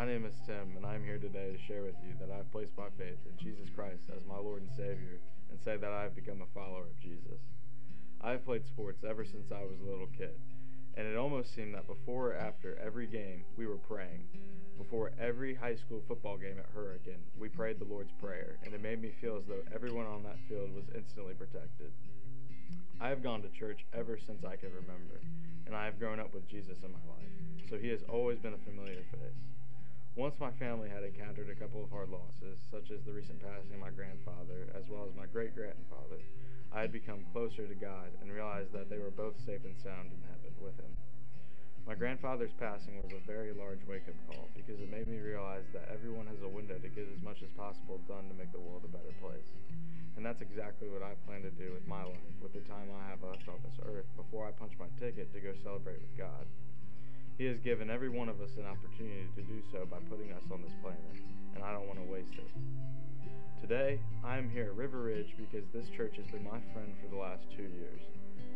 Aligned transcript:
My 0.00 0.06
name 0.06 0.24
is 0.24 0.40
Tim, 0.46 0.80
and 0.80 0.86
I 0.86 0.94
am 0.94 1.04
here 1.04 1.18
today 1.18 1.52
to 1.52 1.66
share 1.68 1.82
with 1.82 2.00
you 2.00 2.16
that 2.24 2.32
I 2.32 2.38
have 2.38 2.50
placed 2.50 2.72
my 2.72 2.88
faith 2.96 3.20
in 3.28 3.36
Jesus 3.36 3.68
Christ 3.76 4.08
as 4.08 4.24
my 4.24 4.38
Lord 4.38 4.62
and 4.62 4.72
Savior 4.72 5.20
and 5.50 5.60
say 5.60 5.76
that 5.76 5.92
I 5.92 6.04
have 6.04 6.16
become 6.16 6.40
a 6.40 6.48
follower 6.56 6.88
of 6.88 7.00
Jesus. 7.02 7.36
I 8.22 8.30
have 8.30 8.46
played 8.46 8.64
sports 8.64 9.04
ever 9.04 9.26
since 9.26 9.52
I 9.52 9.60
was 9.60 9.76
a 9.76 9.84
little 9.84 10.08
kid, 10.16 10.40
and 10.96 11.06
it 11.06 11.18
almost 11.18 11.54
seemed 11.54 11.74
that 11.74 11.86
before 11.86 12.32
or 12.32 12.34
after 12.34 12.80
every 12.80 13.06
game, 13.08 13.44
we 13.58 13.66
were 13.66 13.76
praying. 13.76 14.24
Before 14.78 15.12
every 15.20 15.54
high 15.54 15.76
school 15.76 16.00
football 16.08 16.38
game 16.38 16.56
at 16.56 16.72
Hurricane, 16.74 17.20
we 17.38 17.50
prayed 17.50 17.78
the 17.78 17.84
Lord's 17.84 18.16
Prayer, 18.22 18.56
and 18.64 18.72
it 18.72 18.80
made 18.80 19.02
me 19.02 19.12
feel 19.20 19.36
as 19.36 19.44
though 19.44 19.68
everyone 19.74 20.06
on 20.06 20.22
that 20.22 20.40
field 20.48 20.74
was 20.74 20.88
instantly 20.96 21.34
protected. 21.34 21.92
I 23.02 23.10
have 23.10 23.22
gone 23.22 23.42
to 23.42 23.50
church 23.50 23.84
ever 23.92 24.16
since 24.16 24.46
I 24.46 24.56
can 24.56 24.72
remember, 24.72 25.20
and 25.66 25.76
I 25.76 25.84
have 25.84 25.98
grown 25.98 26.20
up 26.20 26.32
with 26.32 26.48
Jesus 26.48 26.78
in 26.82 26.90
my 26.90 27.04
life, 27.12 27.68
so 27.68 27.76
he 27.76 27.88
has 27.88 28.00
always 28.08 28.38
been 28.38 28.54
a 28.54 28.64
familiar 28.64 29.04
face. 29.12 29.59
Once 30.20 30.36
my 30.36 30.52
family 30.60 30.84
had 30.92 31.00
encountered 31.00 31.48
a 31.48 31.56
couple 31.56 31.80
of 31.80 31.88
hard 31.88 32.12
losses, 32.12 32.60
such 32.68 32.92
as 32.92 33.00
the 33.08 33.16
recent 33.16 33.40
passing 33.40 33.72
of 33.72 33.80
my 33.80 33.88
grandfather, 33.88 34.68
as 34.76 34.84
well 34.92 35.08
as 35.08 35.16
my 35.16 35.24
great 35.24 35.56
grandfather, 35.56 36.20
I 36.76 36.84
had 36.84 36.92
become 36.92 37.24
closer 37.32 37.64
to 37.64 37.72
God 37.72 38.12
and 38.20 38.28
realized 38.28 38.68
that 38.76 38.92
they 38.92 39.00
were 39.00 39.08
both 39.16 39.40
safe 39.48 39.64
and 39.64 39.72
sound 39.80 40.12
in 40.12 40.20
heaven 40.28 40.52
with 40.60 40.76
Him. 40.76 40.92
My 41.88 41.96
grandfather's 41.96 42.52
passing 42.60 43.00
was 43.00 43.16
a 43.16 43.24
very 43.24 43.56
large 43.56 43.80
wake 43.88 44.12
up 44.12 44.20
call 44.28 44.52
because 44.52 44.76
it 44.76 44.92
made 44.92 45.08
me 45.08 45.24
realize 45.24 45.64
that 45.72 45.88
everyone 45.88 46.28
has 46.28 46.44
a 46.44 46.52
window 46.52 46.76
to 46.76 46.92
get 46.92 47.08
as 47.08 47.24
much 47.24 47.40
as 47.40 47.48
possible 47.56 47.96
done 48.04 48.28
to 48.28 48.36
make 48.36 48.52
the 48.52 48.60
world 48.60 48.84
a 48.84 48.92
better 48.92 49.16
place. 49.24 49.56
And 50.20 50.20
that's 50.20 50.44
exactly 50.44 50.92
what 50.92 51.00
I 51.00 51.16
plan 51.24 51.48
to 51.48 51.54
do 51.56 51.72
with 51.72 51.88
my 51.88 52.04
life, 52.04 52.36
with 52.44 52.52
the 52.52 52.60
time 52.68 52.92
I 52.92 53.08
have 53.08 53.24
left 53.24 53.48
on 53.48 53.56
this 53.64 53.80
earth 53.88 54.12
before 54.20 54.44
I 54.44 54.52
punch 54.52 54.76
my 54.76 54.92
ticket 55.00 55.32
to 55.32 55.40
go 55.40 55.56
celebrate 55.64 56.04
with 56.04 56.12
God. 56.20 56.44
He 57.40 57.46
has 57.46 57.56
given 57.64 57.88
every 57.88 58.12
one 58.12 58.28
of 58.28 58.36
us 58.44 58.52
an 58.60 58.68
opportunity 58.68 59.24
to 59.32 59.40
do 59.40 59.64
so 59.72 59.88
by 59.88 59.96
putting 60.12 60.28
us 60.28 60.44
on 60.52 60.60
this 60.60 60.76
planet, 60.84 61.00
and 61.56 61.64
I 61.64 61.72
don't 61.72 61.88
want 61.88 61.96
to 61.96 62.04
waste 62.04 62.36
it. 62.36 62.52
Today, 63.64 63.96
I 64.22 64.36
am 64.36 64.52
here 64.52 64.68
at 64.68 64.76
River 64.76 65.08
Ridge 65.08 65.32
because 65.40 65.64
this 65.72 65.88
church 65.88 66.20
has 66.20 66.28
been 66.28 66.44
my 66.44 66.60
friend 66.76 66.92
for 67.00 67.08
the 67.08 67.16
last 67.16 67.48
two 67.56 67.64
years. 67.80 68.04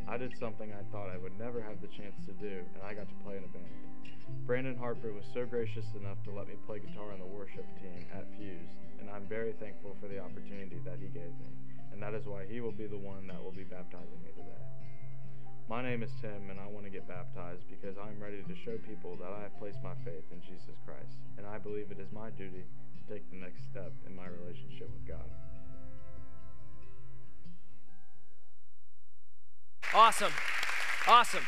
I 0.04 0.20
did 0.20 0.36
something 0.36 0.68
I 0.68 0.84
thought 0.92 1.08
I 1.08 1.16
would 1.16 1.32
never 1.40 1.64
have 1.64 1.80
the 1.80 1.88
chance 1.96 2.12
to 2.28 2.36
do, 2.36 2.60
and 2.60 2.84
I 2.84 2.92
got 2.92 3.08
to 3.08 3.24
play 3.24 3.40
in 3.40 3.48
a 3.48 3.52
band. 3.56 3.72
Brandon 4.44 4.76
Harper 4.76 5.16
was 5.16 5.24
so 5.32 5.48
gracious 5.48 5.88
enough 5.96 6.20
to 6.28 6.36
let 6.36 6.44
me 6.44 6.60
play 6.68 6.84
guitar 6.84 7.08
on 7.08 7.24
the 7.24 7.32
worship 7.32 7.64
team 7.80 8.04
at 8.12 8.28
Fuse, 8.36 8.68
and 9.00 9.08
I'm 9.08 9.24
very 9.32 9.56
thankful 9.56 9.96
for 9.96 10.12
the 10.12 10.20
opportunity 10.20 10.76
that 10.84 11.00
he 11.00 11.08
gave 11.08 11.32
me, 11.40 11.48
and 11.88 12.02
that 12.04 12.12
is 12.12 12.28
why 12.28 12.44
he 12.44 12.60
will 12.60 12.76
be 12.76 12.84
the 12.84 13.00
one 13.00 13.32
that 13.32 13.42
will 13.42 13.56
be 13.56 13.64
baptizing 13.64 14.20
me 14.20 14.36
today. 14.36 14.63
My 15.66 15.80
name 15.80 16.02
is 16.02 16.10
Tim, 16.20 16.50
and 16.50 16.60
I 16.60 16.66
want 16.68 16.84
to 16.84 16.90
get 16.90 17.08
baptized 17.08 17.64
because 17.70 17.96
I'm 17.96 18.22
ready 18.22 18.42
to 18.42 18.54
show 18.54 18.76
people 18.86 19.16
that 19.16 19.32
I 19.32 19.44
have 19.44 19.58
placed 19.58 19.82
my 19.82 19.94
faith 20.04 20.24
in 20.30 20.42
Jesus 20.42 20.76
Christ, 20.84 21.16
and 21.38 21.46
I 21.46 21.56
believe 21.56 21.90
it 21.90 21.98
is 21.98 22.12
my 22.12 22.28
duty 22.30 22.64
to 22.68 23.12
take 23.12 23.28
the 23.30 23.36
next 23.36 23.64
step 23.70 23.90
in 24.06 24.14
my 24.14 24.26
relationship 24.26 24.90
with 24.92 25.08
God. 25.08 25.24
Awesome. 29.94 30.32
Awesome. 31.08 31.44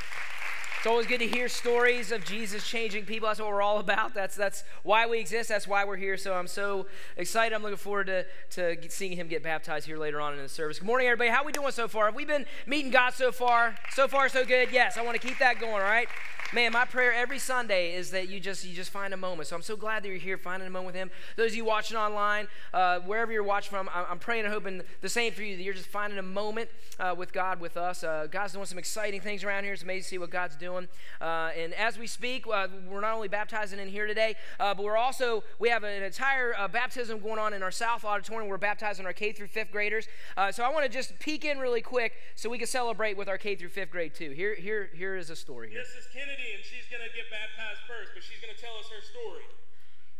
It's 0.86 0.90
always 0.92 1.08
good 1.08 1.18
to 1.18 1.26
hear 1.26 1.48
stories 1.48 2.12
of 2.12 2.24
Jesus 2.24 2.64
changing 2.64 3.06
people. 3.06 3.26
That's 3.26 3.40
what 3.40 3.48
we're 3.48 3.60
all 3.60 3.80
about. 3.80 4.14
That's 4.14 4.36
that's 4.36 4.62
why 4.84 5.08
we 5.08 5.18
exist. 5.18 5.48
That's 5.48 5.66
why 5.66 5.84
we're 5.84 5.96
here. 5.96 6.16
So 6.16 6.32
I'm 6.32 6.46
so 6.46 6.86
excited. 7.16 7.56
I'm 7.56 7.62
looking 7.64 7.76
forward 7.76 8.06
to, 8.06 8.24
to 8.50 8.88
seeing 8.88 9.16
him 9.16 9.26
get 9.26 9.42
baptized 9.42 9.88
here 9.88 9.98
later 9.98 10.20
on 10.20 10.34
in 10.34 10.38
the 10.40 10.48
service. 10.48 10.78
Good 10.78 10.86
morning, 10.86 11.08
everybody. 11.08 11.30
How 11.30 11.44
we 11.44 11.50
doing 11.50 11.72
so 11.72 11.88
far? 11.88 12.04
Have 12.04 12.14
we 12.14 12.24
been 12.24 12.46
meeting 12.68 12.92
God 12.92 13.14
so 13.14 13.32
far? 13.32 13.74
So 13.94 14.06
far, 14.06 14.28
so 14.28 14.44
good. 14.44 14.68
Yes, 14.70 14.96
I 14.96 15.02
want 15.02 15.20
to 15.20 15.26
keep 15.26 15.40
that 15.40 15.58
going. 15.58 15.72
All 15.72 15.80
right 15.80 16.06
man, 16.52 16.72
my 16.72 16.84
prayer 16.84 17.12
every 17.12 17.38
Sunday 17.38 17.94
is 17.94 18.10
that 18.10 18.28
you 18.28 18.38
just 18.38 18.64
you 18.64 18.74
just 18.74 18.90
find 18.90 19.12
a 19.12 19.16
moment. 19.16 19.48
So 19.48 19.56
I'm 19.56 19.62
so 19.62 19.76
glad 19.76 20.02
that 20.02 20.08
you're 20.08 20.16
here, 20.16 20.38
finding 20.38 20.66
a 20.66 20.70
moment 20.70 20.86
with 20.86 20.94
Him. 20.94 21.10
Those 21.36 21.52
of 21.52 21.56
you 21.56 21.64
watching 21.64 21.96
online, 21.96 22.48
uh, 22.72 23.00
wherever 23.00 23.32
you're 23.32 23.42
watching 23.42 23.70
from, 23.70 23.88
I'm 23.92 24.18
praying 24.18 24.44
and 24.44 24.52
hoping 24.52 24.82
the 25.00 25.08
same 25.08 25.32
for 25.32 25.42
you. 25.42 25.56
That 25.56 25.62
you're 25.62 25.74
just 25.74 25.88
finding 25.88 26.18
a 26.18 26.22
moment 26.22 26.70
uh, 26.98 27.14
with 27.16 27.32
God, 27.32 27.60
with 27.60 27.76
us. 27.76 28.04
Uh, 28.04 28.26
God's 28.30 28.52
doing 28.52 28.66
some 28.66 28.78
exciting 28.78 29.20
things 29.20 29.44
around 29.44 29.64
here. 29.64 29.72
It's 29.72 29.82
amazing 29.82 30.02
to 30.02 30.08
see 30.08 30.18
what 30.18 30.30
God's 30.30 30.56
doing. 30.56 30.75
Uh, 31.20 31.50
and 31.56 31.72
as 31.74 31.98
we 31.98 32.06
speak, 32.06 32.46
uh, 32.46 32.68
we're 32.88 33.00
not 33.00 33.14
only 33.14 33.28
baptizing 33.28 33.78
in 33.78 33.88
here 33.88 34.06
today, 34.06 34.34
uh, 34.60 34.74
but 34.74 34.84
we're 34.84 34.96
also 34.96 35.42
we 35.58 35.68
have 35.68 35.84
an 35.84 36.02
entire 36.02 36.54
baptism 36.68 37.20
going 37.20 37.38
on 37.38 37.54
in 37.54 37.62
our 37.62 37.70
South 37.70 38.04
Auditorium. 38.04 38.50
We're 38.50 38.58
baptizing 38.58 39.06
our 39.06 39.12
K 39.12 39.32
through 39.32 39.48
fifth 39.48 39.72
graders. 39.72 40.06
so 40.50 40.62
I 40.62 40.68
want 40.68 40.84
to 40.84 40.90
just 40.90 41.18
peek 41.18 41.44
in 41.44 41.58
really 41.58 41.82
quick 41.82 42.12
so 42.34 42.50
we 42.50 42.58
can 42.58 42.66
celebrate 42.66 43.16
with 43.16 43.28
our 43.28 43.38
K 43.38 43.56
through 43.56 43.70
fifth 43.70 43.90
grade 43.90 44.14
too. 44.14 44.30
Here, 44.30 44.54
here, 44.54 44.90
here 44.94 45.16
is 45.16 45.30
a 45.30 45.36
story. 45.36 45.72
This 45.72 45.88
is 45.96 46.06
Kennedy 46.12 46.52
and 46.54 46.64
she's 46.64 46.84
going 46.90 47.02
to 47.02 47.12
get 47.16 47.30
baptized 47.30 47.86
first, 47.88 48.12
but 48.12 48.22
she's 48.22 48.40
going 48.42 48.52
to 48.52 48.60
tell 48.60 48.76
us 48.76 48.88
her 48.92 49.00
story. 49.00 49.46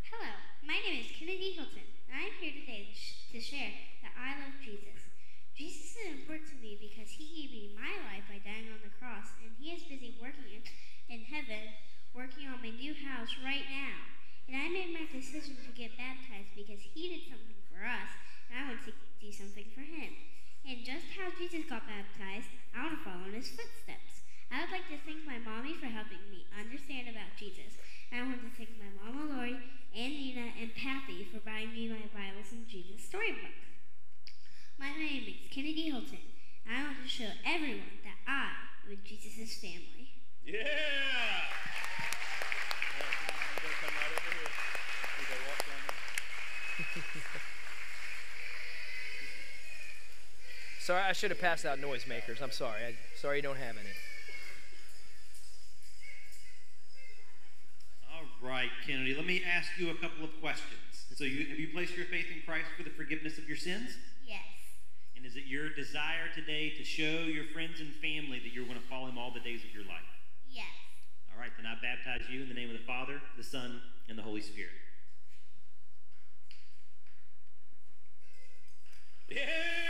Hello, 0.07 0.31
my 0.63 0.79
name 0.87 1.03
is 1.03 1.11
Kennedy 1.11 1.51
Hilton, 1.51 1.83
and 2.07 2.15
I'm 2.15 2.33
here 2.39 2.55
today 2.55 2.95
to 2.95 3.37
share 3.43 3.75
that 4.01 4.15
I 4.15 4.39
love 4.39 4.55
Jesus. 4.63 4.97
Jesus 5.57 5.99
is 5.99 6.21
important 6.21 6.47
to 6.53 6.57
me 6.61 6.77
because 6.79 7.09
he 7.11 7.27
gave 7.27 7.49
me 7.51 7.75
my 7.75 7.91
life 8.07 8.23
by 8.29 8.39
dying 8.39 8.71
on 8.71 8.79
the 8.85 8.93
cross, 9.01 9.35
and 9.41 9.51
he 9.57 9.75
is 9.75 9.83
busy 9.89 10.15
working 10.21 10.47
in, 10.47 10.63
in 11.09 11.25
heaven, 11.27 11.75
working 12.13 12.47
on 12.47 12.61
my 12.61 12.71
new 12.71 12.93
house 12.93 13.33
right 13.43 13.65
now. 13.67 13.99
And 14.47 14.55
I 14.67 14.83
made 14.83 14.91
my 14.91 15.07
decision 15.07 15.55
to 15.63 15.71
get 15.71 15.95
baptized 15.95 16.51
because 16.51 16.83
he 16.91 17.07
did 17.07 17.23
something 17.31 17.55
for 17.71 17.87
us, 17.87 18.11
and 18.51 18.59
I 18.59 18.67
want 18.67 18.83
to 18.83 18.91
do 18.91 19.31
something 19.31 19.63
for 19.71 19.79
him. 19.79 20.11
And 20.67 20.83
just 20.83 21.15
how 21.15 21.31
Jesus 21.31 21.63
got 21.71 21.87
baptized, 21.87 22.51
I 22.75 22.83
want 22.83 22.99
to 22.99 23.05
follow 23.07 23.31
in 23.31 23.39
his 23.39 23.47
footsteps. 23.47 24.27
I 24.51 24.67
would 24.67 24.75
like 24.75 24.91
to 24.91 24.99
thank 25.07 25.23
my 25.23 25.39
mommy 25.39 25.71
for 25.79 25.87
helping 25.87 26.19
me 26.27 26.51
understand 26.51 27.07
about 27.07 27.39
Jesus. 27.39 27.79
And 28.11 28.19
I 28.19 28.27
want 28.27 28.43
to 28.43 28.51
thank 28.59 28.75
my 28.75 28.91
mama 28.91 29.39
Lori 29.39 29.55
and 29.95 30.11
Nina 30.11 30.51
and 30.59 30.75
Pappy 30.75 31.23
for 31.23 31.39
buying 31.47 31.71
me 31.71 31.87
my 31.87 32.11
Bibles 32.11 32.51
and 32.51 32.67
Jesus 32.67 33.07
storybook. 33.07 33.55
My 34.75 34.91
name 34.91 35.31
is 35.31 35.47
Kennedy 35.47 35.87
Hilton. 35.87 36.27
And 36.67 36.75
I 36.75 36.83
want 36.91 37.07
to 37.07 37.07
show 37.07 37.31
everyone 37.47 38.03
that 38.03 38.19
I 38.27 38.51
am 38.83 38.91
with 38.91 39.07
Jesus' 39.07 39.63
family. 39.63 40.11
Yeah! 40.43 41.07
sorry, 50.87 51.03
I 51.03 51.06
should 51.17 51.31
have 51.31 51.41
passed 51.41 51.65
out 51.65 51.79
noisemakers. 51.79 52.43
I'm 52.43 52.51
sorry. 52.51 52.85
I, 52.85 52.95
sorry 53.19 53.37
you 53.37 53.41
don't 53.41 53.57
have 53.57 53.75
any. 53.75 53.89
All 58.13 58.47
right, 58.47 58.69
Kennedy, 58.85 59.15
let 59.15 59.25
me 59.25 59.41
ask 59.43 59.71
you 59.79 59.89
a 59.89 59.95
couple 59.95 60.23
of 60.23 60.29
questions. 60.39 60.77
So, 61.15 61.23
you, 61.23 61.47
have 61.47 61.57
you 61.57 61.69
placed 61.73 61.97
your 61.97 62.05
faith 62.05 62.27
in 62.29 62.43
Christ 62.45 62.67
for 62.77 62.83
the 62.83 62.91
forgiveness 62.91 63.39
of 63.39 63.47
your 63.47 63.57
sins? 63.57 63.97
Yes. 64.27 64.45
And 65.15 65.25
is 65.25 65.35
it 65.35 65.45
your 65.47 65.73
desire 65.73 66.29
today 66.35 66.73
to 66.77 66.83
show 66.83 67.25
your 67.25 67.45
friends 67.45 67.79
and 67.79 67.89
family 67.95 68.37
that 68.43 68.53
you're 68.53 68.65
going 68.65 68.79
to 68.79 68.87
follow 68.87 69.07
Him 69.07 69.17
all 69.17 69.31
the 69.31 69.39
days 69.39 69.63
of 69.65 69.73
your 69.73 69.85
life? 69.85 70.05
Yes. 70.47 70.69
All 71.33 71.41
right, 71.41 71.49
then 71.57 71.65
I 71.65 71.73
baptize 71.81 72.29
you 72.29 72.43
in 72.43 72.49
the 72.49 72.53
name 72.53 72.69
of 72.69 72.77
the 72.77 72.85
Father, 72.85 73.19
the 73.35 73.43
Son, 73.43 73.81
and 74.07 74.19
the 74.19 74.21
Holy 74.21 74.41
Spirit. 74.41 74.69
Yeah! 79.29 79.41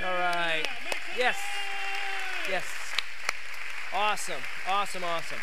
All 0.05 0.13
right. 0.13 0.65
Yes. 1.17 1.37
Yes. 2.49 2.63
Awesome. 4.27 4.43
Awesome. 4.67 5.03
Awesome. 5.05 5.37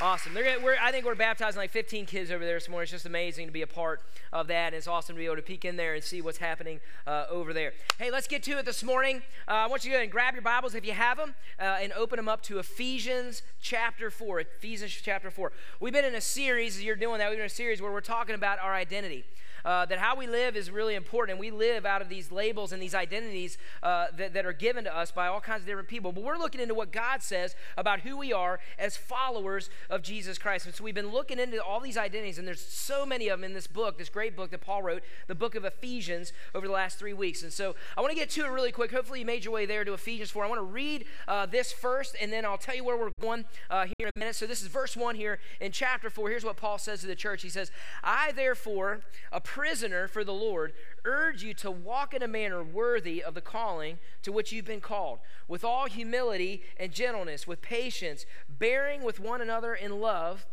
Awesome. 0.00 0.34
We're, 0.34 0.76
I 0.82 0.90
think 0.90 1.04
we're 1.04 1.14
baptizing 1.14 1.58
like 1.58 1.70
15 1.70 2.06
kids 2.06 2.32
over 2.32 2.44
there 2.44 2.56
this 2.56 2.68
morning. 2.68 2.82
It's 2.82 2.90
just 2.90 3.06
amazing 3.06 3.46
to 3.46 3.52
be 3.52 3.62
a 3.62 3.68
part 3.68 4.00
of 4.32 4.48
that. 4.48 4.68
And 4.68 4.74
it's 4.74 4.88
awesome 4.88 5.14
to 5.14 5.18
be 5.20 5.26
able 5.26 5.36
to 5.36 5.42
peek 5.42 5.64
in 5.64 5.76
there 5.76 5.94
and 5.94 6.02
see 6.02 6.20
what's 6.20 6.38
happening 6.38 6.80
uh, 7.06 7.26
over 7.30 7.52
there. 7.52 7.72
Hey, 7.98 8.10
let's 8.10 8.26
get 8.26 8.42
to 8.44 8.58
it 8.58 8.64
this 8.64 8.82
morning. 8.82 9.22
Uh, 9.46 9.52
I 9.52 9.66
want 9.68 9.84
you 9.84 9.92
to 9.92 9.98
go 9.98 10.02
and 10.02 10.10
grab 10.10 10.34
your 10.34 10.42
Bibles 10.42 10.74
if 10.74 10.84
you 10.84 10.92
have 10.92 11.18
them 11.18 11.36
uh, 11.60 11.78
and 11.80 11.92
open 11.92 12.16
them 12.16 12.28
up 12.28 12.42
to 12.42 12.58
Ephesians 12.58 13.42
chapter 13.60 14.10
4. 14.10 14.40
Ephesians 14.40 14.90
chapter 14.90 15.30
4. 15.30 15.52
We've 15.78 15.92
been 15.92 16.04
in 16.04 16.16
a 16.16 16.20
series, 16.20 16.82
you're 16.82 16.96
doing 16.96 17.18
that, 17.18 17.28
we've 17.30 17.38
been 17.38 17.44
in 17.44 17.46
a 17.46 17.48
series 17.48 17.80
where 17.80 17.92
we're 17.92 18.00
talking 18.00 18.34
about 18.34 18.58
our 18.58 18.74
identity 18.74 19.24
uh, 19.64 19.86
that 19.86 19.98
how 19.98 20.16
we 20.16 20.26
live 20.26 20.56
is 20.56 20.70
really 20.70 20.94
important. 20.94 21.32
And 21.32 21.40
we 21.40 21.50
live 21.50 21.86
out 21.86 22.02
of 22.02 22.08
these 22.08 22.32
labels 22.32 22.72
and 22.72 22.82
these 22.82 22.94
identities 22.94 23.58
uh, 23.82 24.06
that, 24.16 24.34
that 24.34 24.46
are 24.46 24.52
given 24.52 24.84
to 24.84 24.96
us 24.96 25.10
by 25.10 25.26
all 25.26 25.40
kinds 25.40 25.60
of 25.60 25.66
different 25.66 25.88
people. 25.88 26.12
But 26.12 26.24
we're 26.24 26.38
looking 26.38 26.60
into 26.60 26.74
what 26.74 26.92
God 26.92 27.22
says 27.22 27.54
about 27.76 28.00
who 28.00 28.16
we 28.16 28.32
are 28.32 28.60
as 28.78 28.96
followers 28.96 29.70
of 29.90 30.02
Jesus 30.02 30.38
Christ. 30.38 30.66
And 30.66 30.74
so 30.74 30.84
we've 30.84 30.94
been 30.94 31.12
looking 31.12 31.38
into 31.38 31.62
all 31.62 31.80
these 31.80 31.96
identities, 31.96 32.38
and 32.38 32.46
there's 32.46 32.64
so 32.64 33.06
many 33.06 33.28
of 33.28 33.38
them 33.38 33.44
in 33.44 33.54
this 33.54 33.66
book, 33.66 33.98
this 33.98 34.08
great 34.08 34.36
book 34.36 34.50
that 34.50 34.60
Paul 34.60 34.82
wrote, 34.82 35.02
the 35.26 35.34
book 35.34 35.54
of 35.54 35.64
Ephesians, 35.64 36.32
over 36.54 36.66
the 36.66 36.72
last 36.72 36.98
three 36.98 37.12
weeks. 37.12 37.42
And 37.42 37.52
so 37.52 37.74
I 37.96 38.00
want 38.00 38.12
to 38.12 38.18
get 38.18 38.30
to 38.30 38.44
it 38.44 38.48
really 38.48 38.72
quick. 38.72 38.92
Hopefully, 38.92 39.20
you 39.20 39.26
made 39.26 39.44
your 39.44 39.54
way 39.54 39.66
there 39.66 39.84
to 39.84 39.92
Ephesians 39.92 40.30
4. 40.30 40.44
I 40.44 40.48
want 40.48 40.60
to 40.60 40.64
read 40.64 41.04
uh, 41.28 41.46
this 41.46 41.72
first, 41.72 42.16
and 42.20 42.32
then 42.32 42.44
I'll 42.44 42.58
tell 42.58 42.74
you 42.74 42.84
where 42.84 42.96
we're 42.96 43.10
going 43.20 43.44
uh, 43.70 43.86
here 43.98 44.06
in 44.06 44.12
a 44.16 44.18
minute. 44.18 44.36
So 44.36 44.46
this 44.46 44.62
is 44.62 44.68
verse 44.68 44.96
1 44.96 45.14
here 45.14 45.38
in 45.60 45.72
chapter 45.72 46.10
4. 46.10 46.28
Here's 46.28 46.44
what 46.44 46.56
Paul 46.56 46.78
says 46.78 47.00
to 47.00 47.06
the 47.06 47.14
church 47.14 47.42
He 47.42 47.48
says, 47.48 47.70
I, 48.02 48.32
therefore, 48.32 49.00
a 49.30 49.40
prisoner 49.52 50.08
for 50.08 50.24
the 50.24 50.32
Lord, 50.32 50.72
urge 51.04 51.42
you 51.42 51.52
to 51.54 51.70
walk 51.70 52.14
in 52.14 52.22
a 52.22 52.28
manner 52.28 52.62
worthy 52.62 53.22
of 53.22 53.34
the 53.34 53.42
calling 53.42 53.98
to 54.22 54.32
which 54.32 54.50
you've 54.50 54.64
been 54.64 54.80
called, 54.80 55.18
with 55.46 55.62
all 55.62 55.86
humility 55.86 56.62
and 56.78 56.90
gentleness, 56.90 57.46
with 57.46 57.60
patience, 57.60 58.24
bearing 58.48 59.02
with 59.02 59.20
one 59.20 59.42
another 59.42 59.74
in 59.74 60.00
love 60.00 60.46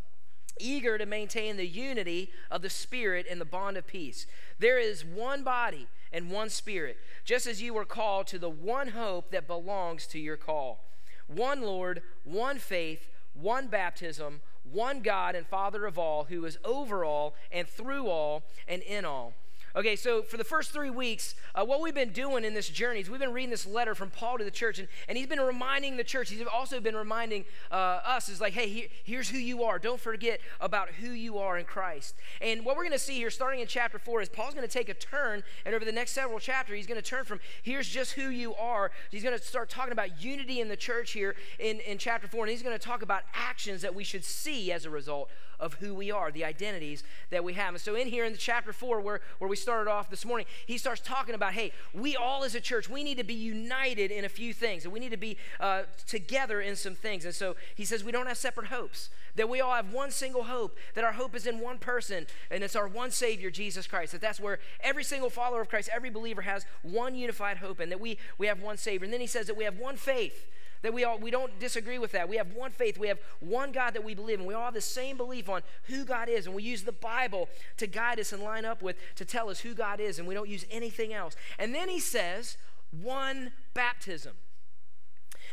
eager 0.60 0.98
to 0.98 1.06
maintain 1.06 1.56
the 1.56 1.66
unity 1.66 2.30
of 2.52 2.62
the 2.62 2.70
Spirit 2.70 3.26
in 3.26 3.40
the 3.40 3.46
bond 3.46 3.78
of 3.78 3.88
peace. 3.88 4.26
There 4.60 4.78
is 4.78 5.06
one 5.06 5.44
body 5.44 5.88
and 6.12 6.30
one 6.30 6.50
Spirit, 6.50 6.98
just 7.24 7.48
as 7.48 7.62
you 7.62 7.74
were 7.74 7.86
called 7.86 8.28
to 8.28 8.38
the 8.40 8.50
one 8.50 8.90
hope 8.90 9.32
that 9.32 9.48
belongs 9.48 10.06
to 10.08 10.20
your 10.20 10.36
call. 10.36 10.84
One 11.28 11.62
Lord, 11.62 12.02
one 12.26 12.58
faith, 12.58 13.08
one 13.34 13.68
baptism, 13.68 14.42
one 14.72 15.02
God 15.02 15.36
and 15.36 15.46
Father 15.46 15.86
of 15.86 15.98
all, 15.98 16.26
who 16.26 16.46
is 16.46 16.58
over 16.64 17.04
all 17.04 17.36
and 17.52 17.68
through 17.68 18.08
all 18.08 18.44
and 18.68 18.82
in 18.82 19.06
all. 19.06 19.34
Okay, 19.76 19.96
so 19.96 20.24
for 20.24 20.38
the 20.38 20.44
first 20.44 20.72
three 20.72 20.90
weeks, 20.90 21.36
uh, 21.54 21.64
what 21.64 21.80
we've 21.80 21.94
been 21.94 22.12
doing 22.12 22.44
in 22.44 22.56
this 22.56 22.68
journey 22.68 23.02
is 23.02 23.10
we've 23.10 23.20
been 23.20 23.34
reading 23.34 23.52
this 23.52 23.68
letter 23.68 23.94
from 23.94 24.10
Paul 24.10 24.40
to 24.40 24.44
the 24.44 24.50
church, 24.50 24.80
and, 24.80 24.88
and 25.08 25.16
he's 25.16 25.28
been 25.28 25.40
reminding 25.40 25.96
the 25.96 26.04
church, 26.04 26.32
he's 26.32 26.42
also 26.48 26.80
been 26.80 26.96
reminding 26.96 27.46
uh, 27.72 27.76
us, 28.04 28.30
is 28.30 28.42
like, 28.42 28.54
hey, 28.54 28.68
here, 28.68 28.88
here's 29.04 29.30
who 29.30 29.38
you 29.38 29.64
are. 29.64 29.78
Don't 29.78 30.00
forget 30.00 30.40
about 30.60 30.90
who 30.90 31.12
you 31.12 31.38
are 31.38 31.60
in 31.60 31.66
Christ. 31.66 32.16
And 32.42 32.66
what 32.66 32.78
we're 32.78 32.84
going 32.84 32.94
to 32.94 33.00
see 33.00 33.16
here, 33.16 33.30
starting 33.30 33.60
in 33.60 33.68
chapter 33.68 34.00
4, 34.00 34.22
is 34.24 34.30
Paul's 34.30 34.56
going 34.56 34.68
to 34.68 34.74
take 34.74 34.90
a 34.90 34.96
turn, 34.96 35.44
and 35.66 35.76
over 35.76 35.86
the 35.86 35.92
next 35.92 36.12
several 36.12 36.40
chapters, 36.40 36.78
he's 36.78 36.88
going 36.88 37.02
to 37.02 37.08
turn 37.08 37.24
from 37.24 37.40
here's 37.62 37.88
just 37.88 38.14
who 38.14 38.30
you 38.30 38.56
are. 38.56 38.90
He's 39.12 39.24
going 39.24 39.38
to 39.38 39.44
start 39.44 39.70
talking 39.70 39.92
about 39.92 40.24
unity 40.24 40.62
in 40.62 40.68
the 40.68 40.78
church 40.78 41.12
here 41.12 41.36
in, 41.60 41.80
in 41.82 42.00
chapter 42.00 42.28
4, 42.28 42.46
and 42.46 42.52
he's 42.52 42.64
going 42.64 42.78
to 42.78 42.84
talk 42.84 43.04
about 43.04 43.22
actions 43.36 43.84
that 43.84 43.94
we 43.94 44.04
should 44.04 44.26
see 44.26 44.72
as 44.72 44.86
a 44.86 44.90
result 44.90 45.30
of 45.60 45.76
who 45.76 45.94
we 45.94 46.12
are, 46.12 46.32
the 46.32 46.46
identities 46.46 47.04
that 47.30 47.44
we 47.44 47.54
have. 47.54 47.74
And 47.74 47.82
so, 47.82 47.96
in 47.96 48.08
here 48.08 48.26
in 48.26 48.32
the 48.32 48.38
chapter 48.38 48.74
four, 48.74 49.02
where, 49.02 49.22
where 49.40 49.50
we 49.50 49.56
started 49.56 49.90
off 49.90 50.10
this 50.10 50.26
morning, 50.26 50.48
he 50.66 50.78
starts 50.78 51.02
talking 51.02 51.36
about 51.36 51.54
hey, 51.54 51.72
we 51.94 52.16
all 52.16 52.44
as 52.44 52.56
a 52.56 52.62
church, 52.62 52.90
we 52.90 53.04
need 53.04 53.18
to 53.18 53.24
be 53.24 53.34
united 53.34 54.12
in 54.12 54.26
a 54.26 54.30
few 54.30 54.54
things, 54.54 54.84
and 54.84 54.94
we 54.94 55.00
need 55.00 55.12
to 55.12 55.18
be 55.18 55.38
uh, 55.60 55.84
together 56.08 56.62
in 56.62 56.76
some 56.76 56.96
things. 56.96 57.26
And 57.26 57.34
so, 57.34 57.56
he 57.76 57.86
says 57.86 58.04
we 58.04 58.12
don't 58.12 58.28
have 58.28 58.38
separate 58.38 58.68
hopes, 58.68 59.10
that 59.36 59.50
we 59.50 59.62
all 59.62 59.74
have 59.74 59.94
one 59.94 60.12
single 60.12 60.44
hope, 60.44 60.78
that 60.96 61.04
our 61.04 61.14
hope 61.14 61.36
is 61.36 61.46
in 61.46 61.60
one 61.60 61.78
person, 61.78 62.26
and 62.50 62.64
it's 62.64 62.76
our 62.76 62.88
one 62.88 63.12
Savior, 63.12 63.50
Jesus 63.50 63.88
Christ. 63.88 64.14
That 64.14 64.22
that's 64.22 64.40
where 64.40 64.60
every 64.82 65.04
single 65.04 65.30
follower 65.30 65.62
of 65.62 65.70
Christ, 65.70 65.90
every 65.94 66.10
believer 66.10 66.42
has 66.42 66.66
one 66.82 67.16
unified 67.16 67.58
hope, 67.58 67.80
and 67.80 67.92
that 67.92 68.00
we, 68.00 68.18
we 68.38 68.48
have 68.48 68.62
one 68.62 68.78
Savior. 68.78 69.04
And 69.06 69.14
then 69.14 69.22
he 69.22 69.28
says 69.28 69.48
that 69.48 69.58
we 69.58 69.64
have 69.64 69.78
one 69.78 69.98
faith 69.98 70.48
that 70.82 70.94
we 70.94 71.04
all 71.04 71.18
we 71.18 71.32
don't 71.32 71.60
disagree 71.60 72.00
with 72.00 72.12
that. 72.14 72.30
We 72.30 72.38
have 72.38 72.54
one 72.54 72.72
faith. 72.72 72.98
We 72.98 73.08
have 73.08 73.20
one 73.40 73.72
God 73.72 73.94
that 73.94 74.04
we 74.04 74.14
believe 74.14 74.40
in. 74.40 74.46
We 74.46 74.54
all 74.54 74.66
have 74.66 74.74
the 74.74 74.82
same 74.82 75.18
belief 75.18 75.50
on 75.50 75.62
who 75.84 76.06
God 76.06 76.30
is, 76.30 76.46
and 76.46 76.56
we 76.56 76.64
use 76.64 76.84
the 76.84 76.92
Bible 76.92 77.50
to 77.78 77.88
guide 77.88 78.20
us 78.20 78.34
and 78.34 78.44
line 78.44 78.66
up 78.66 78.82
with 78.82 78.96
to 79.16 79.26
tell 79.26 79.50
us 79.50 79.60
who 79.60 79.74
God 79.74 80.00
is, 80.00 80.20
and 80.20 80.28
we 80.28 80.34
don't 80.34 80.50
use 80.50 80.66
anything 80.72 81.14
else. 81.14 81.36
And 81.58 81.74
then 81.74 81.90
he 81.90 82.00
says, 82.00 82.58
one 82.92 83.52
baptism. 83.74 84.34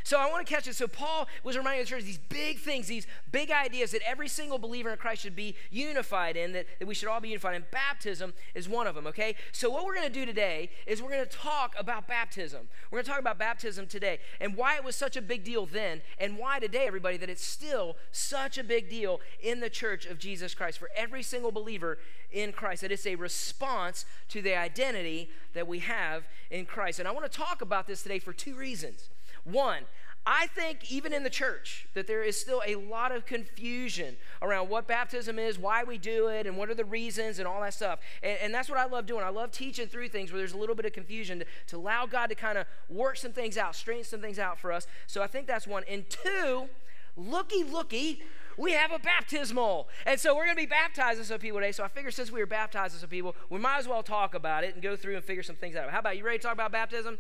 So 0.07 0.21
I 0.21 0.31
want 0.31 0.47
to 0.47 0.55
catch 0.55 0.69
it. 0.69 0.77
So 0.77 0.87
Paul 0.87 1.27
was 1.43 1.57
reminding 1.57 1.83
the 1.83 1.89
church 1.89 2.05
these 2.05 2.17
big 2.17 2.61
things, 2.61 2.87
these 2.87 3.09
big 3.33 3.51
ideas 3.51 3.91
that 3.91 4.03
every 4.07 4.29
single 4.29 4.57
believer 4.57 4.89
in 4.93 4.99
Christ 4.99 5.23
should 5.23 5.35
be 5.35 5.57
unified 5.69 6.37
in, 6.37 6.53
that, 6.53 6.67
that 6.79 6.87
we 6.87 6.95
should 6.95 7.09
all 7.09 7.19
be 7.19 7.31
unified 7.31 7.57
in. 7.57 7.65
Baptism 7.73 8.33
is 8.55 8.69
one 8.69 8.87
of 8.87 8.95
them, 8.95 9.09
okay? 9.09 9.35
So 9.51 9.69
what 9.69 9.85
we're 9.85 9.97
going 9.97 10.07
to 10.07 10.13
do 10.13 10.25
today 10.25 10.71
is 10.87 11.03
we're 11.03 11.11
going 11.11 11.27
to 11.27 11.37
talk 11.37 11.75
about 11.77 12.07
baptism. 12.07 12.69
We're 12.89 12.99
going 12.99 13.07
to 13.07 13.11
talk 13.11 13.19
about 13.19 13.37
baptism 13.37 13.89
today 13.89 14.21
and 14.41 14.57
why 14.57 14.77
it 14.77 14.85
was 14.85 14.95
such 14.95 15.17
a 15.17 15.21
big 15.21 15.43
deal 15.43 15.67
then 15.67 16.03
and 16.21 16.39
why 16.39 16.61
today, 16.61 16.87
everybody, 16.87 17.17
that 17.17 17.29
it's 17.29 17.45
still 17.45 17.97
such 18.13 18.59
a 18.59 18.63
big 18.63 18.89
deal 18.89 19.21
in 19.41 19.59
the 19.59 19.69
church 19.69 20.07
of 20.07 20.21
Jesus 20.21 20.55
Christ 20.55 20.79
for 20.79 20.89
every 20.95 21.25
single 21.25 21.51
believer 21.51 21.99
in 22.31 22.53
Christ. 22.53 22.83
That 22.83 22.93
it's 22.93 23.09
a 23.09 23.17
response 23.17 24.05
to 24.29 24.41
the 24.41 24.57
identity 24.57 25.31
that 25.55 25.67
we 25.67 25.81
have 25.81 26.29
in 26.49 26.65
Christ. 26.65 27.01
And 27.01 27.09
I 27.09 27.11
want 27.11 27.29
to 27.29 27.37
talk 27.37 27.61
about 27.61 27.89
this 27.89 28.05
today 28.05 28.21
for 28.21 28.33
two 28.33 28.55
reasons. 28.55 29.09
One, 29.47 29.85
I 30.29 30.49
think 30.49 30.91
even 30.91 31.13
in 31.13 31.23
the 31.23 31.31
church 31.31 31.87
that 31.95 32.09
there 32.09 32.25
is 32.25 32.39
still 32.39 32.61
a 32.67 32.75
lot 32.75 33.13
of 33.13 33.27
confusion 33.27 34.17
around 34.43 34.69
what 34.69 34.89
baptism 34.89 35.39
is, 35.39 35.57
why 35.57 35.85
we 35.85 35.99
do 35.99 36.27
it, 36.27 36.49
and 36.49 36.57
what 36.57 36.69
are 36.69 36.75
the 36.75 36.85
reasons 36.85 37.39
and 37.39 37.47
all 37.47 37.61
that 37.61 37.75
stuff. 37.75 38.01
And, 38.25 38.37
and 38.43 38.55
that's 38.55 38.69
what 38.69 38.77
I 38.77 38.87
love 38.87 39.07
doing. 39.07 39.23
I 39.23 39.29
love 39.29 39.53
teaching 39.53 39.87
through 39.87 40.09
things 40.09 40.33
where 40.33 40.39
there's 40.39 40.53
a 40.53 40.57
little 40.57 40.75
bit 40.75 40.85
of 40.85 40.93
confusion 40.93 41.39
to, 41.39 41.47
to 41.69 41.77
allow 41.77 42.07
God 42.07 42.27
to 42.27 42.35
kind 42.35 42.59
of 42.59 42.67
work 42.89 43.17
some 43.19 43.31
things 43.31 43.57
out, 43.57 43.77
straighten 43.77 44.03
some 44.03 44.21
things 44.21 44.41
out 44.41 44.59
for 44.59 44.73
us. 44.73 44.89
So 45.07 45.23
I 45.23 45.29
think 45.29 45.47
that's 45.47 45.67
one. 45.67 45.85
And 45.89 46.11
two, 46.11 46.69
looky, 47.17 47.63
looky, 47.63 48.21
we 48.59 48.73
have 48.73 48.91
a 48.91 48.99
baptismal. 48.99 49.89
And 50.07 50.19
so 50.19 50.35
we're 50.35 50.47
going 50.47 50.57
to 50.57 50.63
be 50.63 50.67
baptizing 50.67 51.23
some 51.23 51.39
people 51.39 51.61
today. 51.61 51.71
So 51.71 51.85
I 51.85 51.89
figure 51.89 52.11
since 52.11 52.33
we 52.33 52.41
were 52.41 52.47
baptizing 52.47 52.99
some 52.99 53.11
people, 53.11 53.37
we 53.49 53.61
might 53.61 53.79
as 53.79 53.87
well 53.87 54.03
talk 54.03 54.35
about 54.35 54.65
it 54.65 54.75
and 54.75 54.83
go 54.83 54.97
through 54.97 55.15
and 55.15 55.25
figure 55.25 55.45
some 55.45 55.57
things 55.57 55.77
out. 55.77 55.89
How 55.91 56.01
about 56.01 56.17
you 56.17 56.25
ready 56.25 56.39
to 56.39 56.43
talk 56.43 56.55
about 56.55 56.73
baptism? 56.73 57.19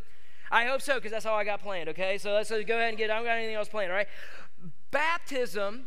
I 0.50 0.64
hope 0.66 0.82
so, 0.82 0.94
because 0.94 1.10
that's 1.10 1.26
all 1.26 1.36
I 1.36 1.44
got 1.44 1.62
planned, 1.62 1.88
okay? 1.90 2.18
So 2.18 2.32
let's 2.32 2.50
go 2.50 2.56
ahead 2.56 2.90
and 2.90 2.98
get, 2.98 3.10
I 3.10 3.16
don't 3.16 3.24
got 3.24 3.36
anything 3.36 3.54
else 3.54 3.68
planned, 3.68 3.90
all 3.90 3.96
right? 3.96 4.08
Baptism 4.90 5.86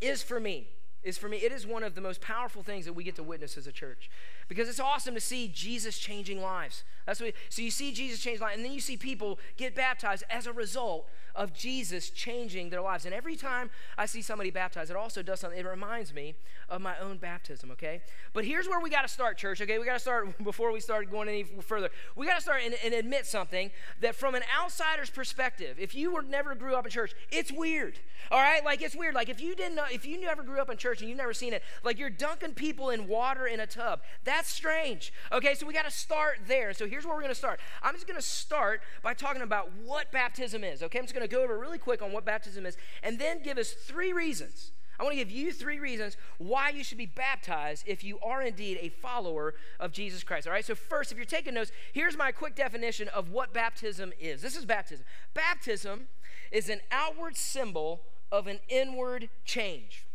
is 0.00 0.22
for 0.22 0.40
me, 0.40 0.68
is 1.02 1.18
for 1.18 1.28
me, 1.28 1.38
it 1.38 1.52
is 1.52 1.66
one 1.66 1.82
of 1.82 1.94
the 1.94 2.00
most 2.00 2.20
powerful 2.20 2.62
things 2.62 2.84
that 2.86 2.92
we 2.92 3.04
get 3.04 3.16
to 3.16 3.22
witness 3.22 3.56
as 3.56 3.66
a 3.66 3.72
church. 3.72 4.10
Because 4.48 4.68
it's 4.68 4.80
awesome 4.80 5.14
to 5.14 5.20
see 5.20 5.48
Jesus 5.48 5.98
changing 5.98 6.40
lives. 6.40 6.84
That's 7.06 7.20
what, 7.20 7.34
so 7.48 7.62
you 7.62 7.70
see 7.70 7.92
Jesus 7.92 8.20
change 8.20 8.40
lives, 8.40 8.56
and 8.56 8.64
then 8.64 8.72
you 8.72 8.80
see 8.80 8.96
people 8.96 9.38
get 9.56 9.74
baptized 9.74 10.24
as 10.30 10.46
a 10.46 10.52
result 10.52 11.06
of 11.34 11.52
Jesus 11.52 12.10
changing 12.10 12.70
their 12.70 12.80
lives. 12.80 13.04
And 13.04 13.14
every 13.14 13.36
time 13.36 13.70
I 13.98 14.06
see 14.06 14.22
somebody 14.22 14.50
baptized, 14.50 14.90
it 14.90 14.96
also 14.96 15.22
does 15.22 15.40
something. 15.40 15.58
It 15.58 15.66
reminds 15.66 16.14
me 16.14 16.34
of 16.68 16.80
my 16.80 16.96
own 16.98 17.18
baptism, 17.18 17.70
okay? 17.72 18.02
But 18.32 18.44
here's 18.44 18.68
where 18.68 18.80
we 18.80 18.88
got 18.88 19.02
to 19.02 19.08
start, 19.08 19.36
church, 19.36 19.60
okay? 19.60 19.78
We 19.78 19.84
got 19.84 19.94
to 19.94 19.98
start 19.98 20.38
before 20.44 20.72
we 20.72 20.80
start 20.80 21.10
going 21.10 21.28
any 21.28 21.42
further. 21.42 21.90
We 22.14 22.26
got 22.26 22.36
to 22.36 22.40
start 22.40 22.62
and, 22.64 22.76
and, 22.84 22.94
admit 22.94 23.26
something 23.26 23.70
that 24.00 24.14
from 24.14 24.34
an 24.34 24.42
outsider's 24.56 25.10
perspective, 25.10 25.76
if 25.78 25.94
you 25.94 26.12
were 26.12 26.22
never 26.22 26.54
grew 26.54 26.74
up 26.74 26.84
in 26.84 26.90
church, 26.90 27.12
it's 27.30 27.50
weird, 27.50 27.98
all 28.30 28.40
right? 28.40 28.64
Like, 28.64 28.80
it's 28.80 28.94
weird. 28.94 29.14
Like, 29.14 29.28
if 29.28 29.40
you 29.40 29.56
didn't 29.56 29.74
know, 29.74 29.84
if 29.92 30.06
you 30.06 30.20
never 30.20 30.42
grew 30.42 30.60
up 30.60 30.70
in 30.70 30.76
church 30.76 31.00
and 31.00 31.08
you've 31.08 31.18
never 31.18 31.34
seen 31.34 31.52
it, 31.52 31.62
like 31.82 31.98
you're 31.98 32.10
dunking 32.10 32.54
people 32.54 32.90
in 32.90 33.08
water 33.08 33.46
in 33.46 33.60
a 33.60 33.66
tub. 33.66 34.00
That's 34.22 34.43
strange, 34.44 35.12
okay? 35.32 35.54
So 35.54 35.66
we 35.66 35.72
got 35.72 35.84
to 35.84 35.90
start 35.90 36.38
there. 36.46 36.72
So 36.72 36.86
here's 36.86 37.04
where 37.04 37.14
we're 37.14 37.22
going 37.22 37.30
to 37.30 37.38
start. 37.38 37.60
I'm 37.82 37.94
just 37.94 38.06
going 38.06 38.18
to 38.18 38.26
start 38.26 38.82
by 39.02 39.14
talking 39.14 39.42
about 39.42 39.70
what 39.84 40.10
baptism 40.12 40.64
is, 40.64 40.82
okay? 40.82 40.98
I'm 40.98 41.04
just 41.04 41.14
going 41.14 41.26
to 41.26 41.34
go 41.34 41.42
over 41.42 41.58
really 41.58 41.78
quick 41.78 42.02
on 42.02 42.12
what 42.12 42.24
baptism 42.24 42.66
is 42.66 42.76
and 43.02 43.18
then 43.18 43.42
give 43.42 43.58
us 43.58 43.72
three 43.72 44.12
reasons. 44.12 44.72
I 44.98 45.02
want 45.02 45.14
to 45.14 45.18
give 45.18 45.30
you 45.30 45.52
three 45.52 45.80
reasons 45.80 46.16
why 46.38 46.70
you 46.70 46.84
should 46.84 46.98
be 46.98 47.06
baptized 47.06 47.84
if 47.86 48.04
you 48.04 48.18
are 48.20 48.42
indeed 48.42 48.78
a 48.80 48.90
follower 48.90 49.54
of 49.80 49.90
Jesus 49.90 50.22
Christ. 50.22 50.46
All 50.46 50.52
right, 50.52 50.64
so 50.64 50.74
first, 50.74 51.10
if 51.10 51.18
you're 51.18 51.24
taking 51.24 51.54
notes, 51.54 51.72
here's 51.92 52.16
my 52.16 52.30
quick 52.30 52.54
definition 52.54 53.08
of 53.08 53.30
what 53.30 53.52
baptism 53.52 54.12
is. 54.20 54.40
This 54.40 54.56
is 54.56 54.64
baptism. 54.64 55.04
Baptism 55.34 56.06
is 56.52 56.68
an 56.68 56.80
outward 56.92 57.36
symbol 57.36 58.02
of 58.30 58.46
an 58.46 58.60
inward 58.68 59.30
change. 59.44 60.06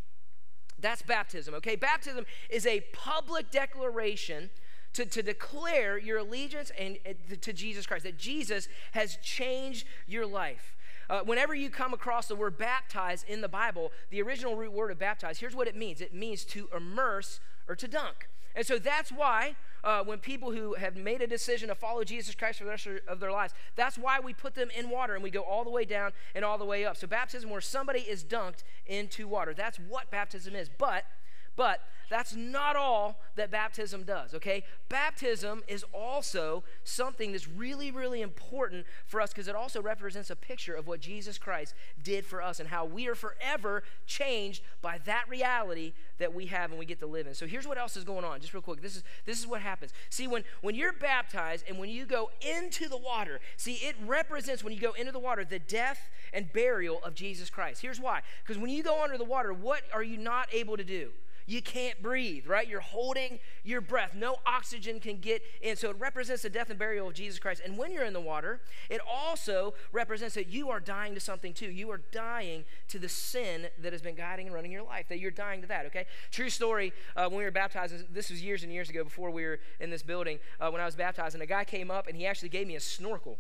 That's 0.81 1.01
baptism, 1.01 1.53
okay? 1.55 1.75
Baptism 1.75 2.25
is 2.49 2.65
a 2.65 2.81
public 2.93 3.51
declaration 3.51 4.49
to, 4.93 5.05
to 5.05 5.21
declare 5.21 5.97
your 5.97 6.19
allegiance 6.19 6.71
and, 6.77 6.97
and 7.05 7.41
to 7.41 7.53
Jesus 7.53 7.85
Christ, 7.85 8.03
that 8.05 8.17
Jesus 8.17 8.67
has 8.93 9.17
changed 9.17 9.85
your 10.07 10.25
life. 10.25 10.75
Uh, 11.09 11.21
whenever 11.21 11.55
you 11.55 11.69
come 11.69 11.93
across 11.93 12.27
the 12.27 12.35
word 12.35 12.57
baptize 12.57 13.25
in 13.27 13.41
the 13.41 13.47
Bible, 13.47 13.91
the 14.11 14.21
original 14.21 14.55
root 14.55 14.71
word 14.71 14.91
of 14.91 14.99
baptize, 14.99 15.39
here's 15.39 15.55
what 15.55 15.67
it 15.67 15.75
means 15.75 16.01
it 16.01 16.13
means 16.13 16.45
to 16.45 16.69
immerse 16.75 17.39
or 17.67 17.75
to 17.75 17.87
dunk. 17.87 18.29
And 18.55 18.65
so 18.65 18.77
that's 18.77 19.11
why 19.11 19.55
uh, 19.83 20.03
when 20.03 20.19
people 20.19 20.51
who 20.51 20.73
have 20.75 20.95
made 20.95 21.21
a 21.21 21.27
decision 21.27 21.69
to 21.69 21.75
follow 21.75 22.03
Jesus 22.03 22.35
Christ 22.35 22.59
for 22.59 22.65
the 22.65 22.69
rest 22.69 22.87
of 23.07 23.19
their 23.19 23.31
lives, 23.31 23.53
that's 23.75 23.97
why 23.97 24.19
we 24.19 24.33
put 24.33 24.55
them 24.55 24.69
in 24.77 24.89
water 24.89 25.13
and 25.15 25.23
we 25.23 25.29
go 25.29 25.41
all 25.41 25.63
the 25.63 25.69
way 25.69 25.85
down 25.85 26.11
and 26.35 26.43
all 26.43 26.57
the 26.57 26.65
way 26.65 26.85
up. 26.85 26.97
So 26.97 27.07
baptism 27.07 27.49
where 27.49 27.61
somebody 27.61 28.01
is 28.01 28.23
dunked 28.23 28.63
into 28.85 29.27
water. 29.27 29.53
That's 29.53 29.79
what 29.79 30.11
baptism 30.11 30.55
is. 30.55 30.69
But 30.69 31.05
but 31.55 31.81
that's 32.09 32.35
not 32.35 32.75
all 32.75 33.19
that 33.35 33.51
baptism 33.51 34.03
does, 34.03 34.33
okay? 34.33 34.63
Baptism 34.89 35.63
is 35.67 35.85
also 35.93 36.63
something 36.83 37.31
that's 37.31 37.47
really, 37.47 37.91
really 37.91 38.21
important 38.21 38.85
for 39.05 39.21
us 39.21 39.31
because 39.31 39.47
it 39.47 39.55
also 39.55 39.81
represents 39.81 40.29
a 40.29 40.35
picture 40.35 40.73
of 40.73 40.87
what 40.87 40.99
Jesus 40.99 41.37
Christ 41.37 41.75
did 42.03 42.25
for 42.25 42.41
us 42.41 42.59
and 42.59 42.69
how 42.69 42.85
we 42.85 43.07
are 43.07 43.15
forever 43.15 43.83
changed 44.07 44.63
by 44.81 44.97
that 45.05 45.25
reality 45.29 45.93
that 46.17 46.33
we 46.33 46.47
have 46.47 46.71
and 46.71 46.79
we 46.79 46.85
get 46.85 46.99
to 46.99 47.05
live 47.05 47.27
in. 47.27 47.35
So 47.35 47.45
here's 47.45 47.67
what 47.67 47.77
else 47.77 47.95
is 47.95 48.03
going 48.03 48.25
on, 48.25 48.41
just 48.41 48.53
real 48.53 48.63
quick. 48.63 48.81
This 48.81 48.95
is 48.95 49.03
this 49.25 49.39
is 49.39 49.45
what 49.47 49.61
happens. 49.61 49.93
See, 50.09 50.27
when 50.27 50.43
when 50.61 50.75
you're 50.75 50.93
baptized 50.93 51.65
and 51.67 51.77
when 51.77 51.89
you 51.89 52.05
go 52.05 52.31
into 52.41 52.89
the 52.89 52.97
water, 52.97 53.39
see, 53.55 53.73
it 53.73 53.95
represents 54.05 54.63
when 54.63 54.73
you 54.73 54.79
go 54.79 54.93
into 54.93 55.11
the 55.11 55.19
water 55.19 55.45
the 55.45 55.59
death 55.59 56.09
and 56.33 56.51
burial 56.51 56.99
of 57.03 57.13
Jesus 57.13 57.49
Christ. 57.49 57.81
Here's 57.81 57.99
why. 57.99 58.21
Because 58.43 58.59
when 58.59 58.71
you 58.71 58.83
go 58.83 59.03
under 59.03 59.17
the 59.17 59.23
water, 59.23 59.53
what 59.53 59.83
are 59.93 60.03
you 60.03 60.17
not 60.17 60.47
able 60.51 60.75
to 60.75 60.83
do? 60.83 61.11
You 61.49 61.63
can't 61.63 61.99
breathe, 62.01 62.45
right? 62.45 62.67
You're 62.67 62.79
holding 62.79 63.39
your 63.63 63.81
breath. 63.81 64.13
No 64.13 64.35
oxygen 64.45 64.99
can 64.99 65.17
get 65.17 65.41
in. 65.61 65.75
So 65.75 65.89
it 65.89 65.95
represents 65.99 66.43
the 66.43 66.49
death 66.49 66.69
and 66.69 66.77
burial 66.77 67.07
of 67.07 67.15
Jesus 67.15 67.39
Christ. 67.39 67.63
And 67.65 67.75
when 67.75 67.91
you're 67.91 68.05
in 68.05 68.13
the 68.13 68.21
water, 68.21 68.61
it 68.87 69.01
also 69.09 69.73
represents 69.91 70.35
that 70.35 70.47
you 70.47 70.69
are 70.69 70.79
dying 70.79 71.15
to 71.15 71.19
something 71.19 71.53
too. 71.53 71.71
You 71.71 71.89
are 71.89 72.01
dying 72.11 72.65
to 72.89 72.99
the 72.99 73.09
sin 73.09 73.67
that 73.81 73.93
has 73.93 74.01
been 74.03 74.13
guiding 74.13 74.45
and 74.45 74.53
running 74.53 74.71
your 74.71 74.83
life, 74.83 75.07
that 75.09 75.17
you're 75.17 75.31
dying 75.31 75.61
to 75.61 75.67
that, 75.67 75.87
okay? 75.87 76.05
True 76.29 76.51
story, 76.51 76.93
uh, 77.15 77.27
when 77.27 77.39
we 77.39 77.43
were 77.43 77.51
baptized, 77.51 78.13
this 78.13 78.29
was 78.29 78.43
years 78.43 78.61
and 78.61 78.71
years 78.71 78.91
ago 78.91 79.03
before 79.03 79.31
we 79.31 79.43
were 79.43 79.59
in 79.79 79.89
this 79.89 80.03
building, 80.03 80.37
uh, 80.61 80.69
when 80.69 80.81
I 80.81 80.85
was 80.85 80.95
baptized, 80.95 81.33
and 81.33 81.41
a 81.41 81.47
guy 81.47 81.63
came 81.63 81.89
up 81.89 82.05
and 82.05 82.15
he 82.15 82.27
actually 82.27 82.49
gave 82.49 82.67
me 82.67 82.75
a 82.75 82.79
snorkel 82.79 83.39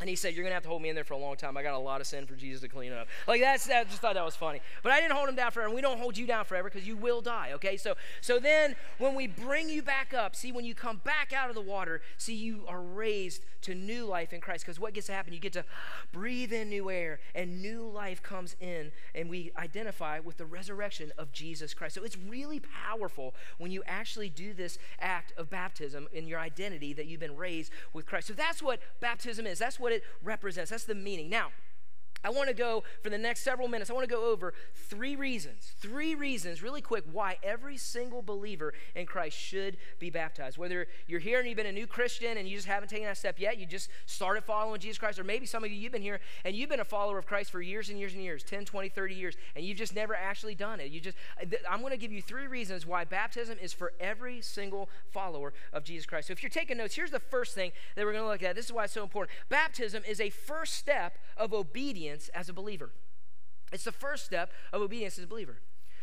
And 0.00 0.08
he 0.08 0.14
said, 0.14 0.34
You're 0.34 0.44
going 0.44 0.50
to 0.50 0.54
have 0.54 0.62
to 0.62 0.68
hold 0.68 0.80
me 0.80 0.88
in 0.88 0.94
there 0.94 1.04
for 1.04 1.14
a 1.14 1.18
long 1.18 1.36
time. 1.36 1.56
I 1.56 1.62
got 1.62 1.74
a 1.74 1.78
lot 1.78 2.00
of 2.00 2.06
sin 2.06 2.26
for 2.26 2.34
Jesus 2.34 2.60
to 2.60 2.68
clean 2.68 2.92
up. 2.92 3.08
Like, 3.26 3.40
that's, 3.40 3.68
I 3.68 3.84
just 3.84 4.00
thought 4.00 4.14
that 4.14 4.24
was 4.24 4.36
funny. 4.36 4.60
But 4.82 4.92
I 4.92 5.00
didn't 5.00 5.14
hold 5.14 5.28
him 5.28 5.34
down 5.34 5.50
forever, 5.50 5.66
and 5.66 5.74
we 5.74 5.80
don't 5.80 5.98
hold 5.98 6.16
you 6.16 6.26
down 6.26 6.44
forever 6.44 6.70
because 6.70 6.86
you 6.86 6.96
will 6.96 7.20
die, 7.20 7.50
okay? 7.54 7.76
So, 7.76 7.94
so 8.20 8.38
then 8.38 8.76
when 8.98 9.14
we 9.14 9.26
bring 9.26 9.68
you 9.68 9.82
back 9.82 10.14
up, 10.14 10.36
see, 10.36 10.52
when 10.52 10.64
you 10.64 10.74
come 10.74 11.00
back 11.02 11.32
out 11.32 11.48
of 11.48 11.56
the 11.56 11.60
water, 11.62 12.00
see, 12.16 12.34
you 12.34 12.64
are 12.68 12.80
raised 12.80 13.44
to 13.62 13.74
new 13.74 14.06
life 14.06 14.32
in 14.32 14.40
Christ. 14.40 14.64
Because 14.64 14.78
what 14.78 14.94
gets 14.94 15.08
to 15.08 15.12
happen? 15.12 15.32
You 15.32 15.40
get 15.40 15.52
to 15.54 15.64
breathe 16.12 16.52
in 16.52 16.68
new 16.68 16.90
air, 16.90 17.18
and 17.34 17.60
new 17.60 17.82
life 17.82 18.22
comes 18.22 18.54
in, 18.60 18.92
and 19.16 19.28
we 19.28 19.50
identify 19.56 20.20
with 20.20 20.36
the 20.36 20.46
resurrection 20.46 21.12
of 21.18 21.32
Jesus 21.32 21.74
Christ. 21.74 21.96
So 21.96 22.04
it's 22.04 22.16
really 22.16 22.60
powerful 22.60 23.34
when 23.58 23.72
you 23.72 23.82
actually 23.86 24.30
do 24.30 24.54
this 24.54 24.78
act 25.00 25.32
of 25.36 25.50
baptism 25.50 26.06
in 26.12 26.28
your 26.28 26.38
identity 26.38 26.92
that 26.92 27.06
you've 27.06 27.20
been 27.20 27.36
raised 27.36 27.72
with 27.92 28.06
Christ. 28.06 28.28
So 28.28 28.34
that's 28.34 28.62
what 28.62 28.78
baptism 29.00 29.46
is. 29.46 29.58
That's 29.58 29.80
what 29.80 29.87
what 29.88 29.96
it 29.96 30.04
represents. 30.22 30.70
That's 30.70 30.84
the 30.84 30.94
meaning. 30.94 31.30
Now, 31.30 31.48
I 32.24 32.30
want 32.30 32.48
to 32.48 32.54
go 32.54 32.82
for 33.02 33.10
the 33.10 33.18
next 33.18 33.42
several 33.42 33.68
minutes. 33.68 33.90
I 33.90 33.94
want 33.94 34.08
to 34.08 34.12
go 34.12 34.24
over 34.24 34.52
three 34.74 35.14
reasons, 35.14 35.72
three 35.80 36.16
reasons, 36.16 36.62
really 36.62 36.82
quick, 36.82 37.04
why 37.12 37.36
every 37.44 37.76
single 37.76 38.22
believer 38.22 38.74
in 38.96 39.06
Christ 39.06 39.38
should 39.38 39.76
be 40.00 40.10
baptized. 40.10 40.58
Whether 40.58 40.88
you're 41.06 41.20
here 41.20 41.38
and 41.38 41.46
you've 41.46 41.56
been 41.56 41.66
a 41.66 41.72
new 41.72 41.86
Christian 41.86 42.36
and 42.36 42.48
you 42.48 42.56
just 42.56 42.66
haven't 42.66 42.88
taken 42.88 43.06
that 43.06 43.18
step 43.18 43.38
yet, 43.38 43.58
you 43.58 43.66
just 43.66 43.88
started 44.06 44.42
following 44.42 44.80
Jesus 44.80 44.98
Christ, 44.98 45.20
or 45.20 45.24
maybe 45.24 45.46
some 45.46 45.62
of 45.62 45.70
you, 45.70 45.76
you've 45.76 45.92
been 45.92 46.02
here 46.02 46.18
and 46.44 46.56
you've 46.56 46.68
been 46.68 46.80
a 46.80 46.84
follower 46.84 47.18
of 47.18 47.26
Christ 47.26 47.52
for 47.52 47.62
years 47.62 47.88
and 47.88 47.98
years 48.00 48.14
and 48.14 48.22
years 48.22 48.42
10, 48.42 48.64
20, 48.64 48.88
30 48.88 49.14
years, 49.14 49.36
and 49.54 49.64
you've 49.64 49.78
just 49.78 49.94
never 49.94 50.16
actually 50.16 50.56
done 50.56 50.80
it. 50.80 50.90
You 50.90 51.00
just, 51.00 51.16
I'm 51.70 51.80
going 51.80 51.92
to 51.92 51.96
give 51.96 52.10
you 52.10 52.20
three 52.20 52.48
reasons 52.48 52.84
why 52.84 53.04
baptism 53.04 53.58
is 53.62 53.72
for 53.72 53.92
every 54.00 54.40
single 54.40 54.90
follower 55.12 55.52
of 55.72 55.84
Jesus 55.84 56.04
Christ. 56.04 56.28
So 56.28 56.32
if 56.32 56.42
you're 56.42 56.50
taking 56.50 56.78
notes, 56.78 56.96
here's 56.96 57.12
the 57.12 57.20
first 57.20 57.54
thing 57.54 57.70
that 57.94 58.04
we're 58.04 58.12
going 58.12 58.24
to 58.24 58.30
look 58.30 58.42
at. 58.42 58.56
This 58.56 58.66
is 58.66 58.72
why 58.72 58.84
it's 58.84 58.92
so 58.92 59.04
important. 59.04 59.36
Baptism 59.48 60.02
is 60.08 60.20
a 60.20 60.30
first 60.30 60.74
step 60.74 61.18
of 61.36 61.54
obedience 61.54 62.07
obedience 62.08 62.28
as 62.34 62.48
a 62.48 62.52
believer. 62.52 62.90
It's 63.72 63.84
the 63.84 63.92
first 63.92 64.24
step 64.24 64.50
of 64.72 64.80
obedience 64.80 65.18
as 65.18 65.24
a 65.24 65.26
believer. 65.26 65.58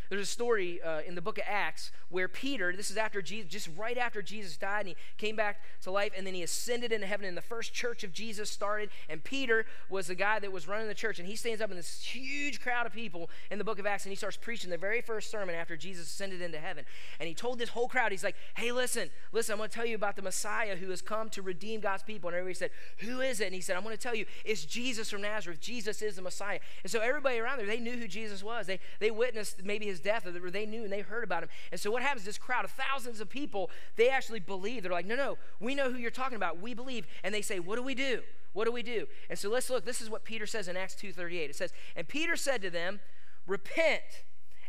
There's 0.10 0.22
a 0.22 0.26
story 0.26 0.82
uh, 0.82 1.02
in 1.08 1.16
the 1.16 1.22
book 1.22 1.38
of 1.38 1.44
Acts 1.48 1.92
where 2.10 2.28
Peter, 2.28 2.76
this 2.76 2.92
is 2.92 2.98
after 2.98 3.22
Jesus, 3.22 3.52
just 3.52 3.70
right 3.78 3.98
after 3.98 4.22
Jesus 4.22 4.58
died, 4.58 4.82
and 4.82 4.90
he 4.90 4.96
came 5.18 5.36
back 5.36 5.62
to 5.82 5.92
life, 5.92 6.12
and 6.16 6.26
then 6.26 6.34
he 6.34 6.44
ascended 6.44 6.92
into 6.92 7.08
heaven, 7.08 7.26
and 7.26 7.36
the 7.36 7.42
first 7.42 7.74
church 7.74 8.04
of 8.04 8.14
Jesus 8.14 8.50
started. 8.50 8.90
And 9.10 9.24
Peter 9.24 9.66
was 9.90 10.08
the 10.08 10.16
guy 10.16 10.40
that 10.40 10.52
was 10.52 10.68
running 10.68 10.88
the 10.88 10.94
church, 10.94 11.20
and 11.20 11.28
he 11.28 11.36
stands 11.36 11.62
up 11.62 11.70
in 11.70 11.76
this 11.76 12.02
huge 12.02 12.62
crowd 12.62 12.86
of 12.86 12.94
people 12.94 13.30
in 13.52 13.58
the 13.58 13.64
book 13.64 13.80
of 13.80 13.86
Acts, 13.86 14.06
and 14.06 14.12
he 14.12 14.16
starts 14.16 14.38
preaching 14.38 14.70
the 14.70 14.78
very 14.78 15.02
first 15.02 15.30
sermon 15.30 15.56
after 15.56 15.76
Jesus 15.76 16.08
ascended 16.08 16.42
into 16.42 16.58
heaven. 16.58 16.86
And 17.20 17.28
he 17.28 17.34
told 17.34 17.60
this 17.60 17.70
whole 17.70 17.88
crowd, 17.88 18.12
he's 18.12 18.24
like, 18.24 18.36
Hey, 18.56 18.72
listen, 18.72 19.10
listen, 19.32 19.54
I'm 19.54 19.58
going 19.58 19.70
to 19.70 19.76
tell 19.76 19.86
you 19.86 19.96
about 19.96 20.16
the 20.16 20.22
Messiah 20.22 20.76
who 20.76 20.90
has 20.90 21.02
come 21.02 21.30
to 21.30 21.42
redeem 21.42 21.80
God's 21.80 22.04
people. 22.04 22.30
And 22.30 22.36
everybody 22.36 22.56
said, 22.56 22.72
Who 23.00 23.22
is 23.22 23.40
it? 23.40 23.46
And 23.46 23.56
he 23.56 23.62
said, 23.62 23.76
I'm 23.76 23.84
going 23.84 23.96
to 23.96 24.02
tell 24.02 24.16
you, 24.16 24.26
it's 24.44 24.66
Jesus 24.66 25.10
from 25.10 25.22
Nazareth. 25.22 25.60
Jesus 25.60 26.02
is 26.02 26.16
the 26.16 26.22
Messiah. 26.22 26.60
And 26.84 26.92
so 26.92 27.00
everybody 27.00 27.40
around 27.40 27.58
there, 27.58 27.68
they 27.68 27.80
knew 27.80 27.98
who 27.98 28.08
Jesus 28.08 28.44
was. 28.44 28.68
They, 28.68 28.80
they 29.00 29.12
witnessed 29.12 29.64
maybe 29.64 29.86
his 29.86 29.95
his 29.96 30.04
death, 30.04 30.26
or 30.26 30.52
they 30.52 30.66
knew 30.66 30.84
and 30.84 30.92
they 30.92 31.02
heard 31.02 31.24
about 31.24 31.44
him. 31.44 31.50
And 31.72 31.80
so 31.80 31.90
what 31.90 32.02
happens? 32.02 32.26
This 32.26 32.38
crowd 32.38 32.66
of 32.66 32.72
thousands 32.72 33.22
of 33.22 33.30
people, 33.30 33.70
they 33.96 34.10
actually 34.10 34.40
believe. 34.40 34.84
They're 34.84 34.92
like, 34.92 35.06
no, 35.06 35.16
no, 35.16 35.38
we 35.60 35.76
know 35.76 35.92
who 35.92 35.98
you're 35.98 36.12
talking 36.12 36.36
about. 36.36 36.62
We 36.62 36.74
believe. 36.74 37.08
And 37.24 37.34
they 37.34 37.42
say, 37.42 37.60
what 37.60 37.78
do 37.78 37.84
we 37.84 37.96
do? 37.96 38.22
What 38.54 38.66
do 38.66 38.72
we 38.72 38.84
do? 38.84 39.08
And 39.30 39.38
so 39.38 39.50
let's 39.50 39.70
look. 39.70 39.86
This 39.86 40.02
is 40.02 40.10
what 40.10 40.24
Peter 40.24 40.46
says 40.46 40.68
in 40.68 40.78
Acts 40.78 40.96
2:38. 40.96 41.50
It 41.50 41.56
says, 41.56 41.74
and 41.96 42.08
Peter 42.08 42.36
said 42.36 42.62
to 42.62 42.70
them, 42.70 43.00
repent 43.48 44.24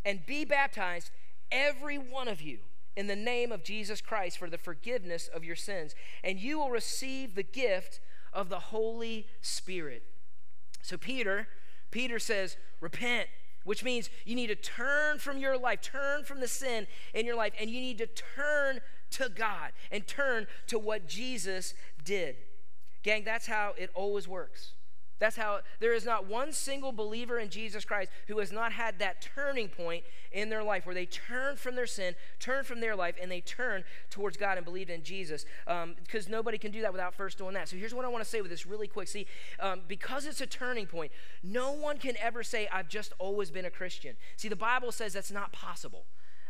and 0.04 0.24
be 0.26 0.44
baptized, 0.44 1.10
every 1.50 1.96
one 1.96 2.28
of 2.28 2.40
you 2.40 2.58
in 2.96 3.06
the 3.06 3.16
name 3.16 3.52
of 3.52 3.62
Jesus 3.62 4.00
Christ 4.00 4.38
for 4.38 4.48
the 4.48 4.58
forgiveness 4.58 5.28
of 5.28 5.44
your 5.44 5.56
sins, 5.56 5.94
and 6.24 6.40
you 6.40 6.58
will 6.58 6.70
receive 6.70 7.34
the 7.34 7.42
gift 7.42 8.00
of 8.32 8.48
the 8.48 8.58
Holy 8.58 9.26
Spirit. 9.40 10.02
So 10.82 10.96
Peter, 10.96 11.48
Peter 11.90 12.18
says, 12.18 12.56
repent 12.80 13.28
which 13.66 13.82
means 13.82 14.08
you 14.24 14.36
need 14.36 14.46
to 14.46 14.54
turn 14.54 15.18
from 15.18 15.38
your 15.38 15.58
life, 15.58 15.82
turn 15.82 16.22
from 16.22 16.38
the 16.38 16.46
sin 16.48 16.86
in 17.12 17.26
your 17.26 17.34
life, 17.34 17.52
and 17.60 17.68
you 17.68 17.80
need 17.80 17.98
to 17.98 18.06
turn 18.06 18.80
to 19.10 19.28
God 19.28 19.72
and 19.90 20.06
turn 20.06 20.46
to 20.68 20.78
what 20.78 21.08
Jesus 21.08 21.74
did. 22.04 22.36
Gang, 23.02 23.24
that's 23.24 23.46
how 23.46 23.74
it 23.76 23.90
always 23.92 24.28
works. 24.28 24.72
That's 25.18 25.36
how 25.36 25.60
there 25.80 25.94
is 25.94 26.04
not 26.04 26.26
one 26.26 26.52
single 26.52 26.92
believer 26.92 27.38
in 27.38 27.48
Jesus 27.48 27.84
Christ 27.84 28.10
who 28.28 28.38
has 28.38 28.52
not 28.52 28.72
had 28.72 28.98
that 28.98 29.22
turning 29.22 29.68
point 29.68 30.04
in 30.30 30.50
their 30.50 30.62
life 30.62 30.84
where 30.84 30.94
they 30.94 31.06
turn 31.06 31.56
from 31.56 31.74
their 31.74 31.86
sin, 31.86 32.14
turn 32.38 32.64
from 32.64 32.80
their 32.80 32.94
life, 32.94 33.14
and 33.20 33.30
they 33.30 33.40
turn 33.40 33.84
towards 34.10 34.36
God 34.36 34.58
and 34.58 34.64
believe 34.64 34.90
in 34.90 35.02
Jesus. 35.02 35.46
Because 35.64 36.26
um, 36.26 36.32
nobody 36.32 36.58
can 36.58 36.70
do 36.70 36.82
that 36.82 36.92
without 36.92 37.14
first 37.14 37.38
doing 37.38 37.54
that. 37.54 37.68
So 37.68 37.76
here's 37.76 37.94
what 37.94 38.04
I 38.04 38.08
want 38.08 38.24
to 38.24 38.28
say 38.28 38.42
with 38.42 38.50
this 38.50 38.66
really 38.66 38.88
quick. 38.88 39.08
See, 39.08 39.26
um, 39.60 39.80
because 39.88 40.26
it's 40.26 40.40
a 40.40 40.46
turning 40.46 40.86
point, 40.86 41.12
no 41.42 41.72
one 41.72 41.98
can 41.98 42.16
ever 42.20 42.42
say, 42.42 42.68
I've 42.72 42.88
just 42.88 43.12
always 43.18 43.50
been 43.50 43.64
a 43.64 43.70
Christian. 43.70 44.16
See, 44.36 44.48
the 44.48 44.56
Bible 44.56 44.92
says 44.92 45.14
that's 45.14 45.30
not 45.30 45.52
possible 45.52 46.04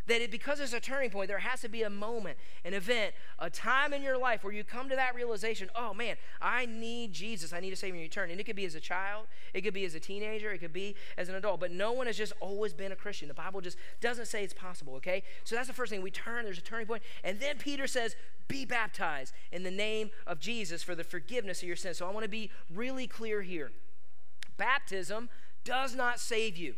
that 0.06 0.20
it, 0.20 0.30
because 0.30 0.60
it's 0.60 0.72
a 0.72 0.80
turning 0.80 1.10
point, 1.10 1.28
there 1.28 1.38
has 1.38 1.60
to 1.62 1.68
be 1.68 1.82
a 1.82 1.90
moment, 1.90 2.38
an 2.64 2.74
event, 2.74 3.14
a 3.38 3.50
time 3.50 3.92
in 3.92 4.02
your 4.02 4.18
life 4.18 4.44
where 4.44 4.52
you 4.52 4.64
come 4.64 4.88
to 4.88 4.96
that 4.96 5.14
realization 5.14 5.68
oh 5.74 5.94
man, 5.94 6.16
I 6.40 6.66
need 6.66 7.12
Jesus. 7.12 7.52
I 7.52 7.60
need 7.60 7.72
a 7.72 7.76
Savior 7.76 7.96
in 7.96 8.02
return. 8.02 8.30
And 8.30 8.40
it 8.40 8.44
could 8.44 8.56
be 8.56 8.64
as 8.64 8.74
a 8.74 8.80
child, 8.80 9.26
it 9.54 9.62
could 9.62 9.74
be 9.74 9.84
as 9.84 9.94
a 9.94 10.00
teenager, 10.00 10.52
it 10.52 10.58
could 10.58 10.72
be 10.72 10.94
as 11.16 11.28
an 11.28 11.34
adult. 11.34 11.60
But 11.60 11.72
no 11.72 11.92
one 11.92 12.06
has 12.06 12.16
just 12.16 12.32
always 12.40 12.72
been 12.72 12.92
a 12.92 12.96
Christian. 12.96 13.28
The 13.28 13.34
Bible 13.34 13.60
just 13.60 13.78
doesn't 14.00 14.26
say 14.26 14.44
it's 14.44 14.54
possible, 14.54 14.94
okay? 14.96 15.22
So 15.44 15.54
that's 15.54 15.68
the 15.68 15.74
first 15.74 15.90
thing. 15.90 16.02
We 16.02 16.10
turn, 16.10 16.44
there's 16.44 16.58
a 16.58 16.62
turning 16.62 16.86
point. 16.86 17.02
And 17.24 17.40
then 17.40 17.58
Peter 17.58 17.86
says, 17.86 18.16
be 18.48 18.64
baptized 18.64 19.32
in 19.52 19.62
the 19.62 19.70
name 19.70 20.10
of 20.26 20.38
Jesus 20.38 20.82
for 20.82 20.94
the 20.94 21.04
forgiveness 21.04 21.62
of 21.62 21.68
your 21.68 21.76
sins. 21.76 21.98
So 21.98 22.06
I 22.06 22.10
want 22.10 22.24
to 22.24 22.30
be 22.30 22.50
really 22.72 23.06
clear 23.06 23.42
here. 23.42 23.72
Baptism 24.56 25.28
does 25.64 25.94
not 25.94 26.20
save 26.20 26.56
you. 26.56 26.74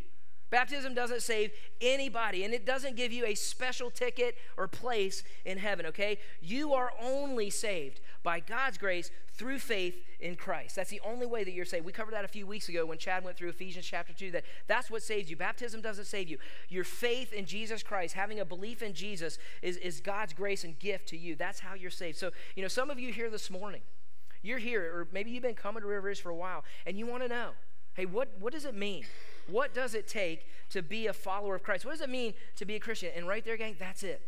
Baptism 0.50 0.94
doesn't 0.94 1.22
save 1.22 1.52
anybody, 1.80 2.44
and 2.44 2.54
it 2.54 2.64
doesn't 2.64 2.96
give 2.96 3.12
you 3.12 3.26
a 3.26 3.34
special 3.34 3.90
ticket 3.90 4.36
or 4.56 4.66
place 4.66 5.22
in 5.44 5.58
heaven, 5.58 5.84
okay? 5.86 6.18
You 6.40 6.72
are 6.72 6.92
only 7.00 7.50
saved 7.50 8.00
by 8.22 8.40
God's 8.40 8.78
grace 8.78 9.10
through 9.32 9.58
faith 9.58 10.02
in 10.20 10.36
Christ. 10.36 10.76
That's 10.76 10.90
the 10.90 11.00
only 11.04 11.26
way 11.26 11.44
that 11.44 11.52
you're 11.52 11.64
saved. 11.64 11.84
We 11.84 11.92
covered 11.92 12.14
that 12.14 12.24
a 12.24 12.28
few 12.28 12.46
weeks 12.46 12.68
ago 12.68 12.86
when 12.86 12.98
Chad 12.98 13.24
went 13.24 13.36
through 13.36 13.50
Ephesians 13.50 13.86
chapter 13.86 14.12
2 14.12 14.32
that 14.32 14.44
that's 14.66 14.90
what 14.90 15.02
saves 15.02 15.30
you. 15.30 15.36
Baptism 15.36 15.80
doesn't 15.80 16.06
save 16.06 16.28
you. 16.28 16.38
Your 16.68 16.84
faith 16.84 17.32
in 17.32 17.44
Jesus 17.44 17.82
Christ, 17.82 18.14
having 18.14 18.40
a 18.40 18.44
belief 18.44 18.82
in 18.82 18.94
Jesus 18.94 19.38
is, 19.62 19.76
is 19.76 20.00
God's 20.00 20.32
grace 20.32 20.64
and 20.64 20.78
gift 20.78 21.08
to 21.08 21.16
you. 21.16 21.36
That's 21.36 21.60
how 21.60 21.74
you're 21.74 21.90
saved. 21.90 22.18
So, 22.18 22.30
you 22.56 22.62
know, 22.62 22.68
some 22.68 22.90
of 22.90 22.98
you 22.98 23.12
here 23.12 23.30
this 23.30 23.50
morning, 23.50 23.82
you're 24.42 24.58
here, 24.58 24.82
or 24.82 25.08
maybe 25.12 25.30
you've 25.30 25.42
been 25.42 25.54
coming 25.54 25.82
to 25.82 25.88
Rivers 25.88 26.18
for 26.18 26.30
a 26.30 26.36
while, 26.36 26.64
and 26.86 26.98
you 26.98 27.06
want 27.06 27.22
to 27.22 27.28
know, 27.28 27.50
hey, 27.98 28.06
what, 28.06 28.28
what 28.38 28.52
does 28.52 28.64
it 28.64 28.76
mean? 28.76 29.04
What 29.48 29.74
does 29.74 29.92
it 29.92 30.06
take 30.06 30.46
to 30.70 30.82
be 30.82 31.08
a 31.08 31.12
follower 31.12 31.56
of 31.56 31.64
Christ? 31.64 31.84
What 31.84 31.90
does 31.90 32.00
it 32.00 32.08
mean 32.08 32.32
to 32.54 32.64
be 32.64 32.76
a 32.76 32.80
Christian? 32.80 33.10
And 33.16 33.26
right 33.26 33.44
there, 33.44 33.56
gang, 33.56 33.74
that's 33.76 34.04
it. 34.04 34.22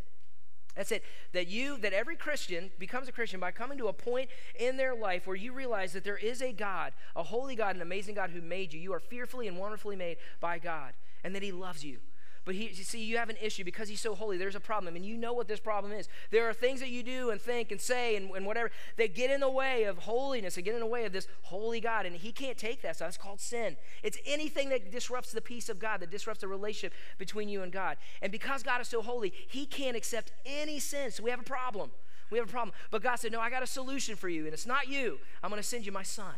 That's 0.74 0.90
it. 0.90 1.04
That 1.34 1.46
you, 1.46 1.78
that 1.78 1.92
every 1.92 2.16
Christian 2.16 2.72
becomes 2.80 3.06
a 3.06 3.12
Christian 3.12 3.38
by 3.38 3.52
coming 3.52 3.78
to 3.78 3.86
a 3.86 3.92
point 3.92 4.28
in 4.58 4.76
their 4.76 4.96
life 4.96 5.24
where 5.24 5.36
you 5.36 5.52
realize 5.52 5.92
that 5.92 6.02
there 6.02 6.16
is 6.16 6.42
a 6.42 6.52
God, 6.52 6.92
a 7.14 7.22
holy 7.22 7.54
God, 7.54 7.76
an 7.76 7.82
amazing 7.82 8.16
God 8.16 8.30
who 8.30 8.40
made 8.40 8.72
you. 8.72 8.80
You 8.80 8.92
are 8.92 9.00
fearfully 9.00 9.46
and 9.46 9.56
wonderfully 9.56 9.94
made 9.94 10.16
by 10.40 10.58
God, 10.58 10.92
and 11.22 11.32
that 11.36 11.42
He 11.42 11.52
loves 11.52 11.84
you. 11.84 11.98
But 12.50 12.56
he, 12.56 12.64
you 12.64 12.82
see, 12.82 13.04
you 13.04 13.16
have 13.16 13.30
an 13.30 13.36
issue 13.40 13.62
because 13.62 13.88
he's 13.88 14.00
so 14.00 14.12
holy. 14.12 14.36
There's 14.36 14.56
a 14.56 14.60
problem, 14.60 14.96
and 14.96 15.06
you 15.06 15.16
know 15.16 15.32
what 15.32 15.46
this 15.46 15.60
problem 15.60 15.92
is. 15.92 16.08
There 16.32 16.48
are 16.48 16.52
things 16.52 16.80
that 16.80 16.88
you 16.88 17.04
do 17.04 17.30
and 17.30 17.40
think 17.40 17.70
and 17.70 17.80
say 17.80 18.16
and, 18.16 18.28
and 18.32 18.44
whatever 18.44 18.72
that 18.96 19.14
get 19.14 19.30
in 19.30 19.38
the 19.38 19.48
way 19.48 19.84
of 19.84 19.98
holiness 19.98 20.56
and 20.56 20.64
get 20.64 20.74
in 20.74 20.80
the 20.80 20.86
way 20.86 21.04
of 21.04 21.12
this 21.12 21.28
holy 21.42 21.78
God, 21.78 22.06
and 22.06 22.16
he 22.16 22.32
can't 22.32 22.58
take 22.58 22.82
that. 22.82 22.96
So 22.96 23.04
that's 23.04 23.16
called 23.16 23.38
sin. 23.38 23.76
It's 24.02 24.18
anything 24.26 24.68
that 24.70 24.90
disrupts 24.90 25.30
the 25.30 25.40
peace 25.40 25.68
of 25.68 25.78
God, 25.78 26.00
that 26.00 26.10
disrupts 26.10 26.40
the 26.40 26.48
relationship 26.48 26.92
between 27.18 27.48
you 27.48 27.62
and 27.62 27.70
God. 27.70 27.98
And 28.20 28.32
because 28.32 28.64
God 28.64 28.80
is 28.80 28.88
so 28.88 29.00
holy, 29.00 29.32
he 29.48 29.64
can't 29.64 29.96
accept 29.96 30.32
any 30.44 30.80
sin. 30.80 31.12
So 31.12 31.22
we 31.22 31.30
have 31.30 31.38
a 31.38 31.44
problem. 31.44 31.92
We 32.30 32.38
have 32.38 32.48
a 32.48 32.50
problem. 32.50 32.74
But 32.90 33.04
God 33.04 33.20
said, 33.20 33.30
No, 33.30 33.38
I 33.38 33.50
got 33.50 33.62
a 33.62 33.66
solution 33.68 34.16
for 34.16 34.28
you, 34.28 34.46
and 34.46 34.52
it's 34.52 34.66
not 34.66 34.88
you. 34.88 35.20
I'm 35.40 35.50
going 35.50 35.62
to 35.62 35.68
send 35.68 35.86
you 35.86 35.92
my 35.92 36.02
son. 36.02 36.34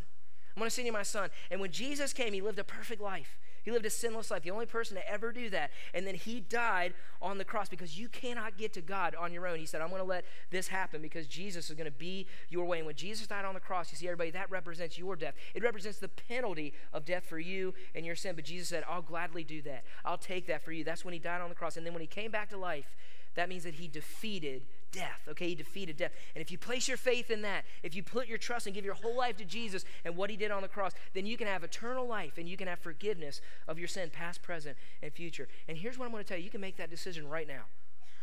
I'm 0.54 0.60
going 0.60 0.68
to 0.68 0.74
send 0.74 0.84
you 0.84 0.92
my 0.92 1.04
son. 1.04 1.30
And 1.50 1.58
when 1.58 1.72
Jesus 1.72 2.12
came, 2.12 2.34
he 2.34 2.42
lived 2.42 2.58
a 2.58 2.64
perfect 2.64 3.00
life. 3.00 3.38
He 3.62 3.70
lived 3.70 3.86
a 3.86 3.90
sinless 3.90 4.30
life, 4.30 4.42
the 4.42 4.50
only 4.50 4.66
person 4.66 4.96
to 4.96 5.08
ever 5.08 5.32
do 5.32 5.48
that. 5.50 5.70
And 5.94 6.06
then 6.06 6.14
he 6.14 6.40
died 6.40 6.94
on 7.20 7.38
the 7.38 7.44
cross 7.44 7.68
because 7.68 7.98
you 7.98 8.08
cannot 8.08 8.56
get 8.56 8.72
to 8.74 8.80
God 8.80 9.14
on 9.14 9.32
your 9.32 9.46
own. 9.46 9.58
He 9.58 9.66
said, 9.66 9.80
I'm 9.80 9.88
going 9.88 10.00
to 10.00 10.06
let 10.06 10.24
this 10.50 10.68
happen 10.68 11.00
because 11.00 11.26
Jesus 11.26 11.70
is 11.70 11.76
going 11.76 11.90
to 11.90 11.96
be 11.96 12.26
your 12.50 12.64
way. 12.64 12.78
And 12.78 12.86
when 12.86 12.96
Jesus 12.96 13.26
died 13.26 13.44
on 13.44 13.54
the 13.54 13.60
cross, 13.60 13.92
you 13.92 13.98
see, 13.98 14.06
everybody, 14.06 14.30
that 14.30 14.50
represents 14.50 14.98
your 14.98 15.16
death. 15.16 15.34
It 15.54 15.62
represents 15.62 15.98
the 15.98 16.08
penalty 16.08 16.74
of 16.92 17.04
death 17.04 17.26
for 17.26 17.38
you 17.38 17.74
and 17.94 18.04
your 18.04 18.16
sin. 18.16 18.34
But 18.34 18.44
Jesus 18.44 18.68
said, 18.68 18.84
I'll 18.88 19.02
gladly 19.02 19.44
do 19.44 19.62
that. 19.62 19.84
I'll 20.04 20.18
take 20.18 20.46
that 20.48 20.64
for 20.64 20.72
you. 20.72 20.82
That's 20.82 21.04
when 21.04 21.14
he 21.14 21.20
died 21.20 21.40
on 21.40 21.48
the 21.48 21.54
cross. 21.54 21.76
And 21.76 21.86
then 21.86 21.92
when 21.92 22.02
he 22.02 22.08
came 22.08 22.30
back 22.30 22.50
to 22.50 22.56
life, 22.56 22.96
that 23.34 23.48
means 23.48 23.64
that 23.64 23.74
he 23.74 23.88
defeated 23.88 24.62
death. 24.92 25.26
Okay, 25.28 25.48
he 25.48 25.54
defeated 25.54 25.96
death. 25.96 26.12
And 26.34 26.42
if 26.42 26.52
you 26.52 26.58
place 26.58 26.86
your 26.86 26.96
faith 26.96 27.30
in 27.30 27.42
that, 27.42 27.64
if 27.82 27.96
you 27.96 28.02
put 28.02 28.28
your 28.28 28.38
trust 28.38 28.66
and 28.66 28.74
give 28.74 28.84
your 28.84 28.94
whole 28.94 29.16
life 29.16 29.36
to 29.38 29.44
Jesus 29.44 29.84
and 30.04 30.16
what 30.16 30.30
he 30.30 30.36
did 30.36 30.50
on 30.50 30.62
the 30.62 30.68
cross, 30.68 30.92
then 31.14 31.26
you 31.26 31.36
can 31.36 31.46
have 31.46 31.64
eternal 31.64 32.06
life 32.06 32.38
and 32.38 32.48
you 32.48 32.56
can 32.56 32.68
have 32.68 32.78
forgiveness 32.78 33.40
of 33.66 33.78
your 33.78 33.88
sin, 33.88 34.10
past, 34.10 34.42
present, 34.42 34.76
and 35.02 35.12
future. 35.12 35.48
And 35.68 35.76
here's 35.76 35.98
what 35.98 36.06
I'm 36.06 36.12
going 36.12 36.22
to 36.22 36.28
tell 36.28 36.38
you 36.38 36.44
you 36.44 36.50
can 36.50 36.60
make 36.60 36.76
that 36.76 36.90
decision 36.90 37.28
right 37.28 37.48
now. 37.48 37.64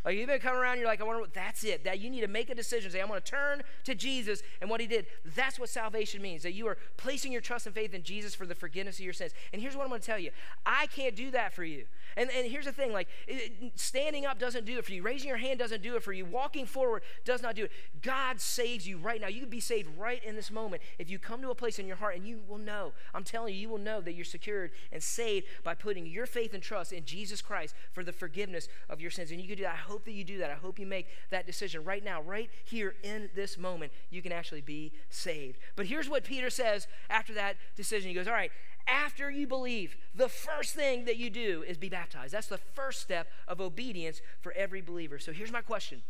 Like 0.04 0.16
you've 0.16 0.28
been 0.28 0.40
coming 0.40 0.60
around, 0.60 0.78
you're 0.78 0.86
like, 0.86 1.00
I 1.00 1.04
wonder 1.04 1.20
what 1.20 1.34
that's 1.34 1.64
it. 1.64 1.84
That 1.84 2.00
you 2.00 2.10
need 2.10 2.22
to 2.22 2.28
make 2.28 2.50
a 2.50 2.54
decision. 2.54 2.90
Say, 2.90 3.00
I'm 3.00 3.08
going 3.08 3.20
to 3.20 3.26
turn 3.26 3.62
to 3.84 3.94
Jesus 3.94 4.42
and 4.60 4.70
what 4.70 4.80
he 4.80 4.86
did. 4.86 5.06
That's 5.36 5.58
what 5.58 5.68
salvation 5.68 6.22
means. 6.22 6.42
That 6.42 6.52
you 6.52 6.66
are 6.68 6.78
placing 6.96 7.32
your 7.32 7.40
trust 7.40 7.66
and 7.66 7.74
faith 7.74 7.94
in 7.94 8.02
Jesus 8.02 8.34
for 8.34 8.46
the 8.46 8.54
forgiveness 8.54 8.98
of 8.98 9.04
your 9.04 9.12
sins. 9.12 9.32
And 9.52 9.60
here's 9.60 9.76
what 9.76 9.82
I'm 9.82 9.88
going 9.88 10.00
to 10.00 10.06
tell 10.06 10.18
you. 10.18 10.30
I 10.64 10.86
can't 10.86 11.14
do 11.14 11.30
that 11.32 11.52
for 11.52 11.64
you. 11.64 11.84
And, 12.16 12.30
and 12.30 12.50
here's 12.50 12.64
the 12.64 12.72
thing 12.72 12.92
like 12.92 13.08
it, 13.28 13.72
standing 13.76 14.26
up 14.26 14.38
doesn't 14.38 14.64
do 14.64 14.78
it 14.78 14.84
for 14.84 14.92
you. 14.92 15.02
Raising 15.02 15.28
your 15.28 15.36
hand 15.36 15.58
doesn't 15.58 15.82
do 15.82 15.96
it 15.96 16.02
for 16.02 16.12
you. 16.12 16.24
Walking 16.24 16.66
forward 16.66 17.02
does 17.24 17.42
not 17.42 17.54
do 17.54 17.64
it. 17.64 17.72
God 18.02 18.40
saves 18.40 18.86
you 18.86 18.98
right 18.98 19.20
now. 19.20 19.28
You 19.28 19.40
can 19.40 19.50
be 19.50 19.60
saved 19.60 19.88
right 19.98 20.22
in 20.24 20.34
this 20.34 20.50
moment 20.50 20.82
if 20.98 21.10
you 21.10 21.18
come 21.18 21.42
to 21.42 21.50
a 21.50 21.54
place 21.54 21.78
in 21.78 21.86
your 21.86 21.96
heart 21.96 22.16
and 22.16 22.26
you 22.26 22.40
will 22.48 22.58
know. 22.58 22.92
I'm 23.14 23.24
telling 23.24 23.54
you, 23.54 23.60
you 23.60 23.68
will 23.68 23.78
know 23.78 24.00
that 24.00 24.14
you're 24.14 24.24
secured 24.24 24.72
and 24.92 25.02
saved 25.02 25.46
by 25.62 25.74
putting 25.74 26.06
your 26.06 26.26
faith 26.26 26.54
and 26.54 26.62
trust 26.62 26.92
in 26.92 27.04
Jesus 27.04 27.42
Christ 27.42 27.74
for 27.92 28.02
the 28.02 28.12
forgiveness 28.12 28.68
of 28.88 29.00
your 29.00 29.10
sins. 29.10 29.30
And 29.30 29.40
you 29.40 29.46
can 29.46 29.56
do 29.56 29.64
that. 29.64 29.76
Hope 29.90 30.04
that 30.04 30.12
you 30.12 30.22
do 30.22 30.38
that. 30.38 30.52
I 30.52 30.54
hope 30.54 30.78
you 30.78 30.86
make 30.86 31.08
that 31.30 31.46
decision 31.46 31.82
right 31.82 32.04
now, 32.04 32.22
right 32.22 32.48
here 32.64 32.94
in 33.02 33.28
this 33.34 33.58
moment. 33.58 33.90
You 34.08 34.22
can 34.22 34.30
actually 34.30 34.60
be 34.60 34.92
saved. 35.08 35.58
But 35.74 35.86
here's 35.86 36.08
what 36.08 36.22
Peter 36.22 36.48
says 36.48 36.86
after 37.10 37.34
that 37.34 37.56
decision. 37.74 38.08
He 38.08 38.14
goes, 38.14 38.28
All 38.28 38.32
right, 38.32 38.52
after 38.86 39.32
you 39.32 39.48
believe, 39.48 39.96
the 40.14 40.28
first 40.28 40.76
thing 40.76 41.06
that 41.06 41.16
you 41.16 41.28
do 41.28 41.64
is 41.66 41.76
be 41.76 41.88
baptized. 41.88 42.32
That's 42.32 42.46
the 42.46 42.58
first 42.58 43.00
step 43.00 43.26
of 43.48 43.60
obedience 43.60 44.20
for 44.40 44.52
every 44.52 44.80
believer. 44.80 45.18
So 45.18 45.32
here's 45.32 45.50
my 45.50 45.60
question. 45.60 46.02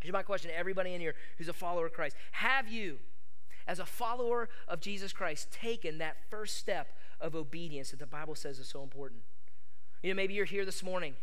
Here's 0.00 0.12
my 0.12 0.22
question 0.22 0.50
to 0.50 0.58
everybody 0.58 0.92
in 0.92 1.00
here 1.00 1.14
who's 1.38 1.48
a 1.48 1.54
follower 1.54 1.86
of 1.86 1.94
Christ. 1.94 2.16
Have 2.32 2.68
you, 2.68 2.98
as 3.66 3.78
a 3.78 3.86
follower 3.86 4.50
of 4.68 4.80
Jesus 4.80 5.14
Christ, 5.14 5.50
taken 5.50 5.96
that 5.96 6.18
first 6.28 6.58
step 6.58 6.88
of 7.22 7.34
obedience 7.34 7.90
that 7.92 8.00
the 8.00 8.06
Bible 8.06 8.34
says 8.34 8.58
is 8.58 8.68
so 8.68 8.82
important? 8.82 9.22
You 10.02 10.10
know, 10.10 10.14
maybe 10.14 10.34
you're 10.34 10.44
here 10.44 10.66
this 10.66 10.82
morning 10.82 11.14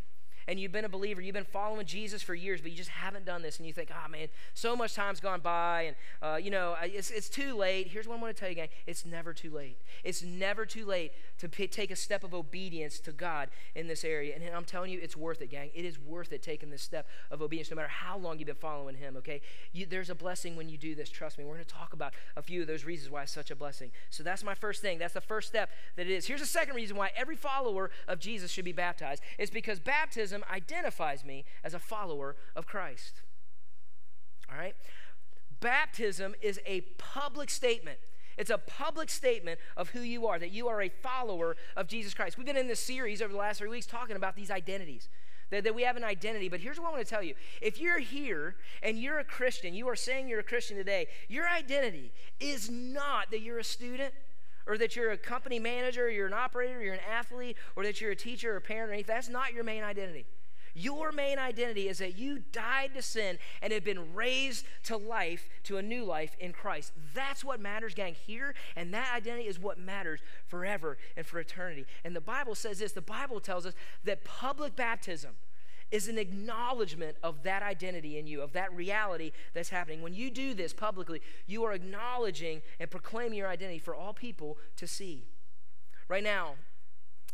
and 0.47 0.59
you've 0.59 0.71
been 0.71 0.85
a 0.85 0.89
believer, 0.89 1.21
you've 1.21 1.33
been 1.33 1.43
following 1.43 1.85
Jesus 1.85 2.21
for 2.21 2.35
years, 2.35 2.61
but 2.61 2.71
you 2.71 2.77
just 2.77 2.89
haven't 2.89 3.25
done 3.25 3.41
this, 3.41 3.57
and 3.57 3.67
you 3.67 3.73
think, 3.73 3.89
oh 3.91 4.09
man, 4.09 4.27
so 4.53 4.75
much 4.75 4.93
time's 4.93 5.19
gone 5.19 5.41
by, 5.41 5.81
and 5.83 5.95
uh, 6.21 6.35
you 6.35 6.51
know, 6.51 6.75
it's, 6.81 7.11
it's 7.11 7.29
too 7.29 7.55
late. 7.55 7.87
Here's 7.87 8.07
what 8.07 8.15
I'm 8.15 8.21
going 8.21 8.33
to 8.33 8.39
tell 8.39 8.49
you, 8.49 8.55
gang 8.55 8.69
it's 8.87 9.05
never 9.05 9.33
too 9.33 9.51
late. 9.51 9.77
It's 10.03 10.23
never 10.23 10.65
too 10.65 10.85
late 10.85 11.11
to 11.39 11.49
p- 11.49 11.67
take 11.67 11.91
a 11.91 11.95
step 11.95 12.23
of 12.23 12.33
obedience 12.33 12.99
to 13.01 13.11
God 13.11 13.49
in 13.75 13.87
this 13.87 14.03
area. 14.03 14.35
And 14.35 14.43
I'm 14.55 14.65
telling 14.65 14.91
you, 14.91 14.99
it's 15.01 15.17
worth 15.17 15.41
it, 15.41 15.51
gang. 15.51 15.69
It 15.73 15.85
is 15.85 15.99
worth 15.99 16.31
it 16.31 16.41
taking 16.41 16.69
this 16.69 16.81
step 16.81 17.07
of 17.29 17.41
obedience, 17.41 17.69
no 17.69 17.75
matter 17.75 17.87
how 17.87 18.17
long 18.17 18.39
you've 18.39 18.47
been 18.47 18.55
following 18.55 18.95
Him, 18.95 19.15
okay? 19.17 19.41
You, 19.73 19.85
there's 19.85 20.09
a 20.09 20.15
blessing 20.15 20.55
when 20.55 20.69
you 20.69 20.77
do 20.77 20.95
this, 20.95 21.09
trust 21.09 21.37
me. 21.37 21.43
We're 21.43 21.53
going 21.53 21.65
to 21.65 21.73
talk 21.73 21.93
about 21.93 22.13
a 22.35 22.41
few 22.41 22.61
of 22.61 22.67
those 22.67 22.85
reasons 22.85 23.11
why 23.11 23.23
it's 23.23 23.31
such 23.31 23.51
a 23.51 23.55
blessing. 23.55 23.91
So 24.09 24.23
that's 24.23 24.43
my 24.43 24.55
first 24.55 24.81
thing. 24.81 24.99
That's 24.99 25.13
the 25.13 25.21
first 25.21 25.47
step 25.47 25.69
that 25.95 26.07
it 26.07 26.11
is. 26.11 26.25
Here's 26.25 26.41
the 26.41 26.47
second 26.47 26.75
reason 26.75 26.97
why 26.97 27.11
every 27.15 27.35
follower 27.35 27.91
of 28.07 28.19
Jesus 28.19 28.51
should 28.51 28.65
be 28.65 28.71
baptized. 28.71 29.21
It's 29.37 29.51
because 29.51 29.79
baptism 29.79 30.30
identifies 30.51 31.25
me 31.25 31.45
as 31.63 31.73
a 31.73 31.79
follower 31.79 32.35
of 32.55 32.65
Christ. 32.65 33.21
All 34.51 34.57
right? 34.57 34.75
Baptism 35.59 36.35
is 36.41 36.59
a 36.65 36.81
public 36.97 37.49
statement 37.49 37.99
it's 38.37 38.49
a 38.49 38.57
public 38.57 39.09
statement 39.09 39.59
of 39.77 39.89
who 39.89 40.01
you 40.01 40.27
are, 40.27 40.39
that 40.39 40.51
you 40.51 40.67
are 40.67 40.81
a 40.81 40.89
follower 40.89 41.55
of 41.75 41.87
Jesus 41.87 42.13
Christ. 42.13 42.37
We've 42.37 42.47
been 42.47 42.57
in 42.57 42.67
this 42.67 42.79
series 42.79 43.21
over 43.21 43.31
the 43.31 43.37
last 43.37 43.59
three 43.59 43.69
weeks 43.69 43.85
talking 43.85 44.15
about 44.15 44.35
these 44.35 44.51
identities. 44.51 45.09
That 45.51 45.75
we 45.75 45.83
have 45.83 45.97
an 45.97 46.05
identity. 46.05 46.47
But 46.47 46.61
here's 46.61 46.79
what 46.79 46.87
I 46.87 46.91
want 46.91 47.05
to 47.05 47.09
tell 47.09 47.21
you. 47.21 47.35
If 47.61 47.79
you're 47.79 47.99
here 47.99 48.55
and 48.81 48.97
you're 48.97 49.19
a 49.19 49.23
Christian, 49.25 49.73
you 49.73 49.87
are 49.89 49.97
saying 49.97 50.29
you're 50.29 50.39
a 50.39 50.43
Christian 50.43 50.77
today, 50.77 51.07
your 51.27 51.47
identity 51.49 52.13
is 52.39 52.69
not 52.69 53.29
that 53.31 53.41
you're 53.41 53.59
a 53.59 53.63
student 53.63 54.13
or 54.67 54.77
that 54.77 54.95
you're 54.95 55.11
a 55.11 55.17
company 55.17 55.59
manager, 55.59 56.05
or 56.05 56.09
you're 56.09 56.27
an 56.27 56.33
operator, 56.33 56.79
or 56.79 56.83
you're 56.83 56.93
an 56.93 56.99
athlete, 57.09 57.57
or 57.75 57.83
that 57.83 58.01
you're 58.01 58.11
a 58.11 58.15
teacher 58.15 58.53
or 58.53 58.57
a 58.57 58.61
parent 58.61 58.89
or 58.89 58.93
anything. 58.93 59.13
That's 59.15 59.29
not 59.29 59.53
your 59.53 59.63
main 59.63 59.83
identity. 59.83 60.25
Your 60.73 61.11
main 61.11 61.37
identity 61.37 61.89
is 61.89 61.97
that 61.97 62.17
you 62.17 62.39
died 62.51 62.93
to 62.95 63.01
sin 63.01 63.37
and 63.61 63.73
have 63.73 63.83
been 63.83 64.13
raised 64.13 64.65
to 64.83 64.95
life, 64.95 65.49
to 65.63 65.77
a 65.77 65.81
new 65.81 66.05
life 66.05 66.35
in 66.39 66.53
Christ. 66.53 66.93
That's 67.13 67.43
what 67.43 67.59
matters, 67.59 67.93
gang, 67.93 68.15
here. 68.15 68.55
And 68.75 68.93
that 68.93 69.13
identity 69.13 69.47
is 69.47 69.59
what 69.59 69.77
matters 69.77 70.21
forever 70.47 70.97
and 71.17 71.25
for 71.25 71.39
eternity. 71.39 71.85
And 72.05 72.15
the 72.15 72.21
Bible 72.21 72.55
says 72.55 72.79
this 72.79 72.93
the 72.93 73.01
Bible 73.01 73.39
tells 73.39 73.65
us 73.65 73.73
that 74.05 74.23
public 74.23 74.75
baptism 74.75 75.31
is 75.91 76.07
an 76.07 76.17
acknowledgement 76.17 77.17
of 77.21 77.43
that 77.43 77.61
identity 77.61 78.17
in 78.17 78.25
you, 78.27 78.41
of 78.41 78.53
that 78.53 78.73
reality 78.73 79.31
that's 79.53 79.69
happening. 79.69 80.01
When 80.01 80.13
you 80.13 80.31
do 80.31 80.53
this 80.53 80.73
publicly, 80.73 81.21
you 81.47 81.63
are 81.65 81.73
acknowledging 81.73 82.61
and 82.79 82.89
proclaiming 82.89 83.37
your 83.37 83.49
identity 83.49 83.79
for 83.79 83.93
all 83.93 84.13
people 84.13 84.57
to 84.77 84.87
see. 84.87 85.25
Right 86.07 86.23
now, 86.23 86.55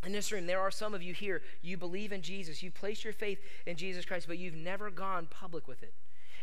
in 0.05 0.11
this 0.11 0.31
room, 0.31 0.45
there 0.45 0.59
are 0.59 0.71
some 0.71 0.93
of 0.93 1.01
you 1.01 1.13
here, 1.13 1.41
you 1.61 1.77
believe 1.77 2.11
in 2.11 2.21
Jesus, 2.21 2.61
you 2.61 2.71
place 2.71 3.03
your 3.03 3.13
faith 3.13 3.39
in 3.65 3.75
Jesus 3.75 4.05
Christ, 4.05 4.27
but 4.27 4.37
you've 4.37 4.55
never 4.55 4.89
gone 4.89 5.27
public 5.29 5.67
with 5.67 5.83
it. 5.83 5.93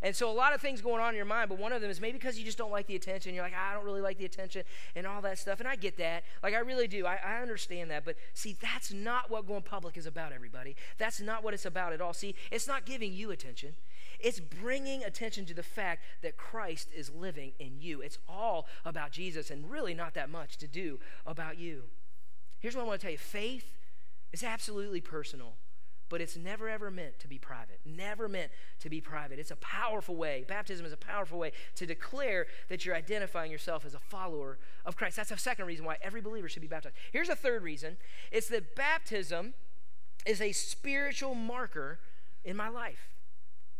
And 0.02 0.14
so, 0.14 0.30
a 0.30 0.32
lot 0.32 0.54
of 0.54 0.60
things 0.60 0.80
going 0.80 1.00
on 1.00 1.10
in 1.10 1.16
your 1.16 1.24
mind, 1.24 1.48
but 1.48 1.58
one 1.58 1.72
of 1.72 1.80
them 1.80 1.90
is 1.90 2.00
maybe 2.00 2.18
because 2.18 2.38
you 2.38 2.44
just 2.44 2.58
don't 2.58 2.70
like 2.70 2.86
the 2.86 2.96
attention. 2.96 3.34
You're 3.34 3.44
like, 3.44 3.54
ah, 3.56 3.70
I 3.70 3.74
don't 3.74 3.84
really 3.84 4.00
like 4.00 4.18
the 4.18 4.24
attention 4.24 4.64
and 4.94 5.06
all 5.06 5.22
that 5.22 5.38
stuff. 5.38 5.60
And 5.60 5.68
I 5.68 5.76
get 5.76 5.96
that. 5.98 6.24
Like, 6.42 6.54
I 6.54 6.58
really 6.58 6.88
do. 6.88 7.06
I, 7.06 7.18
I 7.24 7.42
understand 7.42 7.90
that. 7.90 8.04
But 8.04 8.16
see, 8.34 8.56
that's 8.60 8.92
not 8.92 9.30
what 9.30 9.46
going 9.46 9.62
public 9.62 9.96
is 9.96 10.06
about, 10.06 10.32
everybody. 10.32 10.76
That's 10.98 11.20
not 11.20 11.42
what 11.42 11.54
it's 11.54 11.66
about 11.66 11.92
at 11.92 12.00
all. 12.00 12.12
See, 12.12 12.34
it's 12.50 12.68
not 12.68 12.84
giving 12.84 13.12
you 13.12 13.30
attention, 13.30 13.74
it's 14.20 14.40
bringing 14.40 15.04
attention 15.04 15.44
to 15.46 15.54
the 15.54 15.62
fact 15.62 16.02
that 16.22 16.36
Christ 16.36 16.88
is 16.94 17.10
living 17.10 17.52
in 17.58 17.80
you. 17.80 18.00
It's 18.00 18.18
all 18.28 18.66
about 18.84 19.12
Jesus 19.12 19.50
and 19.50 19.70
really 19.70 19.94
not 19.94 20.14
that 20.14 20.30
much 20.30 20.56
to 20.58 20.66
do 20.66 20.98
about 21.26 21.58
you. 21.58 21.84
Here's 22.60 22.74
what 22.74 22.82
I 22.82 22.86
want 22.86 23.00
to 23.00 23.04
tell 23.04 23.12
you 23.12 23.18
faith 23.18 23.70
is 24.32 24.42
absolutely 24.42 25.00
personal, 25.00 25.54
but 26.14 26.20
it's 26.20 26.36
never 26.36 26.68
ever 26.68 26.92
meant 26.92 27.18
to 27.18 27.26
be 27.26 27.38
private. 27.38 27.80
Never 27.84 28.28
meant 28.28 28.52
to 28.78 28.88
be 28.88 29.00
private. 29.00 29.40
It's 29.40 29.50
a 29.50 29.56
powerful 29.56 30.14
way. 30.14 30.44
Baptism 30.46 30.86
is 30.86 30.92
a 30.92 30.96
powerful 30.96 31.40
way 31.40 31.50
to 31.74 31.86
declare 31.86 32.46
that 32.68 32.86
you're 32.86 32.94
identifying 32.94 33.50
yourself 33.50 33.84
as 33.84 33.94
a 33.94 33.98
follower 33.98 34.60
of 34.86 34.96
Christ. 34.96 35.16
That's 35.16 35.32
a 35.32 35.36
second 35.36 35.66
reason 35.66 35.84
why 35.84 35.96
every 36.00 36.20
believer 36.20 36.48
should 36.48 36.62
be 36.62 36.68
baptized. 36.68 36.94
Here's 37.10 37.30
a 37.30 37.34
third 37.34 37.64
reason 37.64 37.96
it's 38.30 38.46
that 38.50 38.76
baptism 38.76 39.54
is 40.24 40.40
a 40.40 40.52
spiritual 40.52 41.34
marker 41.34 41.98
in 42.44 42.56
my 42.56 42.68
life. 42.68 43.10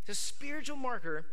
It's 0.00 0.18
a 0.18 0.20
spiritual 0.20 0.76
marker 0.76 1.26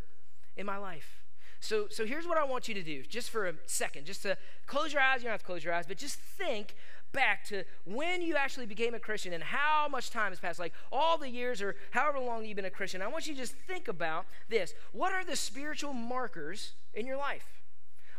in 0.56 0.68
my 0.68 0.78
life. 0.78 1.24
So, 1.62 1.88
so 1.90 2.06
here's 2.06 2.28
what 2.28 2.38
I 2.38 2.44
want 2.44 2.68
you 2.68 2.76
to 2.76 2.84
do, 2.84 3.02
just 3.02 3.32
for 3.32 3.48
a 3.48 3.54
second, 3.66 4.06
just 4.06 4.22
to 4.22 4.38
close 4.68 4.94
your 4.94 5.02
eyes. 5.02 5.22
You 5.22 5.30
don't 5.30 5.32
have 5.32 5.40
to 5.40 5.48
close 5.48 5.64
your 5.64 5.74
eyes, 5.74 5.88
but 5.88 5.98
just 5.98 6.20
think 6.20 6.76
back 7.12 7.46
to 7.46 7.64
when 7.86 8.22
you 8.22 8.36
actually 8.36 8.66
became 8.66 8.94
a 8.94 9.00
Christian 9.00 9.34
and 9.34 9.44
how 9.44 9.88
much 9.90 10.10
time 10.10 10.32
has 10.32 10.40
passed, 10.40 10.60
like 10.60 10.74
all 10.92 11.18
the 11.18 11.30
years 11.30 11.62
or 11.62 11.76
however 11.92 12.20
long 12.20 12.46
you've 12.46 12.56
been 12.56 12.66
a 12.66 12.70
Christian. 12.70 13.02
I 13.02 13.08
want 13.08 13.28
you 13.28 13.34
to 13.34 13.40
just 13.40 13.54
think 13.54 13.88
about 13.88 14.26
this. 14.50 14.74
What 14.92 15.14
are 15.14 15.24
the 15.24 15.36
spiritual 15.36 15.94
markers 15.94 16.74
in 16.94 17.06
your 17.06 17.18
life? 17.18 17.62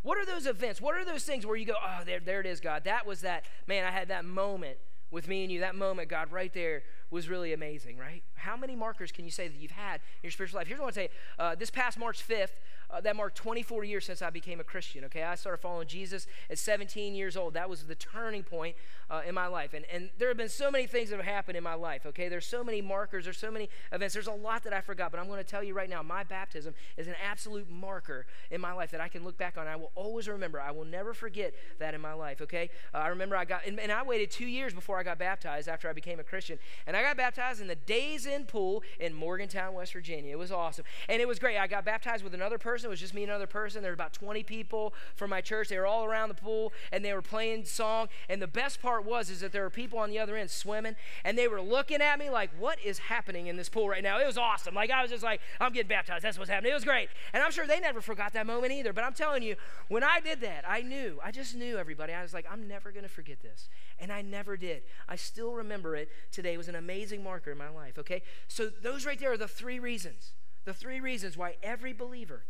What 0.02 0.18
are 0.18 0.26
those 0.26 0.46
events? 0.46 0.80
What 0.80 0.96
are 0.96 1.04
those 1.04 1.24
things 1.24 1.46
where 1.46 1.56
you 1.56 1.64
go, 1.64 1.74
oh, 1.82 2.02
there, 2.04 2.20
there 2.20 2.40
it 2.40 2.46
is, 2.46 2.60
God. 2.60 2.84
That 2.84 3.06
was 3.06 3.20
that, 3.20 3.44
man, 3.66 3.84
I 3.84 3.90
had 3.90 4.08
that 4.08 4.24
moment 4.24 4.78
with 5.12 5.28
me 5.28 5.42
and 5.44 5.52
you. 5.52 5.60
That 5.60 5.76
moment, 5.76 6.08
God, 6.08 6.32
right 6.32 6.52
there 6.52 6.82
was 7.10 7.28
really 7.28 7.52
amazing, 7.52 7.98
right? 7.98 8.22
How 8.34 8.56
many 8.56 8.74
markers 8.74 9.12
can 9.12 9.24
you 9.24 9.30
say 9.30 9.46
that 9.46 9.56
you've 9.56 9.70
had 9.70 9.96
in 9.96 10.24
your 10.24 10.32
spiritual 10.32 10.58
life? 10.58 10.66
Here's 10.66 10.80
what 10.80 10.84
I 10.84 10.86
want 10.86 10.94
to 10.94 11.00
say. 11.00 11.08
Uh, 11.38 11.54
this 11.54 11.70
past 11.70 11.98
March 11.98 12.26
5th, 12.26 12.58
uh, 12.92 13.00
that 13.00 13.16
marked 13.16 13.36
24 13.36 13.84
years 13.84 14.04
since 14.04 14.22
I 14.22 14.30
became 14.30 14.60
a 14.60 14.64
Christian. 14.64 15.04
Okay, 15.04 15.22
I 15.22 15.34
started 15.34 15.58
following 15.58 15.88
Jesus 15.88 16.26
at 16.50 16.58
17 16.58 17.14
years 17.14 17.36
old. 17.36 17.54
That 17.54 17.70
was 17.70 17.84
the 17.84 17.94
turning 17.94 18.42
point 18.42 18.76
uh, 19.10 19.22
in 19.26 19.34
my 19.34 19.46
life. 19.46 19.74
And, 19.74 19.84
and 19.92 20.10
there 20.18 20.28
have 20.28 20.36
been 20.36 20.48
so 20.48 20.70
many 20.70 20.86
things 20.86 21.10
that 21.10 21.16
have 21.16 21.24
happened 21.24 21.56
in 21.56 21.62
my 21.64 21.74
life. 21.74 22.06
Okay, 22.06 22.28
there's 22.28 22.46
so 22.46 22.62
many 22.62 22.80
markers, 22.80 23.24
there's 23.24 23.38
so 23.38 23.50
many 23.50 23.68
events, 23.92 24.14
there's 24.14 24.26
a 24.26 24.32
lot 24.32 24.62
that 24.64 24.72
I 24.72 24.80
forgot. 24.80 25.10
But 25.10 25.20
I'm 25.20 25.26
going 25.26 25.38
to 25.38 25.44
tell 25.44 25.62
you 25.62 25.74
right 25.74 25.88
now, 25.88 26.02
my 26.02 26.24
baptism 26.24 26.74
is 26.96 27.08
an 27.08 27.14
absolute 27.26 27.70
marker 27.70 28.26
in 28.50 28.60
my 28.60 28.72
life 28.72 28.90
that 28.90 29.00
I 29.00 29.08
can 29.08 29.24
look 29.24 29.38
back 29.38 29.56
on. 29.56 29.66
I 29.66 29.76
will 29.76 29.92
always 29.94 30.28
remember. 30.28 30.60
I 30.60 30.70
will 30.70 30.84
never 30.84 31.14
forget 31.14 31.54
that 31.78 31.94
in 31.94 32.00
my 32.00 32.12
life. 32.12 32.40
Okay, 32.42 32.70
uh, 32.94 32.98
I 32.98 33.08
remember 33.08 33.36
I 33.36 33.44
got, 33.44 33.66
and, 33.66 33.80
and 33.80 33.92
I 33.92 34.02
waited 34.02 34.30
two 34.30 34.46
years 34.46 34.72
before 34.72 34.98
I 34.98 35.02
got 35.02 35.18
baptized 35.18 35.68
after 35.68 35.88
I 35.88 35.92
became 35.92 36.20
a 36.20 36.24
Christian, 36.24 36.58
and 36.86 36.96
I 36.96 37.02
got 37.02 37.16
baptized 37.16 37.60
in 37.60 37.66
the 37.66 37.76
Days 37.76 38.26
Inn 38.26 38.44
pool 38.44 38.82
in 38.98 39.14
Morgantown, 39.14 39.74
West 39.74 39.92
Virginia. 39.92 40.32
It 40.32 40.38
was 40.38 40.52
awesome, 40.52 40.84
and 41.08 41.20
it 41.20 41.28
was 41.28 41.38
great. 41.38 41.58
I 41.58 41.66
got 41.66 41.84
baptized 41.84 42.24
with 42.24 42.34
another 42.34 42.58
person. 42.58 42.81
It 42.84 42.90
was 42.90 43.00
just 43.00 43.14
me 43.14 43.22
and 43.22 43.30
another 43.30 43.46
person. 43.46 43.82
There 43.82 43.90
were 43.90 43.94
about 43.94 44.12
20 44.12 44.42
people 44.42 44.94
from 45.14 45.30
my 45.30 45.40
church. 45.40 45.68
They 45.68 45.78
were 45.78 45.86
all 45.86 46.04
around 46.04 46.28
the 46.28 46.34
pool 46.34 46.72
and 46.90 47.04
they 47.04 47.12
were 47.12 47.22
playing 47.22 47.64
song. 47.64 48.08
And 48.28 48.40
the 48.40 48.46
best 48.46 48.80
part 48.82 49.04
was 49.04 49.30
is 49.30 49.40
that 49.40 49.52
there 49.52 49.62
were 49.62 49.70
people 49.70 49.98
on 49.98 50.10
the 50.10 50.18
other 50.18 50.36
end 50.36 50.50
swimming 50.50 50.96
and 51.24 51.36
they 51.36 51.48
were 51.48 51.60
looking 51.60 52.00
at 52.00 52.18
me 52.18 52.30
like, 52.30 52.50
what 52.58 52.78
is 52.84 52.98
happening 52.98 53.46
in 53.46 53.56
this 53.56 53.68
pool 53.68 53.88
right 53.88 54.02
now? 54.02 54.20
It 54.20 54.26
was 54.26 54.38
awesome. 54.38 54.74
Like 54.74 54.90
I 54.90 55.02
was 55.02 55.10
just 55.10 55.24
like, 55.24 55.40
I'm 55.60 55.72
getting 55.72 55.88
baptized. 55.88 56.24
That's 56.24 56.38
what's 56.38 56.50
happening. 56.50 56.72
It 56.72 56.74
was 56.74 56.84
great. 56.84 57.08
And 57.32 57.42
I'm 57.42 57.50
sure 57.50 57.66
they 57.66 57.80
never 57.80 58.00
forgot 58.00 58.32
that 58.32 58.46
moment 58.46 58.72
either. 58.72 58.92
But 58.92 59.04
I'm 59.04 59.14
telling 59.14 59.42
you, 59.42 59.56
when 59.88 60.02
I 60.02 60.20
did 60.20 60.40
that, 60.40 60.64
I 60.68 60.82
knew. 60.82 61.18
I 61.24 61.30
just 61.30 61.54
knew 61.54 61.76
everybody. 61.76 62.12
I 62.12 62.22
was 62.22 62.34
like, 62.34 62.46
I'm 62.50 62.68
never 62.68 62.90
going 62.90 63.04
to 63.04 63.08
forget 63.08 63.42
this. 63.42 63.68
And 63.98 64.12
I 64.12 64.22
never 64.22 64.56
did. 64.56 64.82
I 65.08 65.16
still 65.16 65.52
remember 65.52 65.96
it 65.96 66.10
today. 66.30 66.54
It 66.54 66.58
was 66.58 66.68
an 66.68 66.74
amazing 66.74 67.22
marker 67.22 67.52
in 67.52 67.58
my 67.58 67.68
life, 67.68 67.98
okay? 67.98 68.22
So 68.48 68.68
those 68.68 69.06
right 69.06 69.18
there 69.18 69.32
are 69.32 69.36
the 69.36 69.48
three 69.48 69.78
reasons. 69.78 70.32
The 70.64 70.74
three 70.74 71.00
reasons 71.00 71.36
why 71.36 71.56
every 71.62 71.92
believer 71.92 72.44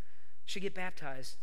should 0.45 0.63
get 0.63 0.75
baptized 0.75 1.37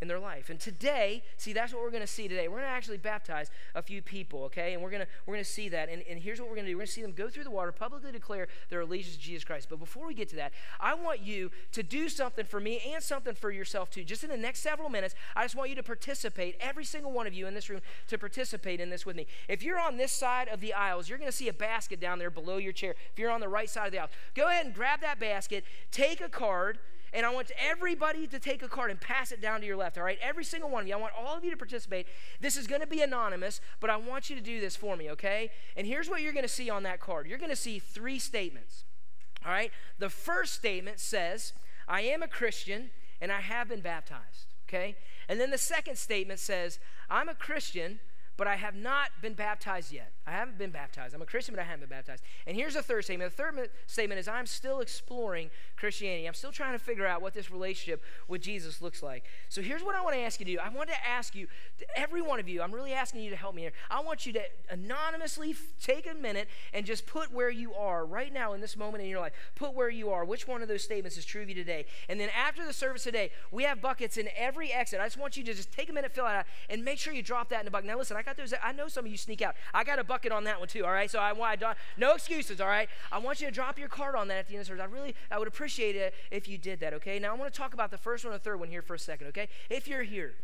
in 0.00 0.08
their 0.08 0.18
life. 0.18 0.48
And 0.48 0.58
today, 0.58 1.22
see, 1.36 1.52
that's 1.52 1.72
what 1.72 1.82
we're 1.82 1.90
going 1.90 2.02
to 2.02 2.06
see 2.06 2.26
today. 2.26 2.48
We're 2.48 2.56
going 2.56 2.68
to 2.68 2.74
actually 2.74 2.96
baptize 2.96 3.50
a 3.74 3.82
few 3.82 4.00
people, 4.00 4.44
okay? 4.44 4.72
And 4.72 4.82
we're 4.82 4.90
going 4.90 5.02
to 5.02 5.08
we're 5.26 5.34
going 5.34 5.44
to 5.44 5.50
see 5.50 5.68
that. 5.68 5.90
And, 5.90 6.02
and 6.08 6.18
here's 6.18 6.40
what 6.40 6.48
we're 6.48 6.54
going 6.54 6.64
to 6.64 6.72
do. 6.72 6.76
We're 6.76 6.80
going 6.80 6.86
to 6.86 6.92
see 6.92 7.02
them 7.02 7.12
go 7.12 7.28
through 7.28 7.44
the 7.44 7.50
water, 7.50 7.70
publicly 7.70 8.10
declare 8.10 8.48
their 8.70 8.80
allegiance 8.80 9.16
to 9.16 9.20
Jesus 9.20 9.44
Christ. 9.44 9.68
But 9.68 9.78
before 9.78 10.06
we 10.06 10.14
get 10.14 10.30
to 10.30 10.36
that, 10.36 10.52
I 10.80 10.94
want 10.94 11.20
you 11.20 11.50
to 11.72 11.82
do 11.82 12.08
something 12.08 12.46
for 12.46 12.60
me 12.60 12.80
and 12.94 13.02
something 13.02 13.34
for 13.34 13.50
yourself 13.50 13.90
too. 13.90 14.02
Just 14.02 14.24
in 14.24 14.30
the 14.30 14.38
next 14.38 14.60
several 14.60 14.88
minutes, 14.88 15.14
I 15.36 15.44
just 15.44 15.54
want 15.54 15.68
you 15.68 15.76
to 15.76 15.82
participate, 15.82 16.56
every 16.60 16.84
single 16.84 17.12
one 17.12 17.26
of 17.26 17.34
you 17.34 17.46
in 17.46 17.54
this 17.54 17.68
room, 17.68 17.80
to 18.08 18.16
participate 18.16 18.80
in 18.80 18.88
this 18.88 19.04
with 19.04 19.16
me. 19.16 19.26
If 19.48 19.62
you're 19.62 19.78
on 19.78 19.98
this 19.98 20.12
side 20.12 20.48
of 20.48 20.60
the 20.60 20.72
aisles, 20.72 21.08
you're 21.08 21.18
going 21.18 21.30
to 21.30 21.36
see 21.36 21.48
a 21.48 21.52
basket 21.52 22.00
down 22.00 22.18
there 22.18 22.30
below 22.30 22.56
your 22.56 22.72
chair. 22.72 22.94
If 23.12 23.18
you're 23.18 23.30
on 23.30 23.40
the 23.40 23.48
right 23.48 23.68
side 23.68 23.86
of 23.86 23.92
the 23.92 23.98
aisle, 23.98 24.10
go 24.34 24.48
ahead 24.48 24.64
and 24.64 24.74
grab 24.74 25.02
that 25.02 25.20
basket, 25.20 25.64
take 25.90 26.22
a 26.22 26.28
card, 26.28 26.78
and 27.12 27.26
I 27.26 27.30
want 27.30 27.50
everybody 27.58 28.26
to 28.26 28.38
take 28.38 28.62
a 28.62 28.68
card 28.68 28.90
and 28.90 29.00
pass 29.00 29.32
it 29.32 29.40
down 29.40 29.60
to 29.60 29.66
your 29.66 29.76
left, 29.76 29.98
all 29.98 30.04
right? 30.04 30.18
Every 30.22 30.44
single 30.44 30.70
one 30.70 30.82
of 30.82 30.88
you. 30.88 30.94
I 30.94 30.98
want 30.98 31.12
all 31.18 31.36
of 31.36 31.44
you 31.44 31.50
to 31.50 31.56
participate. 31.56 32.06
This 32.40 32.56
is 32.56 32.66
going 32.66 32.80
to 32.80 32.86
be 32.86 33.02
anonymous, 33.02 33.60
but 33.80 33.90
I 33.90 33.96
want 33.96 34.30
you 34.30 34.36
to 34.36 34.42
do 34.42 34.60
this 34.60 34.76
for 34.76 34.96
me, 34.96 35.10
okay? 35.10 35.50
And 35.76 35.86
here's 35.86 36.08
what 36.08 36.22
you're 36.22 36.32
going 36.32 36.44
to 36.44 36.48
see 36.48 36.70
on 36.70 36.82
that 36.84 37.00
card 37.00 37.26
you're 37.26 37.38
going 37.38 37.50
to 37.50 37.56
see 37.56 37.78
three 37.78 38.18
statements, 38.18 38.84
all 39.44 39.52
right? 39.52 39.72
The 39.98 40.10
first 40.10 40.54
statement 40.54 41.00
says, 41.00 41.52
I 41.88 42.02
am 42.02 42.22
a 42.22 42.28
Christian 42.28 42.90
and 43.20 43.32
I 43.32 43.40
have 43.40 43.68
been 43.68 43.80
baptized, 43.80 44.54
okay? 44.68 44.96
And 45.28 45.40
then 45.40 45.50
the 45.50 45.58
second 45.58 45.96
statement 45.96 46.40
says, 46.40 46.78
I'm 47.08 47.28
a 47.28 47.34
Christian, 47.34 48.00
but 48.40 48.48
I 48.48 48.56
have 48.56 48.74
not 48.74 49.10
been 49.20 49.34
baptized 49.34 49.92
yet. 49.92 50.14
I 50.26 50.30
haven't 50.30 50.56
been 50.56 50.70
baptized. 50.70 51.14
I'm 51.14 51.20
a 51.20 51.26
Christian, 51.26 51.54
but 51.54 51.60
I 51.60 51.64
haven't 51.64 51.80
been 51.80 51.90
baptized. 51.90 52.22
And 52.46 52.56
here's 52.56 52.72
the 52.72 52.80
third 52.80 53.04
statement. 53.04 53.30
The 53.30 53.36
third 53.36 53.68
statement 53.86 54.18
is 54.18 54.28
I'm 54.28 54.46
still 54.46 54.80
exploring 54.80 55.50
Christianity. 55.76 56.26
I'm 56.26 56.32
still 56.32 56.50
trying 56.50 56.72
to 56.72 56.78
figure 56.78 57.06
out 57.06 57.20
what 57.20 57.34
this 57.34 57.50
relationship 57.50 58.02
with 58.28 58.40
Jesus 58.40 58.80
looks 58.80 59.02
like. 59.02 59.24
So 59.50 59.60
here's 59.60 59.82
what 59.82 59.94
I 59.94 60.00
want 60.00 60.14
to 60.14 60.22
ask 60.22 60.40
you 60.40 60.46
to 60.46 60.52
do. 60.52 60.58
I 60.58 60.70
want 60.70 60.88
to 60.88 61.06
ask 61.06 61.34
you, 61.34 61.48
every 61.94 62.22
one 62.22 62.40
of 62.40 62.48
you, 62.48 62.62
I'm 62.62 62.72
really 62.72 62.94
asking 62.94 63.20
you 63.20 63.28
to 63.28 63.36
help 63.36 63.54
me 63.54 63.60
here. 63.60 63.72
I 63.90 64.00
want 64.00 64.24
you 64.24 64.32
to 64.32 64.40
anonymously 64.70 65.54
take 65.82 66.10
a 66.10 66.14
minute 66.14 66.48
and 66.72 66.86
just 66.86 67.06
put 67.06 67.30
where 67.34 67.50
you 67.50 67.74
are 67.74 68.06
right 68.06 68.32
now 68.32 68.54
in 68.54 68.62
this 68.62 68.74
moment 68.74 69.04
in 69.04 69.10
your 69.10 69.20
life. 69.20 69.34
Put 69.54 69.74
where 69.74 69.90
you 69.90 70.12
are. 70.12 70.24
Which 70.24 70.48
one 70.48 70.62
of 70.62 70.68
those 70.68 70.82
statements 70.82 71.18
is 71.18 71.26
true 71.26 71.42
of 71.42 71.50
you 71.50 71.54
today? 71.54 71.84
And 72.08 72.18
then 72.18 72.30
after 72.34 72.64
the 72.64 72.72
service 72.72 73.02
today, 73.02 73.32
we 73.50 73.64
have 73.64 73.82
buckets 73.82 74.16
in 74.16 74.30
every 74.34 74.72
exit. 74.72 74.98
I 74.98 75.04
just 75.04 75.18
want 75.18 75.36
you 75.36 75.44
to 75.44 75.52
just 75.52 75.70
take 75.70 75.90
a 75.90 75.92
minute, 75.92 76.14
fill 76.14 76.24
it 76.24 76.30
out, 76.30 76.46
and 76.70 76.82
make 76.82 76.98
sure 76.98 77.12
you 77.12 77.22
drop 77.22 77.50
that 77.50 77.58
in 77.58 77.66
the 77.66 77.70
bucket. 77.70 77.86
Now 77.86 77.98
listen, 77.98 78.16
I 78.16 78.29
got 78.30 78.36
those. 78.36 78.54
I 78.62 78.72
know 78.72 78.88
some 78.88 79.04
of 79.06 79.10
you 79.10 79.18
sneak 79.18 79.42
out. 79.42 79.56
I 79.74 79.84
got 79.84 79.98
a 79.98 80.04
bucket 80.04 80.20
bucket 80.20 80.36
on 80.36 80.44
that 80.44 80.58
one 80.58 80.68
too, 80.68 80.84
all 80.84 80.92
right? 80.92 81.10
So 81.10 81.18
I 81.18 81.32
want 81.32 81.62
no 81.96 82.12
excuses, 82.12 82.60
all 82.60 82.68
right? 82.68 82.88
I 83.10 83.18
want 83.18 83.40
you 83.40 83.46
to 83.46 83.52
drop 83.52 83.78
your 83.78 83.88
card 83.88 84.14
on 84.14 84.28
that 84.28 84.38
at 84.38 84.48
the 84.48 84.54
end 84.54 84.60
of 84.60 84.66
the 84.66 84.68
service. 84.70 84.82
I 84.82 84.92
really, 84.92 85.14
I 85.30 85.38
would 85.38 85.48
appreciate 85.48 85.96
it 85.96 86.14
if 86.30 86.48
you 86.48 86.58
did 86.58 86.80
that, 86.80 86.94
okay? 86.94 87.18
Now 87.18 87.32
I 87.32 87.36
want 87.36 87.52
to 87.52 87.58
talk 87.58 87.74
about 87.74 87.90
the 87.90 87.98
first 87.98 88.24
one 88.24 88.32
and 88.32 88.40
the 88.40 88.44
third 88.44 88.60
one 88.60 88.68
here 88.68 88.82
for 88.82 88.94
a 88.94 88.98
second, 88.98 89.28
okay? 89.28 89.48
If 89.68 89.88
you're 89.88 90.02
here, 90.02 90.34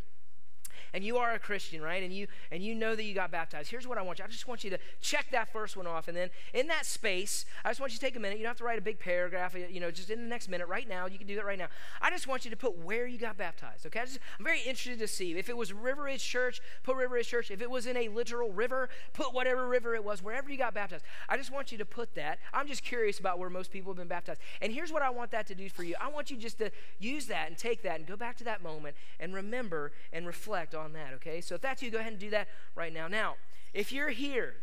and 0.96 1.04
you 1.04 1.18
are 1.18 1.35
a 1.35 1.38
Christian, 1.38 1.82
right? 1.82 2.02
And 2.02 2.11
you 2.11 2.26
and 2.50 2.62
you 2.62 2.74
know 2.74 2.96
that 2.96 3.04
you 3.04 3.12
got 3.12 3.30
baptized. 3.30 3.70
Here's 3.70 3.87
what 3.87 3.98
I 3.98 4.02
want 4.02 4.18
you. 4.18 4.24
I 4.24 4.28
just 4.28 4.48
want 4.48 4.64
you 4.64 4.70
to 4.70 4.78
check 5.02 5.26
that 5.30 5.52
first 5.52 5.76
one 5.76 5.87
off, 5.87 6.09
and 6.09 6.16
then 6.16 6.30
in 6.54 6.68
that 6.68 6.87
space, 6.87 7.44
I 7.66 7.68
just 7.68 7.80
want 7.80 7.92
you 7.92 7.98
to 7.98 8.04
take 8.04 8.16
a 8.16 8.18
minute. 8.18 8.38
You 8.38 8.44
don't 8.44 8.50
have 8.50 8.56
to 8.59 8.64
write 8.64 8.78
a 8.78 8.82
big 8.82 8.98
paragraph. 8.98 9.54
You 9.54 9.78
know, 9.78 9.90
just 9.90 10.09
in 10.09 10.22
the 10.22 10.26
next 10.26 10.48
minute, 10.48 10.66
right 10.68 10.88
now, 10.88 11.04
you 11.06 11.18
can 11.18 11.26
do 11.26 11.37
that 11.37 11.44
right 11.44 11.59
now. 11.59 11.68
I 12.00 12.09
just 12.09 12.26
want 12.26 12.46
you 12.46 12.50
to 12.50 12.56
put 12.56 12.78
where 12.78 13.06
you 13.06 13.18
got 13.18 13.37
baptized. 13.37 13.85
Okay? 13.85 14.00
Just, 14.06 14.20
I'm 14.38 14.44
very 14.44 14.61
interested 14.61 14.98
to 15.00 15.06
see 15.06 15.37
if 15.37 15.50
it 15.50 15.56
was 15.56 15.70
River 15.70 16.04
Ridge 16.04 16.24
Church. 16.24 16.62
Put 16.82 16.96
River 16.96 17.16
Ridge 17.16 17.28
Church. 17.28 17.50
If 17.50 17.61
it 17.61 17.70
was 17.70 17.87
in 17.87 17.98
a 17.98 18.09
literal 18.09 18.50
river, 18.50 18.88
put 19.12 19.35
whatever 19.35 19.68
river 19.68 19.94
it 19.94 20.02
was, 20.02 20.22
wherever 20.22 20.50
you 20.50 20.56
got 20.56 20.72
baptized. 20.72 21.04
I 21.28 21.37
just 21.37 21.52
want 21.52 21.72
you 21.72 21.76
to 21.78 21.85
put 21.85 22.14
that. 22.14 22.38
I'm 22.54 22.66
just 22.66 22.82
curious 22.82 23.18
about 23.18 23.38
where 23.38 23.50
most 23.50 23.70
people 23.70 23.92
have 23.92 23.98
been 23.98 24.09
baptized. 24.09 24.40
And 24.62 24.72
here's 24.72 24.92
what 24.92 25.02
I 25.02 25.11
want 25.11 25.30
that 25.32 25.46
to 25.48 25.54
do 25.54 25.68
for 25.68 25.82
you. 25.82 25.94
I 26.00 26.09
want 26.09 26.30
you 26.30 26.38
just 26.38 26.56
to 26.61 26.70
use 26.98 27.26
that 27.26 27.48
and 27.48 27.59
take 27.59 27.82
that 27.82 27.98
and 27.98 28.06
go 28.06 28.16
back 28.16 28.38
to 28.38 28.44
that 28.44 28.62
moment 28.62 28.96
and 29.20 29.35
remember 29.35 29.92
and 30.11 30.26
reflect 30.26 30.74
on 30.74 30.86
that. 30.94 31.14
Okay? 31.14 31.40
So 31.40 31.55
if 31.55 31.61
that's 31.61 31.83
you, 31.83 31.90
go 31.90 31.99
ahead 31.99 32.12
and 32.12 32.20
do 32.20 32.31
that 32.31 32.49
right 32.75 32.92
now. 32.92 33.09
Now, 33.09 33.37
if 33.72 33.92
you're 33.92 34.11
here 34.11 34.55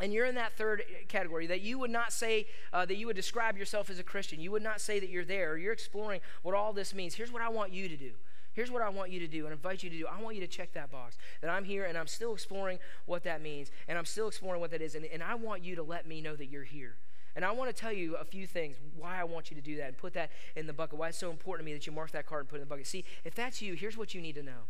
and 0.00 0.12
you're 0.12 0.26
in 0.26 0.34
that 0.34 0.56
third 0.56 0.82
category 1.08 1.46
that 1.46 1.62
you 1.62 1.78
would 1.78 1.90
not 1.90 2.12
say 2.12 2.46
uh, 2.72 2.84
that 2.84 2.96
you 2.96 3.06
would 3.06 3.16
describe 3.16 3.56
yourself 3.56 3.88
as 3.88 3.98
a 3.98 4.02
christian 4.02 4.40
you 4.40 4.50
would 4.50 4.62
not 4.62 4.78
say 4.78 5.00
that 5.00 5.08
you're 5.08 5.24
there 5.24 5.52
or 5.52 5.56
you're 5.56 5.72
exploring 5.72 6.20
what 6.42 6.54
all 6.54 6.74
this 6.74 6.94
means 6.94 7.14
here's 7.14 7.32
what 7.32 7.40
i 7.40 7.48
want 7.48 7.72
you 7.72 7.88
to 7.88 7.96
do 7.96 8.12
here's 8.52 8.70
what 8.70 8.82
i 8.82 8.90
want 8.90 9.10
you 9.10 9.18
to 9.18 9.26
do 9.26 9.44
and 9.44 9.52
invite 9.52 9.82
you 9.82 9.88
to 9.88 9.96
do 9.96 10.06
i 10.06 10.20
want 10.20 10.34
you 10.34 10.40
to 10.42 10.46
check 10.46 10.74
that 10.74 10.90
box 10.90 11.16
that 11.40 11.48
i'm 11.48 11.64
here 11.64 11.84
and 11.84 11.96
i'm 11.96 12.06
still 12.06 12.34
exploring 12.34 12.78
what 13.06 13.24
that 13.24 13.40
means 13.40 13.70
and 13.88 13.96
i'm 13.96 14.04
still 14.04 14.28
exploring 14.28 14.60
what 14.60 14.70
that 14.70 14.82
is 14.82 14.94
and, 14.94 15.06
and 15.06 15.22
i 15.22 15.34
want 15.34 15.64
you 15.64 15.74
to 15.74 15.82
let 15.82 16.06
me 16.06 16.20
know 16.20 16.36
that 16.36 16.46
you're 16.46 16.64
here 16.64 16.96
and 17.36 17.44
I 17.44 17.52
want 17.52 17.68
to 17.68 17.78
tell 17.78 17.92
you 17.92 18.16
a 18.16 18.24
few 18.24 18.46
things 18.46 18.76
why 18.96 19.20
I 19.20 19.24
want 19.24 19.50
you 19.50 19.56
to 19.56 19.62
do 19.62 19.76
that 19.76 19.88
and 19.88 19.96
put 19.96 20.14
that 20.14 20.30
in 20.56 20.66
the 20.66 20.72
bucket, 20.72 20.98
why 20.98 21.08
it's 21.08 21.18
so 21.18 21.30
important 21.30 21.66
to 21.66 21.70
me 21.70 21.74
that 21.74 21.86
you 21.86 21.92
mark 21.92 22.10
that 22.12 22.24
card 22.24 22.40
and 22.40 22.48
put 22.48 22.56
it 22.56 22.62
in 22.62 22.68
the 22.68 22.70
bucket. 22.70 22.86
See, 22.86 23.04
if 23.24 23.34
that's 23.34 23.60
you, 23.60 23.74
here's 23.74 23.96
what 23.96 24.14
you 24.14 24.22
need 24.22 24.36
to 24.36 24.42
know 24.42 24.64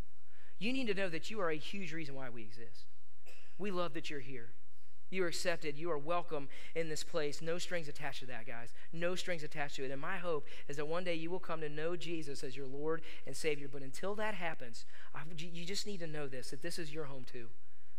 you 0.58 0.72
need 0.72 0.86
to 0.86 0.94
know 0.94 1.08
that 1.08 1.30
you 1.30 1.40
are 1.40 1.50
a 1.50 1.56
huge 1.56 1.92
reason 1.92 2.14
why 2.14 2.30
we 2.30 2.42
exist. 2.42 2.86
We 3.58 3.70
love 3.70 3.94
that 3.94 4.10
you're 4.10 4.20
here. 4.20 4.50
You 5.08 5.24
are 5.24 5.28
accepted. 5.28 5.78
You 5.78 5.90
are 5.92 5.98
welcome 5.98 6.48
in 6.74 6.88
this 6.88 7.04
place. 7.04 7.40
No 7.40 7.58
strings 7.58 7.88
attached 7.88 8.20
to 8.20 8.26
that, 8.26 8.46
guys. 8.46 8.72
No 8.92 9.14
strings 9.14 9.44
attached 9.44 9.76
to 9.76 9.84
it. 9.84 9.90
And 9.90 10.00
my 10.00 10.16
hope 10.16 10.46
is 10.68 10.76
that 10.76 10.88
one 10.88 11.04
day 11.04 11.14
you 11.14 11.30
will 11.30 11.38
come 11.38 11.60
to 11.60 11.68
know 11.68 11.94
Jesus 11.94 12.42
as 12.42 12.56
your 12.56 12.66
Lord 12.66 13.02
and 13.26 13.36
Savior. 13.36 13.68
But 13.70 13.82
until 13.82 14.14
that 14.16 14.34
happens, 14.34 14.84
I, 15.14 15.20
you 15.38 15.64
just 15.64 15.86
need 15.86 16.00
to 16.00 16.06
know 16.06 16.26
this 16.26 16.50
that 16.50 16.62
this 16.62 16.78
is 16.78 16.92
your 16.92 17.04
home 17.04 17.24
too 17.24 17.48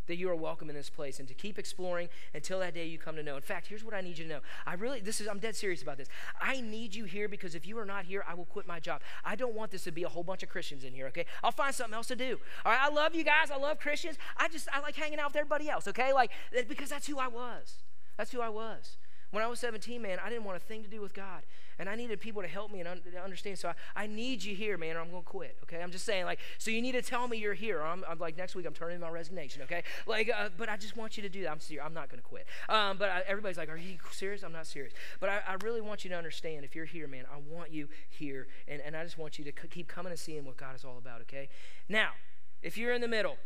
that 0.08 0.17
you 0.17 0.30
are 0.30 0.36
welcome 0.36 0.70
in 0.70 0.76
this 0.76 0.89
place 0.89 1.20
and 1.20 1.28
to 1.28 1.34
keep 1.34 1.60
exploring 1.60 2.10
until 2.34 2.60
that 2.60 2.74
day 2.74 2.86
you 2.86 2.98
come 2.98 3.15
to 3.15 3.24
know. 3.24 3.36
In 3.36 3.41
fact, 3.41 3.67
here's 3.67 3.84
what 3.84 3.93
I 3.93 4.02
need 4.02 4.17
you 4.17 4.26
to 4.26 4.30
know. 4.30 4.39
I 4.65 4.74
really, 4.74 5.00
this 5.00 5.22
is, 5.22 5.28
I'm 5.28 5.39
dead 5.39 5.56
serious 5.56 5.82
about 5.82 5.98
this. 5.98 6.08
I 6.41 6.62
need 6.62 6.96
you 6.96 7.06
here 7.06 7.28
because 7.28 7.56
if 7.56 7.67
you 7.67 7.78
are 7.80 7.86
not 7.86 8.06
here, 8.06 8.24
I 8.28 8.34
will 8.34 8.46
quit 8.46 8.67
my 8.67 8.80
job. 8.80 9.02
I 9.24 9.36
don't 9.36 9.54
want 9.54 9.72
this 9.72 9.84
to 9.84 9.91
be 9.91 10.04
a 10.04 10.10
whole 10.10 10.24
bunch 10.24 10.43
of 10.43 10.50
Christians 10.50 10.84
in 10.84 10.93
here, 10.93 11.08
okay? 11.08 11.26
I'll 11.43 11.52
find 11.52 11.74
something 11.74 11.93
else 11.93 12.08
to 12.08 12.15
do. 12.15 12.39
All 12.65 12.72
right, 12.72 12.82
I 12.82 12.89
love 12.89 13.15
you 13.15 13.24
guys. 13.24 13.52
I 13.52 13.58
love 13.58 13.80
Christians. 13.80 14.17
I 14.38 14.48
just, 14.48 14.67
I 14.74 14.80
like 14.80 14.96
hanging 14.96 15.20
out 15.20 15.30
with 15.30 15.38
everybody 15.38 15.70
else, 15.70 15.88
okay? 15.88 16.13
Like, 16.13 16.32
because 16.67 16.89
that's 16.89 17.08
who 17.08 17.17
I 17.20 17.28
was. 17.28 17.76
That's 18.17 18.32
who 18.32 18.41
I 18.41 18.50
was. 18.50 18.98
When 19.32 19.43
I 19.43 19.48
was 19.48 19.60
17, 19.60 20.02
man, 20.02 20.20
I 20.24 20.30
didn't 20.30 20.46
want 20.46 20.58
a 20.58 20.62
thing 20.62 20.84
to 20.84 20.89
do 20.89 21.02
with 21.02 21.13
God 21.13 21.43
and 21.80 21.90
I 21.90 21.96
needed 21.96 22.20
people 22.20 22.42
to 22.42 22.48
help 22.48 22.72
me 22.72 22.80
and 22.80 22.88
un- 22.88 23.02
understand. 23.24 23.60
So 23.60 23.70
I, 23.70 24.04
I, 24.04 24.08
need 24.08 24.44
you 24.44 24.56
here, 24.56 24.78
man, 24.78 24.96
or 24.96 25.02
I'm 25.02 25.10
going 25.10 25.24
to 25.24 25.30
quit. 25.30 25.58
Okay, 25.63 25.82
I'm 25.82 25.92
just 25.92 26.06
saying, 26.06 26.26
like, 26.26 26.40
so 26.58 26.72
you 26.72 26.82
need 26.82 26.94
to 26.94 27.02
tell 27.02 27.28
me 27.28 27.38
you're 27.38 27.54
here. 27.54 27.82
I'm, 27.82 28.04
I'm, 28.08 28.20
like 28.20 28.38
next 28.38 28.56
week 28.56 28.66
I'm 28.66 28.74
turning 28.74 28.96
in 28.96 29.02
my 29.02 29.10
resignation. 29.10 29.62
Okay, 29.63 29.84
like, 30.06 30.30
uh, 30.36 30.50
but 30.58 30.70
I 30.70 30.78
just 30.78 30.98
want 30.98 31.18
you 31.18 31.24
to 31.24 31.30
do 31.30 31.44
that. 31.44 31.52
I'm 31.52 31.60
serious. 31.60 31.86
I'm 31.86 31.94
not 31.94 32.10
going 32.10 32.20
to 32.20 32.28
quit. 32.28 32.48
Um, 32.70 32.98
but 32.98 33.10
I, 33.10 33.24
everybody's 33.28 33.58
like, 33.58 33.70
are 33.70 33.78
you 33.78 33.98
serious? 34.12 34.44
I'm 34.44 34.54
not 34.54 34.68
serious. 34.68 34.94
But 35.20 35.30
I, 35.30 35.42
I, 35.48 35.56
really 35.63 35.82
want 35.82 36.04
you 36.04 36.10
to 36.12 36.18
understand. 36.18 36.63
If 36.66 36.76
you're 36.76 36.86
here, 36.86 37.08
man, 37.08 37.26
I 37.34 37.38
want 37.54 37.72
you 37.72 37.88
here, 38.10 38.48
and 38.68 38.82
and 38.82 38.96
I 38.96 39.04
just 39.04 39.18
want 39.18 39.38
you 39.38 39.46
to 39.46 39.52
c- 39.52 39.68
keep 39.68 39.88
coming 39.88 40.12
and 40.12 40.20
seeing 40.20 40.46
what 40.46 40.58
God 40.58 40.76
is 40.76 40.84
all 40.84 40.98
about. 40.98 41.22
Okay, 41.22 41.50
now 41.90 42.12
if 42.62 42.78
you're 42.78 42.94
in 42.94 43.02
the 43.02 43.08
middle 43.08 43.38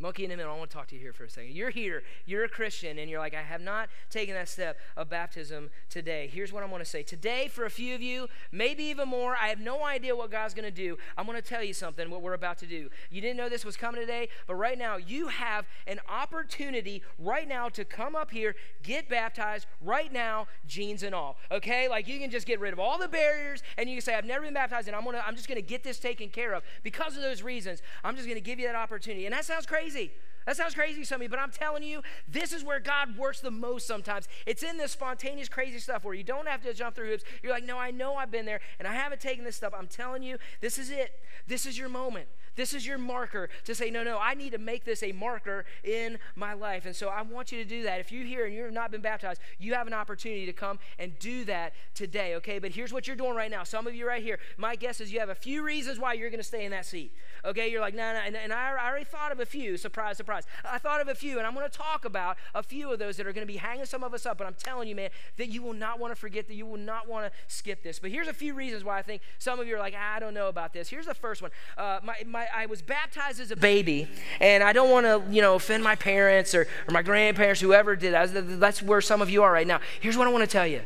Monkey 0.00 0.22
in 0.22 0.30
the 0.30 0.36
middle, 0.36 0.52
I 0.52 0.56
want 0.56 0.70
to 0.70 0.76
talk 0.76 0.86
to 0.88 0.94
you 0.94 1.00
here 1.00 1.12
for 1.12 1.24
a 1.24 1.30
second. 1.30 1.52
You're 1.52 1.70
here, 1.70 2.04
you're 2.24 2.44
a 2.44 2.48
Christian, 2.48 2.98
and 2.98 3.10
you're 3.10 3.18
like, 3.18 3.34
I 3.34 3.42
have 3.42 3.60
not 3.60 3.88
taken 4.10 4.34
that 4.34 4.48
step 4.48 4.78
of 4.96 5.10
baptism 5.10 5.70
today. 5.90 6.30
Here's 6.32 6.52
what 6.52 6.62
I 6.62 6.66
want 6.66 6.84
to 6.84 6.88
say. 6.88 7.02
Today, 7.02 7.48
for 7.48 7.64
a 7.64 7.70
few 7.70 7.96
of 7.96 8.00
you, 8.00 8.28
maybe 8.52 8.84
even 8.84 9.08
more, 9.08 9.36
I 9.36 9.48
have 9.48 9.58
no 9.58 9.84
idea 9.84 10.14
what 10.14 10.30
God's 10.30 10.54
going 10.54 10.66
to 10.66 10.70
do. 10.70 10.98
I'm 11.16 11.26
going 11.26 11.40
to 11.40 11.46
tell 11.46 11.64
you 11.64 11.74
something, 11.74 12.10
what 12.10 12.22
we're 12.22 12.34
about 12.34 12.58
to 12.58 12.66
do. 12.66 12.90
You 13.10 13.20
didn't 13.20 13.36
know 13.36 13.48
this 13.48 13.64
was 13.64 13.76
coming 13.76 14.00
today, 14.00 14.28
but 14.46 14.54
right 14.54 14.78
now, 14.78 14.98
you 14.98 15.28
have 15.28 15.66
an 15.88 15.98
opportunity 16.08 17.02
right 17.18 17.48
now 17.48 17.68
to 17.70 17.84
come 17.84 18.14
up 18.14 18.30
here, 18.30 18.54
get 18.84 19.08
baptized 19.08 19.66
right 19.80 20.12
now, 20.12 20.46
jeans 20.64 21.02
and 21.02 21.12
all. 21.12 21.38
Okay? 21.50 21.88
Like 21.88 22.06
you 22.06 22.20
can 22.20 22.30
just 22.30 22.46
get 22.46 22.60
rid 22.60 22.72
of 22.72 22.78
all 22.78 22.98
the 22.98 23.08
barriers, 23.08 23.64
and 23.76 23.90
you 23.90 23.96
can 23.96 24.02
say, 24.02 24.14
I've 24.14 24.24
never 24.24 24.44
been 24.44 24.54
baptized, 24.54 24.86
and 24.86 24.96
I'm, 24.96 25.04
gonna, 25.04 25.24
I'm 25.26 25.34
just 25.34 25.48
going 25.48 25.60
to 25.60 25.66
get 25.66 25.82
this 25.82 25.98
taken 25.98 26.28
care 26.28 26.54
of. 26.54 26.62
Because 26.84 27.16
of 27.16 27.22
those 27.22 27.42
reasons, 27.42 27.82
I'm 28.04 28.14
just 28.14 28.28
going 28.28 28.38
to 28.38 28.44
give 28.44 28.60
you 28.60 28.66
that 28.68 28.76
opportunity. 28.76 29.26
And 29.26 29.34
that 29.34 29.44
sounds 29.44 29.66
crazy 29.66 29.87
crazy. 29.90 30.12
That 30.46 30.56
sounds 30.56 30.74
crazy 30.74 31.04
to 31.04 31.22
you, 31.22 31.28
but 31.28 31.38
I'm 31.38 31.50
telling 31.50 31.82
you, 31.82 32.00
this 32.26 32.54
is 32.54 32.64
where 32.64 32.80
God 32.80 33.18
works 33.18 33.40
the 33.40 33.50
most 33.50 33.86
sometimes. 33.86 34.28
It's 34.46 34.62
in 34.62 34.78
this 34.78 34.92
spontaneous, 34.92 35.46
crazy 35.46 35.78
stuff 35.78 36.04
where 36.04 36.14
you 36.14 36.24
don't 36.24 36.48
have 36.48 36.62
to 36.62 36.72
jump 36.72 36.96
through 36.96 37.10
hoops. 37.10 37.24
You're 37.42 37.52
like, 37.52 37.66
no, 37.66 37.76
I 37.76 37.90
know 37.90 38.14
I've 38.14 38.30
been 38.30 38.46
there 38.46 38.60
and 38.78 38.88
I 38.88 38.94
haven't 38.94 39.20
taken 39.20 39.44
this 39.44 39.56
stuff. 39.56 39.74
I'm 39.76 39.88
telling 39.88 40.22
you, 40.22 40.38
this 40.62 40.78
is 40.78 40.88
it. 40.88 41.20
This 41.46 41.66
is 41.66 41.76
your 41.76 41.90
moment. 41.90 42.28
This 42.58 42.74
is 42.74 42.84
your 42.84 42.98
marker 42.98 43.48
to 43.64 43.74
say, 43.74 43.88
no, 43.88 44.02
no, 44.02 44.18
I 44.20 44.34
need 44.34 44.50
to 44.50 44.58
make 44.58 44.84
this 44.84 45.04
a 45.04 45.12
marker 45.12 45.64
in 45.84 46.18
my 46.34 46.54
life. 46.54 46.86
And 46.86 46.94
so 46.94 47.08
I 47.08 47.22
want 47.22 47.52
you 47.52 47.62
to 47.62 47.68
do 47.68 47.84
that. 47.84 48.00
If 48.00 48.10
you're 48.10 48.24
here 48.24 48.46
and 48.46 48.54
you've 48.54 48.72
not 48.72 48.90
been 48.90 49.00
baptized, 49.00 49.40
you 49.60 49.74
have 49.74 49.86
an 49.86 49.94
opportunity 49.94 50.44
to 50.44 50.52
come 50.52 50.80
and 50.98 51.16
do 51.20 51.44
that 51.44 51.72
today, 51.94 52.34
okay? 52.34 52.58
But 52.58 52.72
here's 52.72 52.92
what 52.92 53.06
you're 53.06 53.14
doing 53.14 53.36
right 53.36 53.50
now. 53.50 53.62
Some 53.62 53.86
of 53.86 53.94
you 53.94 54.08
right 54.08 54.22
here, 54.22 54.40
my 54.56 54.74
guess 54.74 55.00
is 55.00 55.12
you 55.12 55.20
have 55.20 55.28
a 55.28 55.36
few 55.36 55.62
reasons 55.62 56.00
why 56.00 56.14
you're 56.14 56.30
going 56.30 56.40
to 56.40 56.44
stay 56.44 56.64
in 56.64 56.72
that 56.72 56.84
seat, 56.84 57.12
okay? 57.44 57.70
You're 57.70 57.80
like, 57.80 57.94
no, 57.94 58.12
no, 58.12 58.18
and, 58.18 58.36
and 58.36 58.52
I, 58.52 58.72
I 58.72 58.88
already 58.88 59.04
thought 59.04 59.30
of 59.30 59.38
a 59.38 59.46
few. 59.46 59.76
Surprise, 59.76 60.16
surprise. 60.16 60.42
I 60.68 60.78
thought 60.78 61.00
of 61.00 61.06
a 61.06 61.14
few, 61.14 61.38
and 61.38 61.46
I'm 61.46 61.54
going 61.54 61.70
to 61.70 61.78
talk 61.78 62.04
about 62.04 62.38
a 62.56 62.62
few 62.64 62.92
of 62.92 62.98
those 62.98 63.16
that 63.18 63.26
are 63.28 63.32
going 63.32 63.46
to 63.46 63.52
be 63.52 63.58
hanging 63.58 63.84
some 63.84 64.02
of 64.02 64.12
us 64.12 64.26
up. 64.26 64.36
But 64.36 64.48
I'm 64.48 64.56
telling 64.58 64.88
you, 64.88 64.96
man, 64.96 65.10
that 65.36 65.48
you 65.48 65.62
will 65.62 65.74
not 65.74 66.00
want 66.00 66.10
to 66.10 66.16
forget, 66.16 66.48
that 66.48 66.54
you 66.54 66.66
will 66.66 66.76
not 66.76 67.08
want 67.08 67.32
to 67.32 67.38
skip 67.46 67.84
this. 67.84 68.00
But 68.00 68.10
here's 68.10 68.26
a 68.26 68.32
few 68.32 68.52
reasons 68.52 68.82
why 68.82 68.98
I 68.98 69.02
think 69.02 69.22
some 69.38 69.60
of 69.60 69.68
you 69.68 69.76
are 69.76 69.78
like, 69.78 69.94
I 69.94 70.18
don't 70.18 70.34
know 70.34 70.48
about 70.48 70.72
this. 70.72 70.88
Here's 70.88 71.06
the 71.06 71.14
first 71.14 71.40
one. 71.40 71.52
Uh, 71.76 72.00
my, 72.02 72.16
my, 72.26 72.47
I 72.54 72.66
was 72.66 72.82
baptized 72.82 73.40
as 73.40 73.50
a 73.50 73.56
baby, 73.56 74.08
and 74.40 74.62
I 74.62 74.72
don't 74.72 74.90
want 74.90 75.06
to, 75.06 75.22
you 75.32 75.42
know, 75.42 75.54
offend 75.54 75.82
my 75.82 75.94
parents 75.94 76.54
or, 76.54 76.62
or 76.62 76.92
my 76.92 77.02
grandparents, 77.02 77.60
whoever 77.60 77.96
did 77.96 78.14
that. 78.14 78.60
That's 78.60 78.82
where 78.82 79.00
some 79.00 79.22
of 79.22 79.30
you 79.30 79.42
are 79.42 79.52
right 79.52 79.66
now. 79.66 79.80
Here's 80.00 80.16
what 80.16 80.26
I 80.26 80.30
want 80.30 80.42
to 80.44 80.50
tell 80.50 80.66
you. 80.66 80.82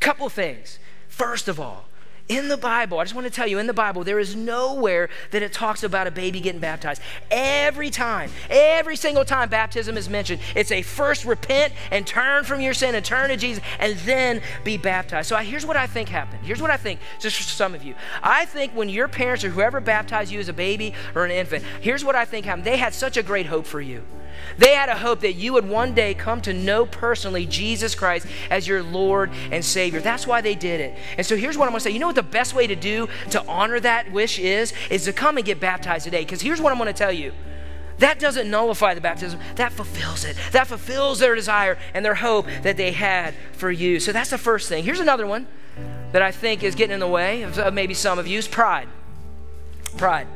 Couple 0.00 0.28
things. 0.28 0.78
First 1.08 1.48
of 1.48 1.60
all, 1.60 1.86
in 2.28 2.48
the 2.48 2.56
Bible, 2.56 2.98
I 2.98 3.04
just 3.04 3.14
want 3.14 3.26
to 3.26 3.32
tell 3.32 3.46
you, 3.46 3.58
in 3.58 3.66
the 3.66 3.74
Bible, 3.74 4.02
there 4.02 4.18
is 4.18 4.34
nowhere 4.34 5.10
that 5.30 5.42
it 5.42 5.52
talks 5.52 5.82
about 5.82 6.06
a 6.06 6.10
baby 6.10 6.40
getting 6.40 6.60
baptized. 6.60 7.02
Every 7.30 7.90
time, 7.90 8.30
every 8.48 8.96
single 8.96 9.26
time 9.26 9.50
baptism 9.50 9.98
is 9.98 10.08
mentioned, 10.08 10.40
it's 10.56 10.72
a 10.72 10.80
first 10.80 11.26
repent 11.26 11.74
and 11.90 12.06
turn 12.06 12.44
from 12.44 12.62
your 12.62 12.72
sin 12.72 12.94
and 12.94 13.04
turn 13.04 13.28
to 13.28 13.36
Jesus 13.36 13.62
and 13.78 13.98
then 13.98 14.40
be 14.64 14.78
baptized. 14.78 15.28
So 15.28 15.36
I, 15.36 15.44
here's 15.44 15.66
what 15.66 15.76
I 15.76 15.86
think 15.86 16.08
happened. 16.08 16.46
Here's 16.46 16.62
what 16.62 16.70
I 16.70 16.78
think, 16.78 17.00
just 17.20 17.36
for 17.36 17.42
some 17.42 17.74
of 17.74 17.84
you. 17.84 17.94
I 18.22 18.46
think 18.46 18.72
when 18.72 18.88
your 18.88 19.08
parents 19.08 19.44
or 19.44 19.50
whoever 19.50 19.80
baptized 19.80 20.32
you 20.32 20.40
as 20.40 20.48
a 20.48 20.54
baby 20.54 20.94
or 21.14 21.26
an 21.26 21.30
infant, 21.30 21.62
here's 21.82 22.04
what 22.04 22.16
I 22.16 22.24
think 22.24 22.46
happened. 22.46 22.64
They 22.64 22.78
had 22.78 22.94
such 22.94 23.18
a 23.18 23.22
great 23.22 23.46
hope 23.46 23.66
for 23.66 23.82
you. 23.82 24.02
They 24.58 24.74
had 24.74 24.88
a 24.88 24.96
hope 24.96 25.20
that 25.20 25.34
you 25.34 25.52
would 25.54 25.68
one 25.68 25.94
day 25.94 26.14
come 26.14 26.40
to 26.42 26.52
know 26.52 26.86
personally 26.86 27.46
Jesus 27.46 27.94
Christ 27.94 28.26
as 28.50 28.66
your 28.68 28.82
Lord 28.82 29.30
and 29.50 29.64
Savior. 29.64 30.00
That's 30.00 30.26
why 30.26 30.40
they 30.40 30.54
did 30.54 30.80
it. 30.80 30.98
And 31.16 31.26
so 31.26 31.36
here's 31.36 31.58
what 31.58 31.66
I'm 31.66 31.72
going 31.72 31.80
to 31.80 31.84
say. 31.84 31.90
You 31.90 31.98
know 31.98 32.08
what 32.08 32.16
the 32.16 32.22
best 32.22 32.54
way 32.54 32.66
to 32.66 32.76
do 32.76 33.08
to 33.30 33.44
honor 33.46 33.80
that 33.80 34.12
wish 34.12 34.38
is? 34.38 34.72
Is 34.90 35.04
to 35.04 35.12
come 35.12 35.36
and 35.36 35.46
get 35.46 35.60
baptized 35.60 36.04
today. 36.04 36.22
Because 36.22 36.40
here's 36.40 36.60
what 36.60 36.72
I'm 36.72 36.78
going 36.78 36.92
to 36.92 36.98
tell 36.98 37.12
you. 37.12 37.32
That 37.98 38.18
doesn't 38.18 38.50
nullify 38.50 38.94
the 38.94 39.00
baptism. 39.00 39.38
That 39.56 39.72
fulfills 39.72 40.24
it. 40.24 40.36
That 40.52 40.66
fulfills 40.66 41.20
their 41.20 41.34
desire 41.34 41.78
and 41.94 42.04
their 42.04 42.16
hope 42.16 42.46
that 42.62 42.76
they 42.76 42.92
had 42.92 43.34
for 43.52 43.70
you. 43.70 44.00
So 44.00 44.12
that's 44.12 44.30
the 44.30 44.38
first 44.38 44.68
thing. 44.68 44.84
Here's 44.84 45.00
another 45.00 45.26
one 45.26 45.46
that 46.12 46.22
I 46.22 46.30
think 46.30 46.62
is 46.62 46.74
getting 46.74 46.94
in 46.94 47.00
the 47.00 47.08
way 47.08 47.42
of 47.42 47.72
maybe 47.72 47.94
some 47.94 48.18
of 48.18 48.26
you 48.26 48.38
is 48.38 48.48
pride. 48.48 48.88
Pride. 49.96 50.26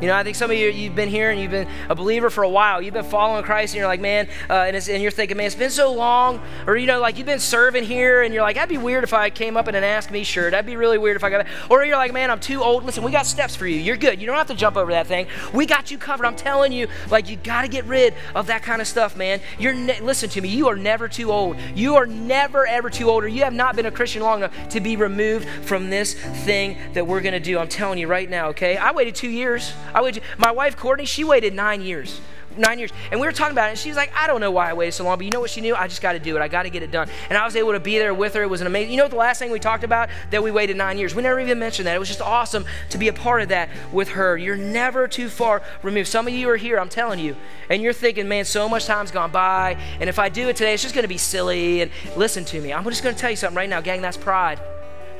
You 0.00 0.08
know, 0.08 0.14
I 0.14 0.24
think 0.24 0.36
some 0.36 0.50
of 0.50 0.58
you, 0.58 0.68
you've 0.68 0.94
been 0.94 1.08
here 1.08 1.30
and 1.30 1.40
you've 1.40 1.50
been 1.50 1.66
a 1.88 1.94
believer 1.94 2.28
for 2.28 2.44
a 2.44 2.48
while. 2.48 2.82
You've 2.82 2.92
been 2.92 3.02
following 3.02 3.42
Christ 3.42 3.72
and 3.72 3.78
you're 3.78 3.86
like, 3.86 4.00
man, 4.00 4.28
uh, 4.50 4.52
and, 4.52 4.76
and, 4.76 5.02
you're 5.02 5.10
thinking, 5.10 5.38
man, 5.38 5.46
it's 5.46 5.54
been 5.54 5.70
so 5.70 5.90
long. 5.90 6.38
Or, 6.66 6.76
you 6.76 6.86
know, 6.86 7.00
like 7.00 7.16
you've 7.16 7.26
been 7.26 7.40
serving 7.40 7.84
here 7.84 8.20
and 8.20 8.34
you're 8.34 8.42
like, 8.42 8.56
that'd 8.56 8.68
be 8.68 8.76
weird 8.76 9.04
if 9.04 9.14
I 9.14 9.30
came 9.30 9.56
up 9.56 9.68
in 9.68 9.74
an 9.74 9.84
Ask 9.84 10.10
Me 10.10 10.22
shirt. 10.22 10.50
That'd 10.50 10.66
be 10.66 10.76
really 10.76 10.98
weird 10.98 11.16
if 11.16 11.24
I 11.24 11.30
got 11.30 11.46
Or 11.70 11.82
you're 11.82 11.96
like, 11.96 12.12
man, 12.12 12.30
I'm 12.30 12.40
too 12.40 12.62
old. 12.62 12.84
Listen, 12.84 13.04
we 13.04 13.10
got 13.10 13.24
steps 13.24 13.56
for 13.56 13.66
you. 13.66 13.80
You're 13.80 13.96
good. 13.96 14.20
You 14.20 14.26
don't 14.26 14.36
have 14.36 14.48
to 14.48 14.54
jump 14.54 14.76
over 14.76 14.92
that 14.92 15.06
thing. 15.06 15.28
We 15.54 15.64
got 15.64 15.90
you 15.90 15.96
covered. 15.96 16.26
I'm 16.26 16.36
telling 16.36 16.72
you, 16.72 16.88
like, 17.10 17.30
you 17.30 17.36
got 17.36 17.62
to 17.62 17.68
get 17.68 17.86
rid 17.86 18.12
of 18.34 18.48
that 18.48 18.62
kind 18.62 18.82
of 18.82 18.86
stuff, 18.86 19.16
man. 19.16 19.40
You're, 19.58 19.72
ne- 19.72 20.00
listen 20.00 20.28
to 20.28 20.42
me, 20.42 20.50
you 20.50 20.68
are 20.68 20.76
never 20.76 21.08
too 21.08 21.32
old. 21.32 21.56
You 21.74 21.96
are 21.96 22.06
never, 22.06 22.66
ever 22.66 22.90
too 22.90 23.08
old, 23.08 23.24
or 23.24 23.28
you 23.28 23.44
have 23.44 23.54
not 23.54 23.74
been 23.74 23.86
a 23.86 23.90
Christian 23.90 24.20
long 24.20 24.40
enough 24.40 24.68
to 24.68 24.80
be 24.80 24.96
removed 24.96 25.48
from 25.64 25.88
this 25.88 26.12
thing 26.44 26.76
that 26.92 27.06
we're 27.06 27.22
going 27.22 27.32
to 27.32 27.40
do. 27.40 27.58
I'm 27.58 27.68
telling 27.68 27.98
you 27.98 28.08
right 28.08 28.28
now, 28.28 28.48
okay? 28.48 28.76
I 28.76 28.92
waited 28.92 29.14
two 29.14 29.30
years. 29.30 29.72
I 29.96 30.02
waited. 30.02 30.22
My 30.36 30.50
wife, 30.50 30.66
wife, 30.66 30.76
Courtney, 30.76 31.04
she 31.04 31.22
waited 31.22 31.54
nine 31.54 31.80
years. 31.80 32.20
Nine 32.56 32.80
years. 32.80 32.90
And 33.12 33.20
we 33.20 33.26
were 33.26 33.32
talking 33.32 33.52
about 33.52 33.68
it, 33.68 33.70
and 33.70 33.78
she 33.78 33.88
was 33.88 33.96
like, 33.96 34.10
I 34.16 34.26
don't 34.26 34.40
know 34.40 34.50
why 34.50 34.68
I 34.68 34.72
waited 34.72 34.92
so 34.92 35.04
long, 35.04 35.16
but 35.16 35.24
you 35.24 35.30
know 35.30 35.38
what 35.38 35.50
she 35.50 35.60
knew? 35.60 35.76
I 35.76 35.86
just 35.86 36.02
got 36.02 36.14
to 36.14 36.18
do 36.18 36.36
it. 36.36 36.40
I 36.40 36.48
got 36.48 36.64
to 36.64 36.70
get 36.70 36.82
it 36.82 36.90
done. 36.90 37.08
And 37.28 37.38
I 37.38 37.44
was 37.44 37.54
able 37.54 37.72
to 37.72 37.78
be 37.78 37.98
there 37.98 38.12
with 38.12 38.34
her. 38.34 38.42
It 38.42 38.50
was 38.50 38.60
an 38.60 38.66
amazing. 38.66 38.90
You 38.90 38.96
know 38.96 39.04
what 39.04 39.10
the 39.10 39.16
last 39.16 39.38
thing 39.38 39.52
we 39.52 39.60
talked 39.60 39.84
about? 39.84 40.08
That 40.30 40.42
we 40.42 40.50
waited 40.50 40.76
nine 40.76 40.98
years. 40.98 41.14
We 41.14 41.22
never 41.22 41.38
even 41.38 41.60
mentioned 41.60 41.86
that. 41.86 41.94
It 41.94 42.00
was 42.00 42.08
just 42.08 42.20
awesome 42.20 42.64
to 42.90 42.98
be 42.98 43.06
a 43.06 43.12
part 43.12 43.42
of 43.42 43.50
that 43.50 43.68
with 43.92 44.08
her. 44.08 44.36
You're 44.36 44.56
never 44.56 45.06
too 45.06 45.28
far 45.28 45.62
removed. 45.84 46.08
Some 46.08 46.26
of 46.26 46.34
you 46.34 46.48
are 46.48 46.56
here, 46.56 46.80
I'm 46.80 46.88
telling 46.88 47.20
you, 47.20 47.36
and 47.70 47.80
you're 47.80 47.92
thinking, 47.92 48.26
man, 48.26 48.44
so 48.44 48.68
much 48.68 48.86
time's 48.86 49.12
gone 49.12 49.30
by, 49.30 49.78
and 50.00 50.08
if 50.08 50.18
I 50.18 50.28
do 50.30 50.48
it 50.48 50.56
today, 50.56 50.74
it's 50.74 50.82
just 50.82 50.94
going 50.94 51.04
to 51.04 51.08
be 51.08 51.18
silly. 51.18 51.82
And 51.82 51.92
listen 52.16 52.44
to 52.46 52.60
me. 52.60 52.72
I'm 52.72 52.82
just 52.84 53.04
going 53.04 53.14
to 53.14 53.20
tell 53.20 53.30
you 53.30 53.36
something 53.36 53.56
right 53.56 53.68
now, 53.68 53.80
gang, 53.80 54.02
that's 54.02 54.16
pride. 54.16 54.60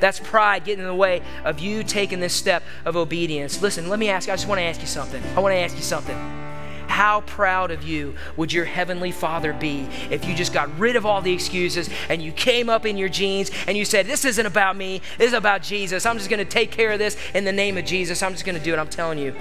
That's 0.00 0.20
pride 0.20 0.64
getting 0.64 0.80
in 0.80 0.86
the 0.86 0.94
way 0.94 1.22
of 1.44 1.58
you 1.58 1.82
taking 1.82 2.20
this 2.20 2.34
step 2.34 2.62
of 2.84 2.96
obedience. 2.96 3.62
Listen, 3.62 3.88
let 3.88 3.98
me 3.98 4.08
ask 4.08 4.26
you, 4.26 4.32
I 4.32 4.36
just 4.36 4.48
want 4.48 4.58
to 4.58 4.64
ask 4.64 4.80
you 4.80 4.86
something. 4.86 5.22
I 5.36 5.40
want 5.40 5.52
to 5.52 5.58
ask 5.58 5.76
you 5.76 5.82
something. 5.82 6.16
How 6.88 7.22
proud 7.22 7.70
of 7.70 7.82
you 7.82 8.14
would 8.36 8.52
your 8.52 8.64
heavenly 8.64 9.10
Father 9.12 9.52
be 9.52 9.86
if 10.10 10.24
you 10.24 10.34
just 10.34 10.52
got 10.52 10.78
rid 10.78 10.96
of 10.96 11.04
all 11.04 11.20
the 11.20 11.32
excuses 11.32 11.90
and 12.08 12.22
you 12.22 12.32
came 12.32 12.70
up 12.70 12.86
in 12.86 12.96
your 12.96 13.08
jeans 13.08 13.50
and 13.66 13.76
you 13.76 13.84
said, 13.84 14.06
This 14.06 14.24
isn't 14.24 14.46
about 14.46 14.76
me, 14.76 15.02
this 15.18 15.28
is 15.28 15.32
about 15.34 15.62
Jesus. 15.62 16.06
I'm 16.06 16.16
just 16.16 16.30
going 16.30 16.38
to 16.38 16.50
take 16.50 16.70
care 16.70 16.92
of 16.92 16.98
this 16.98 17.16
in 17.34 17.44
the 17.44 17.52
name 17.52 17.76
of 17.76 17.84
Jesus. 17.84 18.22
I'm 18.22 18.32
just 18.32 18.44
going 18.44 18.56
to 18.56 18.64
do 18.64 18.72
it. 18.72 18.78
I'm 18.78 18.88
telling 18.88 19.18
you. 19.18 19.34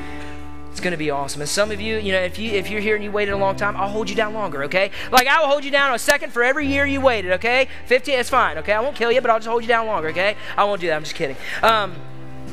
It's 0.76 0.82
going 0.82 0.92
to 0.92 0.98
be 0.98 1.10
awesome. 1.10 1.40
And 1.40 1.50
some 1.50 1.72
of 1.72 1.80
you, 1.80 1.96
you 2.00 2.12
know, 2.12 2.20
if 2.20 2.38
you 2.38 2.52
if 2.52 2.70
you're 2.70 2.82
here 2.82 2.96
and 2.96 3.04
you 3.04 3.10
waited 3.10 3.32
a 3.32 3.38
long 3.38 3.56
time, 3.56 3.78
I'll 3.78 3.88
hold 3.88 4.10
you 4.10 4.16
down 4.16 4.34
longer, 4.34 4.66
okay? 4.66 4.92
Like 5.10 5.26
I 5.26 5.40
will 5.40 5.48
hold 5.48 5.64
you 5.64 5.72
down 5.72 5.96
a 5.96 5.98
second 5.98 6.34
for 6.34 6.44
every 6.44 6.68
year 6.68 6.86
you 6.86 7.00
waited, 7.00 7.32
okay? 7.32 7.70
15, 7.86 8.20
it's 8.20 8.30
fine, 8.30 8.58
okay? 8.58 8.74
I 8.74 8.82
won't 8.82 8.98
kill 8.98 9.10
you, 9.10 9.22
but 9.22 9.32
I'll 9.32 9.40
just 9.40 9.48
hold 9.48 9.62
you 9.62 9.70
down 9.70 9.88
longer, 9.88 10.10
okay? 10.10 10.36
I 10.58 10.66
won't 10.66 10.82
do 10.82 10.88
that. 10.88 10.98
I'm 10.98 11.04
just 11.04 11.16
kidding. 11.16 11.38
Um, 11.64 11.96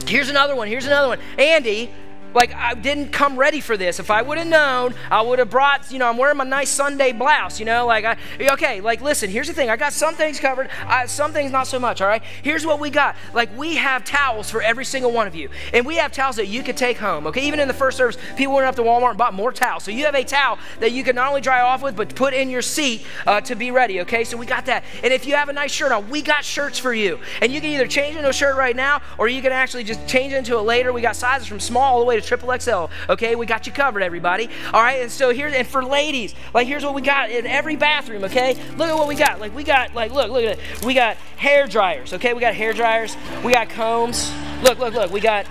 here's 0.07 0.29
another 0.29 0.55
one. 0.55 0.69
Here's 0.69 0.87
another 0.87 1.09
one. 1.09 1.19
Andy 1.37 1.91
like, 2.35 2.55
I 2.55 2.75
didn't 2.75 3.09
come 3.11 3.37
ready 3.37 3.61
for 3.61 3.77
this. 3.77 3.99
If 3.99 4.11
I 4.11 4.23
would 4.23 4.39
have 4.39 4.47
known, 4.47 4.95
I 5.11 5.23
would 5.23 5.39
have 5.39 5.51
brought, 5.51 5.91
you 5.91 5.99
know, 5.99 6.09
I'm 6.09 6.17
wearing 6.17 6.37
my 6.37 6.45
nice 6.45 6.71
Sunday 6.71 7.13
blouse, 7.13 7.59
you 7.61 7.67
know, 7.67 7.87
like, 7.87 8.05
I, 8.05 8.17
okay, 8.41 8.81
like, 8.81 9.01
listen, 9.01 9.31
here's 9.31 9.49
the 9.49 9.55
thing. 9.55 9.71
I 9.71 9.77
got 9.77 9.93
some 9.93 10.15
things 10.15 10.41
covered, 10.41 10.71
I, 10.87 11.07
some 11.07 11.33
things 11.33 11.53
not 11.53 11.67
so 11.67 11.79
much, 11.79 12.01
all 12.01 12.09
right? 12.09 12.23
Here's 12.43 12.67
what 12.67 12.81
we 12.81 12.91
got. 12.91 13.17
Like, 13.35 13.57
we 13.57 13.77
have 13.77 14.05
towels 14.05 14.51
for 14.51 14.63
every 14.63 14.85
single 14.85 15.13
one 15.13 15.27
of 15.27 15.35
you. 15.35 15.49
And 15.73 15.87
we 15.87 15.97
have 15.97 16.13
towels 16.13 16.37
that 16.37 16.47
you 16.47 16.63
could 16.63 16.77
take 16.77 16.99
home, 16.99 17.27
okay? 17.27 17.47
Even 17.47 17.61
in 17.61 17.69
the 17.69 17.75
first 17.75 17.97
service, 17.97 18.17
people 18.37 18.55
went 18.55 18.67
up 18.67 18.77
to 18.77 18.83
Walmart 18.83 19.11
and 19.11 19.19
bought 19.19 19.35
more 19.35 19.53
towels. 19.53 19.85
So 19.85 19.91
you 19.91 20.05
have 20.05 20.15
a 20.15 20.25
towel 20.25 20.59
that 20.81 20.93
you 20.93 21.05
can 21.05 21.17
not 21.17 21.29
only 21.29 21.41
dry 21.41 21.61
off 21.61 21.83
with, 21.83 21.97
but 21.97 22.15
put 22.15 22.35
in 22.35 22.49
your 22.49 22.63
seat 22.63 23.05
uh, 23.27 23.41
to 23.43 23.55
be 23.55 23.71
ready, 23.71 24.01
okay? 24.01 24.25
So 24.25 24.37
we 24.37 24.47
got 24.47 24.67
that. 24.67 24.85
And 25.03 25.13
if 25.13 25.27
you 25.27 25.35
have 25.35 25.49
a 25.49 25.53
nice 25.53 25.73
shirt 25.73 25.93
on, 25.93 26.09
we 26.09 26.23
got 26.23 26.45
shirts 26.45 26.79
for 26.79 26.95
you. 26.95 27.19
And 27.41 27.53
you 27.53 27.61
can 27.61 27.71
either 27.71 27.87
change 27.87 28.17
into 28.17 28.29
a 28.29 28.33
shirt 28.33 28.57
right 28.57 28.77
now, 28.77 29.03
or 29.19 29.29
you 29.29 29.43
can 29.43 29.53
actually 29.53 29.85
just 29.85 30.07
change 30.07 30.33
into 30.33 30.57
it 30.57 30.63
later. 30.63 30.93
We 30.93 31.03
got 31.03 31.17
sizes 31.17 31.47
from 31.47 31.61
small 31.61 31.83
all 31.83 32.01
the 32.01 32.07
way 32.07 32.17
to 32.17 32.22
triple 32.23 32.53
XL. 32.59 32.87
Okay, 33.11 33.35
we 33.35 33.47
got 33.47 33.67
you 33.67 33.73
covered, 33.73 34.03
everybody. 34.03 34.49
All 34.73 34.83
right, 34.83 35.01
and 35.03 35.11
so 35.11 35.31
here's 35.31 35.53
and 35.53 35.67
for 35.67 35.85
ladies, 35.85 36.35
like 36.55 36.67
here's 36.67 36.85
what 36.85 36.95
we 36.95 37.03
got 37.03 37.31
in 37.31 37.47
every 37.47 37.77
bathroom. 37.77 38.25
Okay, 38.25 38.55
look 38.77 38.89
at 38.89 38.95
what 38.95 39.09
we 39.09 39.15
got. 39.15 39.41
Like 39.41 39.55
we 39.55 39.65
got 39.65 39.95
like 39.95 40.13
look 40.13 40.31
look 40.31 40.45
at 40.45 40.59
it. 40.59 40.85
We 40.85 40.95
got 40.95 41.17
hair 41.37 41.67
dryers. 41.67 42.13
Okay, 42.13 42.35
we 42.35 42.41
got 42.41 42.55
hair 42.55 42.73
dryers. 42.73 43.17
We 43.45 43.53
got 43.53 43.69
combs. 43.69 44.33
Look 44.63 44.79
look 44.79 44.95
look. 44.95 45.11
We 45.13 45.21
got 45.21 45.47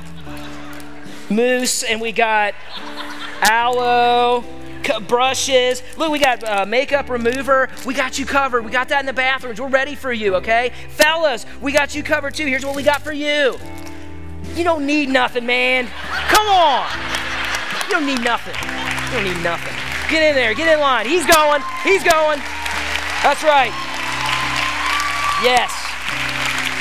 mousse 1.29 1.83
and 1.83 2.01
we 2.01 2.11
got 2.11 2.53
aloe 3.41 4.43
brushes. 5.07 5.83
Look, 5.97 6.11
we 6.11 6.19
got 6.19 6.43
uh, 6.43 6.65
makeup 6.65 7.09
remover. 7.09 7.69
We 7.85 7.93
got 7.93 8.19
you 8.19 8.25
covered. 8.25 8.65
We 8.65 8.71
got 8.71 8.89
that 8.89 8.99
in 8.99 9.05
the 9.05 9.13
bathrooms. 9.13 9.61
We're 9.61 9.67
ready 9.67 9.95
for 9.95 10.11
you, 10.11 10.35
okay? 10.35 10.71
Fellas, 10.89 11.45
we 11.61 11.71
got 11.71 11.95
you 11.95 12.03
covered 12.03 12.33
too. 12.33 12.45
Here's 12.45 12.65
what 12.65 12.75
we 12.75 12.83
got 12.83 13.01
for 13.01 13.13
you. 13.13 13.57
You 14.55 14.63
don't 14.63 14.85
need 14.85 15.09
nothing, 15.09 15.45
man. 15.45 15.87
Come 16.27 16.47
on. 16.47 16.87
You 17.87 17.91
don't 17.91 18.05
need 18.05 18.23
nothing. 18.23 18.55
You 18.55 19.11
don't 19.15 19.23
need 19.23 19.43
nothing. 19.43 19.73
Get 20.09 20.23
in 20.23 20.35
there. 20.35 20.53
Get 20.53 20.71
in 20.71 20.79
line. 20.79 21.05
He's 21.05 21.25
going. 21.25 21.61
He's 21.83 22.03
going. 22.03 22.39
That's 23.23 23.43
right. 23.43 23.71
Yes. 25.43 25.71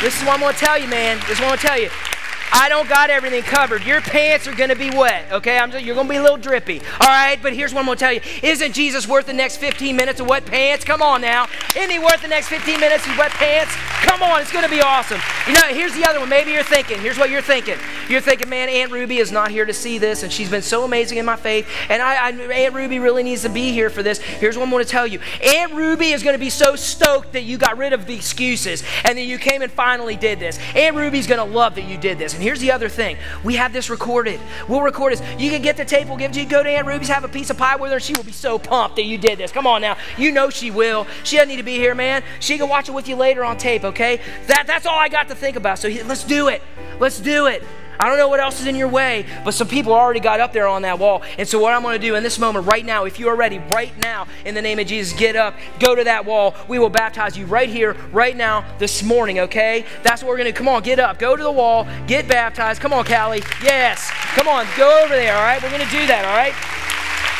This 0.03 0.17
is 0.19 0.27
what 0.27 0.35
I'm 0.35 0.41
going 0.41 0.55
to 0.55 0.59
tell 0.59 0.79
you, 0.79 0.89
man. 0.89 1.19
This 1.29 1.39
is 1.39 1.41
what 1.41 1.45
I'm 1.45 1.49
going 1.49 1.59
to 1.59 1.67
tell 1.67 1.81
you. 1.81 2.10
I 2.53 2.69
don't 2.69 2.89
got 2.89 3.11
everything 3.11 3.43
covered. 3.43 3.85
Your 3.85 4.01
pants 4.01 4.47
are 4.47 4.55
going 4.55 4.71
to 4.71 4.77
be 4.77 4.91
wet, 4.91 5.31
okay? 5.33 5.59
Just, 5.71 5.85
you're 5.85 5.95
going 5.95 6.07
to 6.07 6.13
be 6.13 6.17
a 6.17 6.23
little 6.23 6.37
drippy, 6.37 6.81
all 7.01 7.09
right? 7.09 7.39
But 7.41 7.53
here's 7.53 7.73
what 7.73 7.81
I'm 7.81 7.87
going 7.87 7.99
to 7.99 8.01
tell 8.01 8.13
you. 8.13 8.21
Isn't 8.43 8.73
Jesus 8.73 9.07
worth 9.07 9.27
the 9.27 9.33
next 9.33 9.59
15 9.59 9.95
minutes 9.95 10.21
of 10.21 10.29
wet 10.29 10.47
pants? 10.47 10.85
Come 10.85 11.03
on 11.03 11.21
now. 11.21 11.47
Isn't 11.77 11.91
he 11.91 11.99
worth 11.99 12.23
the 12.23 12.29
next 12.29 12.49
15 12.49 12.81
minutes 12.81 13.07
of 13.07 13.17
wet 13.17 13.31
pants? 13.33 13.73
Come 14.03 14.23
on, 14.23 14.41
it's 14.41 14.53
going 14.53 14.65
to 14.65 14.71
be 14.71 14.81
awesome. 14.81 15.21
You 15.47 15.55
know, 15.55 15.69
here's 15.69 15.95
the 15.95 16.05
other 16.05 16.21
one. 16.21 16.29
Maybe 16.29 16.53
you're 16.53 16.63
thinking, 16.63 17.01
here's 17.01 17.19
what 17.19 17.31
you're 17.31 17.43
thinking. 17.43 17.77
You're 18.09 18.21
thinking, 18.21 18.49
man, 18.49 18.69
Aunt 18.69 18.91
Ruby 18.91 19.19
is 19.19 19.31
not 19.31 19.51
here 19.51 19.65
to 19.65 19.73
see 19.73 19.99
this, 19.99 20.23
and 20.23 20.33
she's 20.33 20.51
been 20.51 20.63
so 20.63 20.85
amazing 20.85 21.19
in 21.19 21.27
my 21.27 21.37
faith, 21.37 21.69
and 21.89 22.03
I, 22.03 22.29
I 22.29 22.31
Aunt 22.31 22.75
Ruby 22.75 22.99
really 22.99 23.23
needs 23.23 23.43
to 23.43 23.49
be 23.49 23.73
here 23.73 23.91
for 23.91 24.03
this. 24.03 24.19
Here's 24.19 24.57
what 24.57 24.65
I'm 24.65 24.71
going 24.71 24.85
to 24.85 24.91
tell 24.91 25.07
you. 25.07 25.21
Aunt 25.45 25.75
Ruby 25.75 26.13
is 26.13 26.23
going 26.23 26.35
to 26.35 26.41
be 26.41 26.51
so 26.51 26.77
stoked 26.77 27.33
that 27.35 27.43
you 27.43 27.59
got 27.59 27.79
rid 27.79 27.93
of 27.93 28.07
the 28.07 28.15
excuses 28.15 28.83
and 29.05 29.17
that 29.17 29.23
you 29.23 29.39
came 29.39 29.63
and 29.63 29.71
finally 29.71 30.17
did 30.17 30.41
this. 30.41 30.59
Aunt 30.75 30.97
Ruby's 30.97 31.27
going 31.27 31.47
to 31.47 31.55
love 31.55 31.75
that 31.77 31.85
you 31.85 31.97
did 31.97 32.19
this. 32.19 32.40
And 32.41 32.47
here's 32.47 32.61
the 32.61 32.73
other 32.73 32.89
thing. 32.89 33.19
We 33.45 33.57
have 33.57 33.75
this 33.75 33.91
recorded. 33.91 34.41
We'll 34.67 34.81
record 34.81 35.13
this. 35.13 35.21
You 35.39 35.51
can 35.51 35.61
get 35.61 35.77
the 35.77 35.85
tape. 35.85 36.09
We'll 36.09 36.17
give 36.17 36.31
it 36.31 36.35
to 36.35 36.41
you. 36.41 36.49
Go 36.49 36.63
to 36.63 36.71
Aunt 36.71 36.87
Ruby's, 36.87 37.09
have 37.09 37.23
a 37.23 37.29
piece 37.29 37.51
of 37.51 37.59
pie 37.59 37.77
with 37.77 37.93
her. 37.93 38.01
She 38.01 38.15
will 38.15 38.23
be 38.23 38.33
so 38.33 38.59
pumped 38.59 38.97
that 38.97 39.03
you 39.03 39.19
did 39.19 39.37
this. 39.37 39.53
Come 39.53 39.67
on 39.67 39.83
now. 39.83 39.99
You 40.17 40.33
know 40.33 40.49
she 40.49 40.71
will. 40.71 41.07
She 41.23 41.37
doesn't 41.37 41.51
need 41.51 41.59
to 41.59 41.63
be 41.63 41.75
here, 41.75 41.95
man. 41.95 42.23
She 42.39 42.57
can 42.57 42.71
watch 42.71 42.89
it 42.89 42.93
with 42.93 43.09
you 43.09 43.17
later 43.17 43.45
on 43.45 43.59
tape, 43.59 43.85
okay? 43.85 44.23
That, 44.47 44.67
that's 44.67 44.87
all 44.87 44.99
I 44.99 45.11
got 45.11 45.29
to 45.29 45.35
think 45.35 45.57
about. 45.57 45.79
So 45.81 45.89
let's 46.07 46.25
do 46.25 46.49
it. 46.49 46.63
Let's 46.99 47.21
do 47.21 47.45
it. 47.45 47.63
I 48.01 48.09
don't 48.09 48.17
know 48.17 48.29
what 48.29 48.41
else 48.41 48.61
is 48.61 48.67
in 48.67 48.77
your 48.77 48.89
way, 48.89 49.27
but 49.45 49.53
some 49.53 49.69
people 49.69 49.93
already 49.93 50.21
got 50.21 50.41
up 50.41 50.55
there 50.55 50.67
on 50.67 50.81
that 50.83 50.99
wall. 50.99 51.23
And 51.37 51.47
so, 51.47 51.59
what 51.59 51.75
I'm 51.75 51.83
going 51.83 52.01
to 52.01 52.07
do 52.07 52.15
in 52.15 52.23
this 52.23 52.39
moment, 52.39 52.67
right 52.67 52.85
now, 52.85 53.05
if 53.05 53.21
you 53.21 53.29
are 53.29 53.37
ready, 53.37 53.59
right 53.75 53.93
now, 53.99 54.27
in 54.47 54.55
the 54.55 54.63
name 54.63 54.79
of 54.79 54.87
Jesus, 54.87 55.17
get 55.19 55.37
up, 55.37 55.55
go 55.79 55.95
to 55.95 56.03
that 56.05 56.25
wall. 56.25 56.55
We 56.67 56.79
will 56.79 56.89
baptize 56.89 57.37
you 57.37 57.45
right 57.45 57.69
here, 57.69 57.93
right 58.11 58.35
now, 58.35 58.65
this 58.79 59.03
morning, 59.03 59.41
okay? 59.41 59.85
That's 60.03 60.23
what 60.23 60.31
we're 60.31 60.39
going 60.39 60.47
to 60.47 60.53
do. 60.53 60.57
Come 60.57 60.69
on, 60.69 60.83
get 60.83 60.99
up, 60.99 61.19
go 61.19 61.37
to 61.37 61.43
the 61.43 61.53
wall, 61.53 61.87
get 62.07 62.27
baptized. 62.27 62.81
Come 62.81 62.95
on, 62.95 63.05
Callie. 63.05 63.43
Yes. 63.63 64.11
Come 64.35 64.49
on, 64.49 64.67
go 64.79 65.03
over 65.05 65.15
there, 65.15 65.37
all 65.37 65.43
right? 65.43 65.63
We're 65.63 65.69
going 65.69 65.85
to 65.85 65.91
do 65.91 66.07
that, 66.07 66.25
all 66.25 66.37
right? 66.37 66.90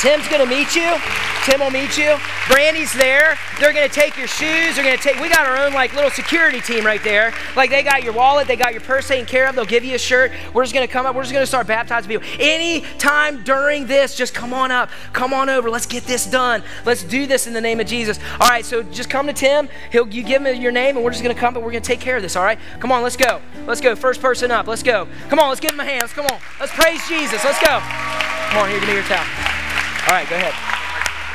Tim's 0.01 0.27
gonna 0.29 0.47
meet 0.47 0.75
you. 0.75 0.97
Tim 1.45 1.61
will 1.61 1.71
meet 1.71 1.99
you. 1.99 2.17
Brandy's 2.49 2.91
there. 2.95 3.37
They're 3.59 3.75
gonna 3.75 3.87
take 3.87 4.17
your 4.17 4.29
shoes. 4.29 4.75
They're 4.75 4.85
gonna 4.85 4.97
take. 4.97 5.21
We 5.21 5.29
got 5.29 5.47
our 5.47 5.59
own 5.59 5.75
like 5.75 5.93
little 5.93 6.11
security 6.11 6.61
team 6.61 6.87
right 6.87 7.05
there. 7.05 7.35
Like 7.55 7.69
they 7.69 7.83
got 7.83 8.03
your 8.03 8.15
wallet, 8.15 8.49
they 8.49 8.57
got 8.57 8.73
your 8.73 8.81
purse 8.81 9.09
taken 9.09 9.27
care 9.27 9.47
of. 9.47 9.55
They'll 9.55 9.67
give 9.67 9.85
you 9.85 9.95
a 9.95 9.99
shirt. 9.99 10.33
We're 10.55 10.65
just 10.65 10.73
gonna 10.73 10.89
come 10.89 11.05
up. 11.05 11.15
We're 11.15 11.23
just 11.23 11.35
gonna 11.35 11.45
start 11.45 11.67
baptizing 11.67 12.09
people. 12.09 12.27
Any 12.39 12.81
time 12.97 13.43
during 13.43 13.87
this, 13.87 14.15
just 14.15 14.33
come 14.33 14.55
on 14.55 14.71
up. 14.71 14.89
Come 15.13 15.35
on 15.35 15.51
over. 15.51 15.69
Let's 15.69 15.85
get 15.85 16.05
this 16.05 16.25
done. 16.25 16.63
Let's 16.87 17.03
do 17.03 17.27
this 17.27 17.47
in 17.47 17.53
the 17.53 17.61
name 17.61 17.79
of 17.79 17.87
Jesus. 17.87 18.19
All 18.41 18.49
right. 18.49 18.65
So 18.65 18.83
just 18.83 19.11
come 19.11 19.27
to 19.27 19.35
Tim. 19.35 19.69
He'll 19.93 20.09
you 20.09 20.23
give 20.23 20.47
him 20.47 20.63
your 20.63 20.73
name, 20.73 20.97
and 20.97 21.05
we're 21.05 21.11
just 21.11 21.23
gonna 21.23 21.35
come. 21.35 21.53
But 21.53 21.63
we're 21.63 21.73
gonna 21.73 21.81
take 21.83 22.01
care 22.01 22.17
of 22.17 22.23
this. 22.23 22.37
All 22.37 22.45
right. 22.45 22.59
Come 22.79 22.91
on. 22.91 23.03
Let's 23.03 23.17
go. 23.17 23.43
Let's 23.67 23.83
go. 23.83 23.95
First 23.95 24.23
person 24.23 24.51
up. 24.51 24.67
Let's 24.67 24.83
go. 24.83 25.09
Come 25.29 25.39
on. 25.39 25.51
Let's 25.51 25.61
give 25.61 25.73
him 25.73 25.81
a 25.81 25.85
hand. 25.85 26.01
Let's 26.01 26.15
come 26.15 26.25
on. 26.25 26.39
Let's 26.59 26.73
praise 26.73 27.07
Jesus. 27.07 27.45
Let's 27.45 27.61
go. 27.61 27.81
Come 27.81 28.63
on. 28.63 28.71
Here, 28.71 28.81
give 28.81 28.89
me 28.89 28.95
your 28.95 29.05
towel. 29.05 29.60
All 30.09 30.15
right. 30.15 30.29
Go 30.29 30.37
ahead. 30.37 30.55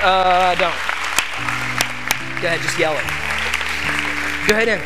Uh, 0.01 0.55
don't. 0.55 0.95
Go 2.41 2.47
ahead, 2.47 2.61
just 2.61 2.77
yell 2.77 2.93
it. 2.93 3.03
Go 4.47 4.53
ahead 4.53 4.67
in. 4.67 4.81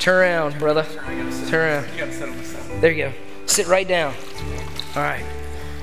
Turn 0.00 0.22
around, 0.22 0.58
brother. 0.58 0.84
Turn 1.48 1.84
around. 1.84 2.80
There 2.80 2.90
you 2.90 3.04
go. 3.04 3.12
Sit 3.44 3.68
right 3.68 3.86
down. 3.86 4.14
All 4.96 5.02
right. 5.02 5.24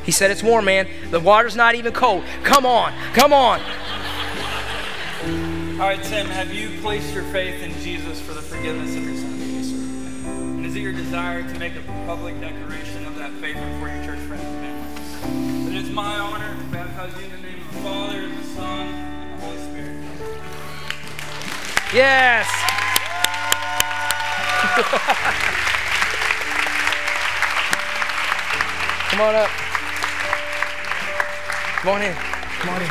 He 0.03 0.11
said 0.11 0.31
it's 0.31 0.43
warm, 0.43 0.65
man. 0.65 0.87
The 1.11 1.19
water's 1.19 1.55
not 1.55 1.75
even 1.75 1.93
cold. 1.93 2.23
Come 2.43 2.65
on. 2.65 2.93
Come 3.13 3.31
on. 3.31 3.61
All 5.79 5.87
right, 5.87 6.03
Tim, 6.03 6.27
have 6.27 6.53
you 6.53 6.81
placed 6.81 7.13
your 7.13 7.23
faith 7.25 7.61
in 7.61 7.71
Jesus 7.79 8.19
for 8.19 8.33
the 8.33 8.41
forgiveness 8.41 8.95
of 8.95 9.03
your 9.03 9.15
sins? 9.15 9.71
And 10.25 10.65
is 10.65 10.75
it 10.75 10.79
your 10.79 10.93
desire 10.93 11.43
to 11.43 11.59
make 11.59 11.75
a 11.75 11.81
public 12.05 12.39
declaration 12.41 13.05
of 13.05 13.15
that 13.15 13.31
faith 13.33 13.55
before 13.55 13.89
your 13.89 14.03
church 14.03 14.19
friends 14.27 14.52
my 15.93 16.17
honor 16.17 16.57
to 16.57 16.63
baptize 16.71 17.15
you 17.19 17.25
in 17.25 17.31
the 17.31 17.37
name 17.37 17.61
of 17.61 17.71
the 17.71 17.79
Father, 17.81 18.27
the 18.27 18.43
Son, 18.43 18.87
and 18.87 19.39
the 19.39 19.45
Holy 19.45 19.57
Spirit. 19.57 19.95
Yes. 21.93 22.49
Come 29.11 29.21
on 29.21 29.35
up. 29.35 29.49
Come 31.81 31.89
on 31.93 32.01
in. 32.01 32.15
Come 32.15 32.69
on 32.69 32.81
in. 32.81 32.87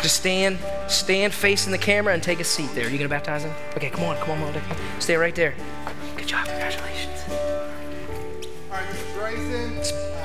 Just 0.00 0.16
stand, 0.16 0.58
stand 0.88 1.34
facing 1.34 1.70
the 1.70 1.76
camera 1.78 2.14
and 2.14 2.22
take 2.22 2.40
a 2.40 2.44
seat 2.44 2.70
there. 2.74 2.88
You 2.88 2.96
gonna 2.96 3.10
baptize 3.10 3.44
him? 3.44 3.52
Okay, 3.76 3.90
come 3.90 4.04
on, 4.04 4.16
come 4.16 4.42
on, 4.42 4.54
come 4.54 4.62
on. 4.70 4.76
Stay 5.00 5.16
right 5.16 5.34
there. 5.34 5.54
Good 6.16 6.28
job, 6.28 6.46
congratulations. 6.46 7.22
All 7.28 7.36
right, 8.70 8.88
Mr. 8.88 9.14
Bryson. 9.14 10.15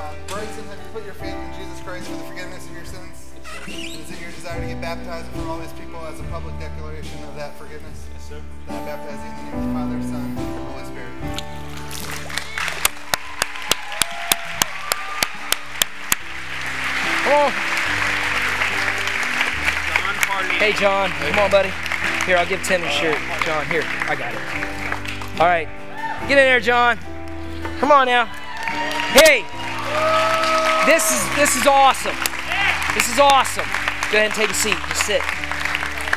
Uh, 0.42 0.44
have 0.44 0.78
you 0.82 0.90
put 0.92 1.04
your 1.04 1.14
faith 1.14 1.38
in 1.38 1.54
Jesus 1.54 1.78
Christ 1.86 2.08
for 2.10 2.16
the 2.16 2.24
forgiveness 2.24 2.66
of 2.66 2.72
your 2.74 2.84
sins? 2.84 3.30
Is 3.68 4.10
it 4.10 4.20
your 4.20 4.32
desire 4.32 4.60
to 4.60 4.66
get 4.66 4.80
baptized 4.80 5.26
in 5.26 5.32
front 5.34 5.46
of 5.46 5.50
all 5.54 5.60
these 5.60 5.72
people 5.78 6.04
as 6.04 6.18
a 6.18 6.24
public 6.34 6.58
declaration 6.58 7.22
of 7.22 7.36
that 7.36 7.56
forgiveness? 7.56 8.06
Yes, 8.12 8.28
sir. 8.28 8.42
Then 8.66 8.82
I 8.82 8.84
baptize 8.84 9.22
you 9.22 9.30
in 9.30 9.36
the 9.38 9.42
name 9.46 9.54
of 9.54 9.62
the 9.62 9.74
Father, 9.78 10.02
Son, 10.02 10.18
and 10.18 10.38
Holy 10.66 10.82
Spirit. 10.90 11.14
Come 17.22 17.34
on. 17.38 17.52
John 20.26 20.44
Hey, 20.58 20.72
John. 20.72 21.10
Come 21.30 21.38
on, 21.38 21.50
buddy. 21.52 21.70
Here, 22.26 22.36
I'll 22.36 22.46
give 22.46 22.64
Tim 22.64 22.82
a 22.82 22.90
shirt. 22.90 23.18
John, 23.46 23.64
here. 23.66 23.84
I 24.10 24.16
got 24.18 24.34
it. 24.34 25.40
All 25.40 25.46
right. 25.46 25.68
Get 26.26 26.30
in 26.32 26.44
there, 26.44 26.58
John. 26.58 26.98
Come 27.78 27.92
on 27.92 28.06
now. 28.06 28.26
Hey. 29.14 29.46
This 30.86 31.10
is 31.12 31.36
this 31.36 31.56
is 31.56 31.66
awesome. 31.66 32.16
This 32.94 33.08
is 33.08 33.18
awesome. 33.18 33.64
Go 34.10 34.18
ahead 34.18 34.26
and 34.26 34.34
take 34.34 34.50
a 34.50 34.54
seat. 34.54 34.76
Just 34.88 35.06
sit. 35.06 35.22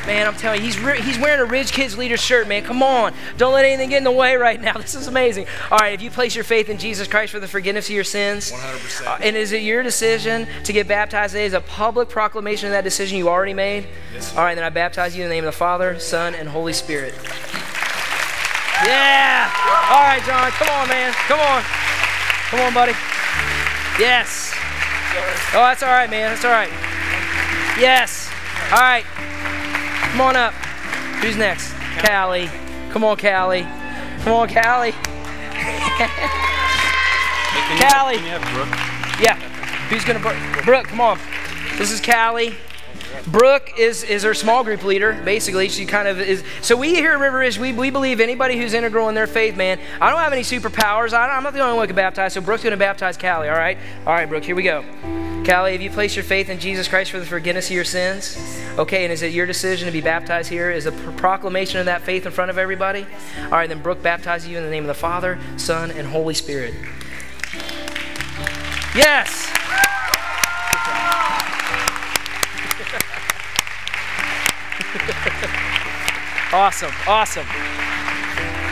Man, 0.06 0.28
I'm 0.28 0.36
telling 0.36 0.60
you, 0.60 0.66
he's 0.66 0.80
re- 0.80 1.02
he's 1.02 1.18
wearing 1.18 1.40
a 1.40 1.46
Ridge 1.46 1.72
Kids 1.72 1.98
Leader 1.98 2.18
shirt, 2.18 2.48
man. 2.48 2.64
Come 2.64 2.84
on. 2.84 3.12
Don't 3.38 3.54
let 3.54 3.66
anything 3.66 3.90
get 3.90 3.98
in 3.98 4.04
the 4.04 4.12
way 4.12 4.36
right 4.36 4.62
now. 4.62 4.74
This 4.86 4.94
is 4.94 5.08
amazing. 5.08 5.48
All 5.72 5.80
right, 5.80 5.94
if 5.94 6.02
you 6.02 6.12
place 6.12 6.36
your 6.36 6.44
faith 6.44 6.70
in 6.70 6.78
Jesus 6.78 7.08
Christ 7.08 7.32
for 7.32 7.40
the 7.40 7.48
forgiveness 7.48 7.88
of 7.88 7.96
your 7.96 8.04
sins, 8.04 8.52
100%. 8.52 9.08
Uh, 9.08 9.18
and 9.22 9.36
is 9.36 9.52
it 9.52 9.64
your 9.64 9.82
decision 9.82 10.48
to 10.64 10.74
get 10.74 10.88
baptized 10.88 11.34
today? 11.34 11.46
Is 11.46 11.54
a 11.54 11.62
public 11.62 12.08
proclamation 12.08 12.68
of 12.68 12.74
that 12.74 12.84
decision 12.84 13.18
you 13.18 13.30
already 13.30 13.56
made? 13.56 13.88
Yes. 14.14 14.36
All 14.38 14.44
right, 14.44 14.54
then 14.54 14.64
I 14.64 14.70
baptize 14.70 15.18
you 15.18 15.24
in 15.24 15.30
the 15.30 15.36
name 15.36 15.44
of 15.44 15.52
the 15.52 15.58
Father, 15.58 15.98
Son, 15.98 16.36
and 16.36 16.48
Holy 16.48 16.74
Spirit. 16.74 17.16
Yeah. 18.86 19.50
All 19.90 20.04
right, 20.04 20.22
John. 20.24 20.52
Come 20.52 20.70
on, 20.70 20.88
man. 20.88 21.14
Come 21.14 21.40
on. 21.40 21.64
Come 22.52 22.60
on, 22.60 22.74
buddy. 22.76 22.94
Yes. 24.00 24.54
Oh, 25.54 25.64
that's 25.64 25.82
all 25.82 25.90
right, 25.90 26.10
man. 26.10 26.32
That's 26.32 26.44
all 26.44 26.52
right. 26.52 26.70
Yes. 27.80 28.30
All 28.72 28.80
right. 28.80 29.06
Come 30.12 30.22
on 30.22 30.36
up. 30.36 30.54
Who's 31.22 31.38
next? 31.38 31.74
Callie. 32.06 32.50
Come 32.90 33.04
on, 33.04 33.16
Callie. 33.18 33.64
Come 34.24 34.34
on, 34.34 34.48
Callie. 34.50 34.92
Callie. 37.80 38.20
Yeah. 39.22 39.36
Who's 39.90 40.04
gonna 40.04 40.20
Brooke? 40.20 40.66
Brooke, 40.66 40.88
come 40.88 41.00
on. 41.00 41.20
This 41.78 41.92
is 41.92 42.02
Callie. 42.02 42.56
Brooke 43.28 43.74
is, 43.78 44.04
is 44.04 44.26
our 44.26 44.34
small 44.34 44.64
group 44.64 44.84
leader, 44.84 45.20
basically. 45.26 45.70
She 45.70 45.86
kind 45.86 46.08
of 46.08 46.20
is. 46.20 46.44
So 46.62 46.76
we 46.76 46.96
here 46.96 47.14
at 47.14 47.20
River 47.20 47.40
Ridge, 47.40 47.58
we, 47.58 47.74
we 47.74 47.90
believe 47.90 48.20
anybody 48.20 48.58
who's 48.58 48.74
integral 48.74 49.10
in 49.10 49.16
their 49.16 49.28
faith, 49.28 49.56
man. 49.56 49.80
I 50.00 50.10
don't 50.10 50.20
have 50.20 50.34
any 50.34 50.44
superpowers. 50.44 51.14
I 51.14 51.36
am 51.36 51.44
not 51.44 51.54
the 51.54 51.60
only 51.60 51.76
one 51.76 51.84
who 51.84 51.88
can 51.88 51.96
baptize, 51.96 52.34
so 52.34 52.42
Brooke's 52.42 52.64
going 52.64 52.72
to 52.72 52.78
baptize 52.78 53.18
Callie, 53.18 53.50
all 53.50 53.58
right? 53.58 53.78
All 54.06 54.14
right, 54.14 54.28
Brooke, 54.28 54.44
here 54.44 54.56
we 54.56 54.64
go. 54.64 54.84
Callie, 55.46 55.74
have 55.74 55.82
you 55.82 55.92
placed 55.92 56.16
your 56.16 56.24
faith 56.24 56.50
in 56.50 56.60
Jesus 56.60 56.88
Christ 56.88 57.12
for 57.12 57.20
the 57.20 57.26
forgiveness 57.26 57.68
of 57.68 57.74
your 57.74 57.84
sins? 57.84 58.36
Okay, 58.80 59.04
and 59.04 59.14
is 59.14 59.22
it 59.22 59.32
your 59.32 59.46
decision 59.46 59.86
to 59.86 59.92
be 59.92 60.02
baptized 60.02 60.50
here? 60.50 60.72
Is 60.72 60.88
a 60.88 60.92
proclamation 60.92 61.80
of 61.80 61.86
that 61.86 62.02
faith 62.02 62.26
in 62.26 62.32
front 62.32 62.50
of 62.50 62.58
everybody? 62.58 63.06
All 63.44 63.52
right, 63.52 63.70
then 63.70 63.82
Brooke 63.82 64.02
baptizes 64.02 64.48
you 64.50 64.58
in 64.58 64.64
the 64.64 64.72
name 64.72 64.84
of 64.84 64.88
the 64.88 64.96
Father, 64.96 65.40
Son, 65.58 65.92
and 65.92 66.08
Holy 66.08 66.34
Spirit. 66.34 66.74
Yes! 68.96 69.45
awesome, 76.54 76.92
awesome. 77.08 77.46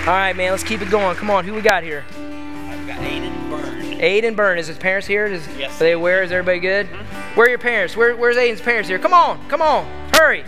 All 0.01 0.13
right, 0.13 0.33
man, 0.35 0.51
let's 0.51 0.63
keep 0.63 0.81
it 0.81 0.89
going. 0.89 1.15
Come 1.15 1.29
on, 1.29 1.45
who 1.45 1.53
we 1.53 1.61
got 1.61 1.83
here? 1.83 2.05
I've 2.09 2.87
got 2.87 2.99
Aiden 2.99 3.49
Byrne. 3.49 3.83
Aiden 3.99 4.35
Byrne. 4.35 4.57
Is 4.57 4.67
his 4.67 4.77
parents 4.77 5.07
here? 5.07 5.25
Is, 5.25 5.47
Yes. 5.57 5.75
Are 5.75 5.79
they 5.79 5.91
aware? 5.93 6.23
Is 6.23 6.31
everybody 6.31 6.59
good? 6.59 6.87
Mm-hmm. 6.87 7.35
Where 7.37 7.47
are 7.47 7.49
your 7.49 7.59
parents? 7.59 7.97
Where, 7.97 8.15
where's 8.15 8.37
Aiden's 8.37 8.61
parents 8.61 8.87
here? 8.89 8.99
Come 8.99 9.13
on, 9.13 9.47
come 9.49 9.61
on. 9.61 9.85
Hurry. 10.13 10.43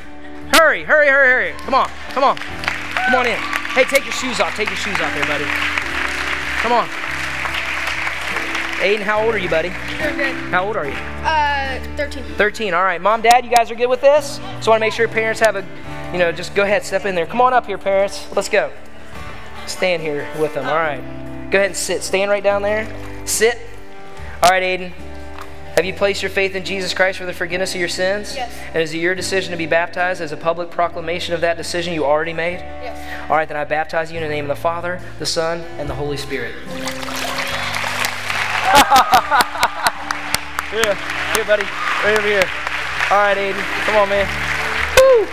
Hurry, 0.52 0.84
hurry, 0.84 1.08
hurry, 1.08 1.52
hurry. 1.52 1.60
Come 1.60 1.74
on, 1.74 1.90
come 2.10 2.24
on. 2.24 2.38
Come 2.38 3.16
on 3.16 3.28
in. 3.28 3.38
Hey, 3.74 3.84
take 3.84 4.06
your 4.06 4.14
shoes 4.14 4.40
off. 4.40 4.56
Take 4.56 4.70
your 4.70 4.78
shoes 4.78 5.00
off 5.00 5.14
there, 5.14 5.26
buddy. 5.26 5.46
Come 6.62 6.72
on. 6.72 7.05
Aiden, 8.80 9.02
how 9.02 9.26
old 9.26 9.34
are 9.34 9.38
you, 9.38 9.50
buddy? 9.50 9.70
Grade. 9.70 10.36
How 10.52 10.66
old 10.66 10.76
are 10.76 10.86
you? 10.86 10.92
Uh, 10.92 11.80
13. 11.96 12.24
13. 12.36 12.74
All 12.74 12.84
right. 12.84 13.02
Mom, 13.02 13.22
Dad, 13.22 13.46
you 13.46 13.52
guys 13.52 13.72
are 13.72 13.76
good 13.76 13.90
with 13.90 14.02
this? 14.02 14.36
So 14.36 14.42
I 14.42 14.50
want 14.50 14.64
to 14.66 14.80
make 14.80 14.94
sure 14.94 15.06
your 15.06 15.14
parents 15.14 15.40
have 15.40 15.56
a, 15.56 15.66
you 16.12 16.20
know, 16.20 16.32
just 16.32 16.54
go 16.54 16.64
ahead, 16.64 16.84
step 16.84 17.06
in 17.06 17.16
there. 17.16 17.26
Come 17.26 17.42
on 17.42 17.54
up 17.54 17.66
here, 17.66 17.78
parents. 17.78 18.28
Let's 18.36 18.50
go. 18.50 18.72
Stand 19.66 20.04
here 20.04 20.30
with 20.40 20.54
them. 20.54 20.66
All 20.66 20.76
right. 20.76 21.02
Go 21.52 21.58
ahead 21.58 21.72
and 21.72 21.78
sit. 21.78 22.04
Stand 22.04 22.30
right 22.30 22.44
down 22.44 22.62
there. 22.62 22.86
Sit. 23.26 23.60
All 24.44 24.50
right, 24.50 24.62
Aiden. 24.62 24.92
Have 25.76 25.84
you 25.84 25.94
placed 25.94 26.22
your 26.22 26.30
faith 26.30 26.56
in 26.56 26.64
Jesus 26.64 26.94
Christ 26.94 27.18
for 27.18 27.26
the 27.26 27.34
forgiveness 27.34 27.74
of 27.74 27.80
your 27.80 27.90
sins? 27.90 28.34
Yes. 28.34 28.54
And 28.74 28.82
is 28.82 28.94
it 28.94 29.00
your 29.00 29.14
decision 29.14 29.52
to 29.52 29.58
be 29.58 29.66
baptized 29.66 30.22
as 30.22 30.32
a 30.32 30.38
public 30.38 30.72
proclamation 30.72 31.34
of 31.34 31.42
that 31.42 31.58
decision 31.58 31.94
you 31.94 32.06
already 32.06 32.32
made? 32.32 32.60
Yes. 32.60 33.30
All 33.30 33.36
right, 33.36 33.48
then 33.48 33.58
I 33.58 33.66
baptize 33.66 34.10
you 34.10 34.18
in 34.18 34.24
the 34.24 34.30
name 34.30 34.46
of 34.46 34.56
the 34.56 34.62
Father, 34.62 35.02
the 35.20 35.26
Son, 35.26 35.60
and 35.78 35.90
the 35.90 35.94
Holy 35.94 36.16
Spirit. 36.16 36.56
Here, 40.72 40.96
here, 41.34 41.46
buddy. 41.46 41.64
Right 42.04 42.18
over 42.18 42.28
here. 42.28 42.44
All 43.12 43.18
right, 43.18 43.38
Aiden. 43.38 43.64
Come 43.86 43.96
on, 43.96 44.10
man. 44.10 44.28
Woo! 44.98 45.28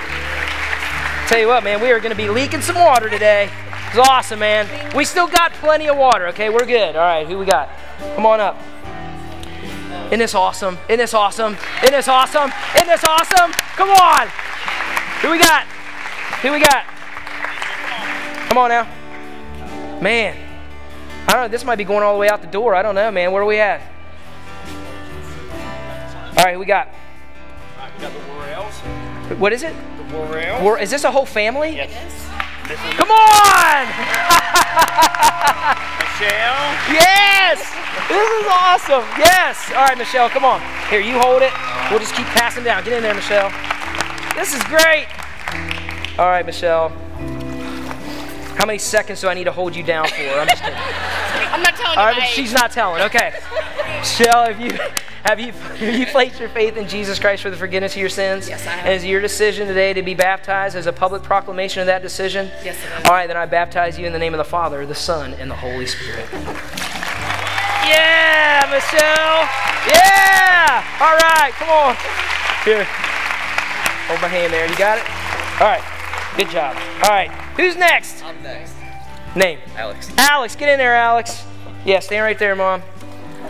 Tell 1.26 1.38
you 1.38 1.48
what, 1.48 1.64
man, 1.64 1.80
we 1.80 1.90
are 1.90 2.00
going 2.00 2.10
to 2.10 2.16
be 2.16 2.28
leaking 2.28 2.60
some 2.60 2.76
water 2.76 3.08
today. 3.08 3.48
It's 3.88 3.98
awesome, 3.98 4.38
man. 4.38 4.68
We 4.94 5.04
still 5.04 5.26
got 5.26 5.52
plenty 5.54 5.88
of 5.88 5.96
water, 5.96 6.28
okay? 6.28 6.50
We're 6.50 6.66
good. 6.66 6.96
All 6.96 7.02
right, 7.02 7.26
who 7.26 7.38
we 7.38 7.46
got? 7.46 7.70
Come 8.14 8.26
on 8.26 8.40
up. 8.40 8.58
Isn't 10.06 10.18
this 10.18 10.34
awesome? 10.34 10.78
Isn't 10.88 10.98
this 10.98 11.14
awesome? 11.14 11.56
Isn't 11.82 11.92
this 11.92 12.08
awesome? 12.08 12.52
Isn't 12.74 12.88
this 12.88 13.04
awesome? 13.04 13.52
Come 13.76 13.90
on. 13.90 14.28
Who 15.22 15.30
we 15.30 15.38
got? 15.38 15.64
Who 16.42 16.52
we 16.52 16.60
got? 16.60 16.84
Come 18.48 18.58
on 18.58 18.68
now. 18.68 20.00
Man. 20.02 20.51
I 21.32 21.36
don't 21.36 21.44
know. 21.44 21.48
This 21.48 21.64
might 21.64 21.76
be 21.76 21.84
going 21.84 22.02
all 22.02 22.12
the 22.12 22.18
way 22.18 22.28
out 22.28 22.42
the 22.42 22.46
door. 22.46 22.74
I 22.74 22.82
don't 22.82 22.94
know, 22.94 23.10
man. 23.10 23.32
Where 23.32 23.42
are 23.42 23.46
we 23.46 23.58
at? 23.58 23.80
All 26.36 26.44
right, 26.44 26.58
we 26.58 26.66
got? 26.66 26.88
We 27.96 28.02
got 28.02 28.12
the 28.12 28.18
Warrells. 28.18 29.38
What 29.38 29.54
is 29.54 29.62
it? 29.62 29.74
The 29.96 30.14
Warrells. 30.14 30.60
War- 30.60 30.78
is 30.78 30.90
this 30.90 31.04
a 31.04 31.10
whole 31.10 31.24
family? 31.24 31.70
Yes. 31.74 32.12
Is 32.70 32.78
Come 32.96 33.10
on! 33.10 33.86
Michelle. 36.04 36.60
Yes! 36.92 37.64
This 38.10 38.28
is 38.28 38.46
awesome. 38.50 39.04
Yes. 39.16 39.70
All 39.70 39.86
right, 39.86 39.96
Michelle, 39.96 40.28
come 40.28 40.44
on. 40.44 40.60
Here, 40.90 41.00
you 41.00 41.18
hold 41.18 41.40
it. 41.40 41.52
We'll 41.88 41.98
just 41.98 42.14
keep 42.14 42.26
passing 42.26 42.62
down. 42.62 42.84
Get 42.84 42.92
in 42.92 43.02
there, 43.02 43.14
Michelle. 43.14 43.50
This 44.36 44.54
is 44.54 44.62
great. 44.64 45.06
All 46.18 46.28
right, 46.28 46.44
Michelle. 46.44 46.90
How 48.58 48.66
many 48.66 48.78
seconds 48.78 49.22
do 49.22 49.28
I 49.28 49.34
need 49.34 49.44
to 49.44 49.52
hold 49.52 49.74
you 49.74 49.82
down 49.82 50.08
for? 50.08 50.22
I'm 50.22 50.46
just 50.46 50.62
kidding. 50.62 50.78
I'm 51.52 51.62
not 51.62 51.76
telling 51.76 51.98
All 51.98 52.04
you 52.06 52.12
right, 52.12 52.20
but 52.20 52.28
she's 52.28 52.52
not 52.52 52.70
telling. 52.70 53.02
Okay. 53.02 53.34
Michelle, 53.98 54.46
have 54.46 54.60
you 54.60 54.72
have 55.24 55.38
you 55.38 55.52
have 55.52 55.94
you 55.94 56.06
placed 56.06 56.40
your 56.40 56.48
faith 56.48 56.76
in 56.76 56.88
Jesus 56.88 57.18
Christ 57.18 57.42
for 57.42 57.50
the 57.50 57.56
forgiveness 57.56 57.92
of 57.92 58.00
your 58.00 58.08
sins? 58.08 58.48
Yes, 58.48 58.66
I 58.66 58.70
have. 58.70 58.86
And 58.86 58.94
is 58.94 59.04
it 59.04 59.08
your 59.08 59.20
decision 59.20 59.68
today 59.68 59.92
to 59.92 60.02
be 60.02 60.14
baptized 60.14 60.76
as 60.76 60.86
a 60.86 60.92
public 60.92 61.22
proclamation 61.22 61.80
of 61.80 61.86
that 61.86 62.02
decision? 62.02 62.46
Yes, 62.64 62.82
it 62.82 63.00
is. 63.00 63.08
All 63.08 63.12
right, 63.12 63.26
then 63.26 63.36
I 63.36 63.46
baptize 63.46 63.98
you 63.98 64.06
in 64.06 64.12
the 64.12 64.18
name 64.18 64.32
of 64.34 64.38
the 64.38 64.44
Father, 64.44 64.84
the 64.86 64.94
Son, 64.94 65.34
and 65.34 65.50
the 65.50 65.56
Holy 65.56 65.86
Spirit. 65.86 66.26
Yeah, 67.84 68.66
Michelle. 68.70 69.46
Yeah. 69.86 70.82
All 71.00 71.16
right, 71.16 71.52
come 71.52 71.68
on. 71.68 71.96
Here. 72.64 72.84
Hold 74.08 74.20
my 74.20 74.28
hand 74.28 74.52
there. 74.52 74.68
You 74.68 74.76
got 74.76 74.98
it? 74.98 75.04
All 75.60 75.68
right. 75.68 75.82
Good 76.36 76.50
job. 76.50 76.76
All 77.04 77.10
right. 77.10 77.30
Who's 77.56 77.76
next? 77.76 78.24
I'm 78.24 78.42
next. 78.42 78.81
Name. 79.34 79.58
Alex. 79.76 80.12
Alex, 80.18 80.56
get 80.56 80.68
in 80.68 80.78
there, 80.78 80.94
Alex. 80.94 81.44
Yeah, 81.84 82.00
stand 82.00 82.22
right 82.24 82.38
there, 82.38 82.54
Mom. 82.54 82.82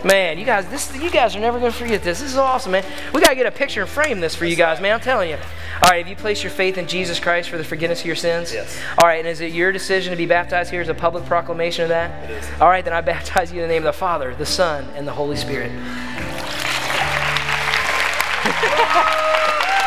Man, 0.03 0.37
you 0.37 0.45
guys, 0.45 0.67
this 0.67 0.93
you 0.97 1.09
guys 1.09 1.35
are 1.35 1.39
never 1.39 1.59
gonna 1.59 1.71
forget 1.71 2.03
this. 2.03 2.19
This 2.19 2.31
is 2.31 2.37
awesome, 2.37 2.73
man. 2.73 2.83
We 3.13 3.21
gotta 3.21 3.35
get 3.35 3.45
a 3.45 3.51
picture 3.51 3.81
and 3.81 3.89
frame 3.89 4.19
this 4.19 4.35
for 4.35 4.45
you 4.45 4.57
guys, 4.57 4.81
man. 4.81 4.95
I'm 4.95 4.99
telling 4.99 5.29
you. 5.29 5.37
All 5.81 5.89
right, 5.89 5.99
have 5.99 6.07
you 6.07 6.15
placed 6.15 6.43
your 6.43 6.51
faith 6.51 6.77
in 6.77 6.87
Jesus 6.87 7.19
Christ 7.19 7.49
for 7.49 7.57
the 7.57 7.63
forgiveness 7.63 8.01
of 8.01 8.05
your 8.05 8.15
sins? 8.15 8.53
Yes. 8.53 8.77
All 8.97 9.07
right, 9.07 9.19
and 9.19 9.27
is 9.27 9.39
it 9.39 9.53
your 9.53 9.71
decision 9.71 10.11
to 10.11 10.17
be 10.17 10.25
baptized 10.25 10.71
here 10.71 10.81
as 10.81 10.89
a 10.89 10.93
public 10.93 11.25
proclamation 11.25 11.83
of 11.83 11.89
that? 11.89 12.29
It 12.29 12.37
is. 12.37 12.45
All 12.59 12.69
right, 12.69 12.83
then 12.83 12.93
I 12.93 13.01
baptize 13.01 13.51
you 13.51 13.61
in 13.61 13.67
the 13.67 13.73
name 13.73 13.83
of 13.83 13.93
the 13.93 13.97
Father, 13.97 14.35
the 14.35 14.45
Son, 14.45 14.85
and 14.95 15.07
the 15.07 15.13
Holy 15.13 15.37
Spirit. 15.37 15.71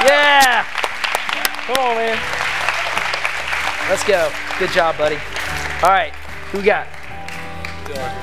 yeah. 0.05 0.65
Come 1.67 1.77
on, 1.77 1.97
man. 1.97 2.19
Let's 3.91 4.05
go. 4.05 4.31
Good 4.59 4.71
job, 4.71 4.97
buddy. 4.97 5.19
All 5.83 5.91
right, 5.91 6.13
who 6.51 6.59
we 6.59 6.65
got? 6.65 6.87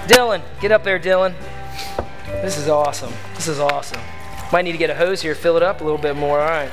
Dylan, 0.08 0.41
get 0.60 0.72
up 0.72 0.84
there, 0.84 0.99
Dylan. 0.99 1.36
This 2.41 2.58
is 2.58 2.68
awesome. 2.68 3.14
This 3.36 3.47
is 3.47 3.60
awesome. 3.60 4.01
Might 4.51 4.64
need 4.64 4.72
to 4.72 4.78
get 4.78 4.89
a 4.89 4.95
hose 4.95 5.22
here, 5.22 5.36
fill 5.36 5.56
it 5.56 5.64
up 5.64 5.82
a 5.82 5.84
little 5.84 5.99
bit 5.99 6.16
more. 6.16 6.39
All 6.39 6.49
right. 6.49 6.72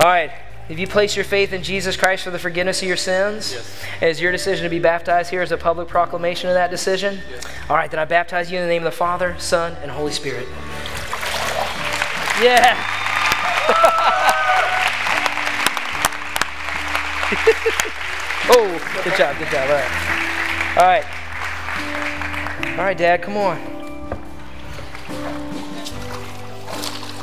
All 0.00 0.06
right. 0.06 0.30
Have 0.68 0.78
you 0.78 0.86
placed 0.86 1.14
your 1.14 1.24
faith 1.24 1.52
in 1.52 1.62
Jesus 1.62 1.96
Christ 1.96 2.24
for 2.24 2.30
the 2.30 2.38
forgiveness 2.38 2.82
of 2.82 2.88
your 2.88 2.96
sins? 2.96 3.52
Yes. 3.52 3.82
And 4.00 4.10
is 4.10 4.20
your 4.20 4.32
decision 4.32 4.64
to 4.64 4.70
be 4.70 4.78
baptized 4.78 5.30
here 5.30 5.42
as 5.42 5.52
a 5.52 5.56
public 5.56 5.88
proclamation 5.88 6.48
of 6.48 6.54
that 6.54 6.70
decision? 6.70 7.20
Yes. 7.30 7.46
All 7.68 7.76
right, 7.76 7.90
then 7.90 8.00
I 8.00 8.06
baptize 8.06 8.50
you 8.50 8.58
in 8.58 8.64
the 8.64 8.68
name 8.68 8.82
of 8.82 8.90
the 8.90 8.96
Father, 8.96 9.36
Son, 9.38 9.76
and 9.82 9.90
Holy 9.90 10.12
Spirit. 10.12 10.48
Yeah. 12.42 12.90
oh, 18.50 19.00
good 19.04 19.16
job, 19.16 19.38
good 19.38 19.48
job. 19.48 19.68
All 19.68 19.76
right. 19.76 20.14
All 20.76 20.84
right. 20.84 21.04
All 22.78 22.84
right, 22.84 22.98
Dad, 22.98 23.22
come 23.22 23.36
on. 23.36 23.58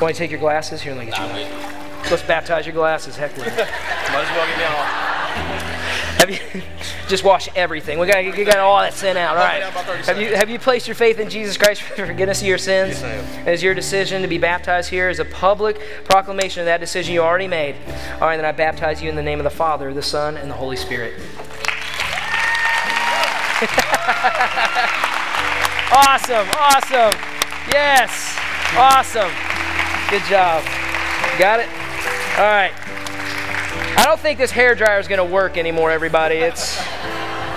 Want 0.00 0.14
to 0.14 0.18
take 0.18 0.30
your 0.30 0.40
glasses? 0.40 0.82
Here, 0.82 0.94
let 0.94 1.06
me 1.06 1.12
get 1.12 1.18
you. 1.18 2.10
Let's 2.10 2.22
baptize 2.22 2.66
your 2.66 2.74
glasses. 2.74 3.16
Heck 3.16 3.36
with 3.36 3.46
it. 3.46 3.56
Might 3.56 3.66
as 3.66 4.36
well 4.36 4.46
get 4.46 4.58
me 4.58 4.64
off. 4.64 5.01
Have 6.22 6.30
you 6.30 6.62
just 7.08 7.24
wash 7.24 7.48
everything? 7.56 7.98
We 7.98 8.06
got 8.06 8.24
we 8.24 8.44
got 8.44 8.58
all 8.58 8.78
that 8.78 8.94
sin 8.94 9.16
out. 9.16 9.36
All 9.36 9.42
right. 9.42 9.60
Have 10.04 10.20
you 10.20 10.36
have 10.36 10.48
you 10.48 10.60
placed 10.60 10.86
your 10.86 10.94
faith 10.94 11.18
in 11.18 11.28
Jesus 11.28 11.56
Christ 11.56 11.82
for 11.96 12.06
forgiveness 12.06 12.40
of 12.40 12.46
your 12.46 12.58
sins? 12.58 13.00
Yes, 13.00 13.48
is 13.48 13.60
your 13.60 13.74
decision 13.74 14.22
to 14.22 14.28
be 14.28 14.38
baptized 14.38 14.88
here 14.88 15.10
is 15.10 15.18
a 15.18 15.24
public 15.24 15.80
proclamation 16.04 16.60
of 16.60 16.66
that 16.66 16.78
decision 16.78 17.12
you 17.12 17.22
already 17.22 17.48
made? 17.48 17.74
All 18.14 18.28
right, 18.28 18.36
then 18.36 18.44
I 18.44 18.52
baptize 18.52 19.02
you 19.02 19.08
in 19.08 19.16
the 19.16 19.22
name 19.22 19.40
of 19.40 19.44
the 19.44 19.50
Father, 19.50 19.92
the 19.92 20.00
Son, 20.00 20.36
and 20.36 20.48
the 20.48 20.54
Holy 20.54 20.76
Spirit. 20.76 21.14
awesome, 25.92 26.46
awesome. 26.56 27.18
Yes, 27.72 28.38
awesome. 28.76 29.32
Good 30.08 30.22
job. 30.30 30.62
Got 31.36 31.58
it? 31.58 31.68
All 32.38 32.46
right. 32.46 32.72
I 33.94 34.04
don't 34.06 34.18
think 34.18 34.38
this 34.38 34.50
hair 34.50 34.74
dryer 34.74 34.98
is 34.98 35.06
going 35.06 35.18
to 35.18 35.32
work 35.32 35.56
anymore, 35.56 35.90
everybody. 35.90 36.36
It's 36.36 36.80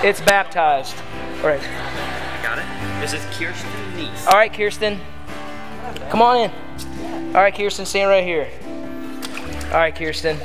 it's 0.03 0.19
baptized. 0.19 0.95
All 1.37 1.47
right. 1.47 1.61
I 1.61 2.39
got 2.43 2.59
it? 2.59 3.01
This 3.01 3.13
is 3.13 3.23
Kirsten 3.37 3.69
Neese. 3.95 4.27
All 4.27 4.33
right, 4.33 4.51
Kirsten. 4.51 4.99
Come 6.09 6.21
on 6.21 6.37
in. 6.37 7.35
All 7.35 7.41
right, 7.41 7.55
Kirsten, 7.55 7.85
stand 7.85 8.09
right 8.09 8.23
here. 8.23 8.49
All 9.67 9.79
right, 9.79 9.95
Kirsten. 9.95 10.37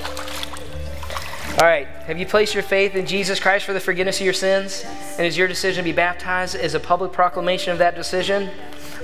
All 1.53 1.67
right. 1.67 1.87
Have 2.07 2.19
you 2.19 2.25
placed 2.27 2.55
your 2.55 2.63
faith 2.63 2.95
in 2.95 3.05
Jesus 3.05 3.41
Christ 3.41 3.65
for 3.65 3.73
the 3.73 3.81
forgiveness 3.81 4.19
of 4.19 4.25
your 4.25 4.33
sins? 4.33 4.85
And 5.19 5.27
is 5.27 5.37
your 5.37 5.49
decision 5.49 5.85
to 5.85 5.91
be 5.91 5.95
baptized 5.95 6.55
as 6.55 6.75
a 6.75 6.81
public 6.81 7.13
proclamation 7.13 7.73
of 7.73 7.79
that 7.79 7.97
decision? 7.97 8.51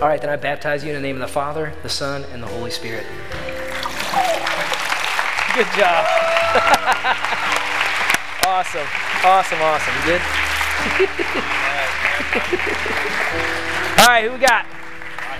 All 0.01 0.09
right, 0.09 0.21
then 0.21 0.31
I 0.31 0.37
baptize 0.37 0.85
you 0.85 0.91
in 0.91 0.95
the 0.95 1.03
name 1.03 1.17
of 1.17 1.21
the 1.21 1.33
Father, 1.33 1.73
the 1.83 1.89
Son, 1.89 2.25
and 2.33 2.43
the 2.43 2.47
Holy 2.47 2.71
Spirit. 2.71 3.07
Good 5.57 5.73
job. 5.73 6.05
awesome. 8.47 8.87
Awesome, 9.25 9.59
awesome. 9.63 9.95
You 9.97 10.03
good? 10.05 10.21
All 13.99 14.07
right, 14.07 14.25
who 14.27 14.33
we 14.33 14.39
got? 14.39 14.67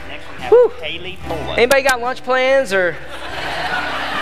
Next 0.09 0.25
we 0.31 0.37
have 0.41 0.51
Whew. 0.51 0.73
Haley 0.81 1.19
Poland. 1.21 1.59
Anybody 1.59 1.83
got 1.83 2.01
lunch 2.01 2.23
plans 2.23 2.73
or 2.73 2.97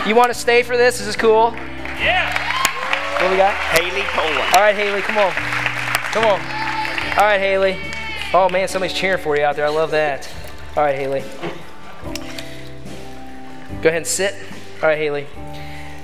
you 0.05 0.16
want 0.16 0.32
to 0.32 0.34
stay 0.34 0.64
for 0.64 0.76
this? 0.76 0.95
This 0.99 1.03
is 1.03 1.07
this 1.07 1.16
cool? 1.16 1.53
Yeah. 1.55 2.26
What 3.22 3.30
we 3.30 3.36
got? 3.36 3.55
Haley 3.55 4.03
Poland. 4.03 4.53
All 4.53 4.62
right, 4.62 4.74
Haley, 4.74 5.01
come 5.01 5.18
on. 5.18 5.30
Come 6.11 6.24
on. 6.24 6.40
All 7.20 7.24
right, 7.24 7.38
Haley. 7.38 7.78
Oh 8.32 8.49
man, 8.49 8.66
somebody's 8.66 8.97
cheering 8.97 9.22
for 9.22 9.36
you 9.36 9.45
out 9.45 9.55
there. 9.55 9.66
I 9.66 9.68
love 9.68 9.92
that. 9.92 10.28
All 10.76 10.82
right, 10.82 10.97
Haley. 10.97 11.22
Go 13.80 13.90
ahead 13.90 13.99
and 13.99 14.07
sit. 14.09 14.34
All 14.82 14.88
right, 14.88 14.99
Haley. 14.99 15.28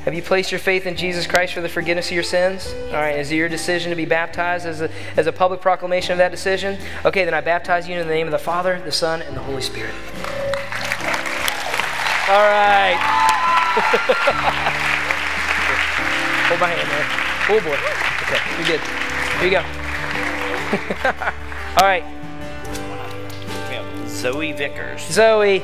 Have 0.04 0.14
you 0.14 0.22
placed 0.22 0.50
your 0.50 0.58
faith 0.58 0.86
in 0.86 0.96
Jesus 0.96 1.26
Christ 1.26 1.52
for 1.52 1.60
the 1.60 1.68
forgiveness 1.68 2.06
of 2.06 2.12
your 2.12 2.22
sins? 2.22 2.72
All 2.86 2.94
right, 2.94 3.18
is 3.18 3.30
it 3.30 3.36
your 3.36 3.50
decision 3.50 3.90
to 3.90 3.96
be 3.96 4.06
baptized 4.06 4.64
as 4.64 4.80
a, 4.80 4.90
as 5.16 5.26
a 5.26 5.32
public 5.32 5.60
proclamation 5.60 6.12
of 6.12 6.18
that 6.18 6.30
decision? 6.30 6.78
Okay, 7.04 7.26
then 7.26 7.34
I 7.34 7.42
baptize 7.42 7.86
you 7.86 7.94
in 7.98 8.06
the 8.06 8.14
name 8.14 8.26
of 8.26 8.32
the 8.32 8.38
Father, 8.38 8.80
the 8.84 8.92
Son, 8.92 9.20
and 9.20 9.36
the 9.36 9.42
Holy 9.42 9.60
Spirit. 9.60 9.94
All 12.28 12.46
right. 12.48 12.96
Hold 16.48 16.60
my 16.60 16.68
hand 16.68 16.90
there. 16.90 17.06
Oh 17.50 17.60
boy. 17.60 17.78
Okay, 18.24 18.40
you're 18.56 18.66
good. 18.66 18.82
Here 19.38 19.46
you 19.46 19.50
go. 19.50 19.62
All 21.76 21.86
right, 21.86 22.04
Zoe 24.20 24.52
Vickers. 24.52 25.00
Zoe. 25.06 25.62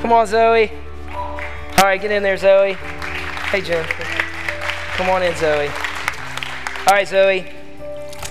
Come 0.00 0.12
on, 0.12 0.26
Zoe. 0.26 0.70
All 1.10 1.84
right, 1.84 2.00
get 2.00 2.10
in 2.10 2.22
there, 2.22 2.36
Zoe. 2.36 2.76
Hey, 3.50 3.62
Jen. 3.62 3.82
Come 4.96 5.08
on 5.08 5.22
in, 5.22 5.34
Zoe. 5.34 5.68
All 5.68 6.92
right, 6.92 7.08
Zoe. 7.08 7.46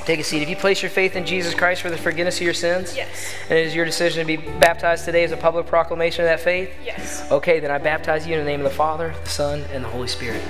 Take 0.05 0.20
a 0.20 0.24
seat. 0.24 0.39
Have 0.41 0.49
you 0.49 0.55
placed 0.55 0.84
your 0.84 0.91
faith 0.91 1.15
in 1.15 1.26
Jesus 1.26 1.55
Christ 1.55 1.82
for 1.82 1.89
the 1.89 1.97
forgiveness 1.97 2.36
of 2.38 2.43
your 2.43 2.53
sins? 2.53 2.95
Yes. 2.95 3.34
And 3.49 3.57
it 3.57 3.65
is 3.65 3.74
your 3.74 3.84
decision 3.84 4.28
to 4.28 4.38
be 4.38 4.38
baptized 4.38 5.05
today 5.05 5.24
as 5.24 5.32
a 5.32 5.38
public 5.38 5.65
proclamation 5.65 6.24
of 6.24 6.30
that 6.30 6.39
faith? 6.39 6.70
Yes. 6.86 7.30
Okay, 7.32 7.59
then 7.59 7.72
I 7.72 7.80
baptize 7.80 8.28
you 8.28 8.34
in 8.34 8.39
the 8.39 8.45
name 8.45 8.59
of 8.59 8.65
the 8.65 8.78
Father, 8.78 9.11
the 9.24 9.30
Son, 9.30 9.65
and 9.74 9.84
the 9.84 9.89
Holy 9.89 10.07
Spirit. 10.07 10.43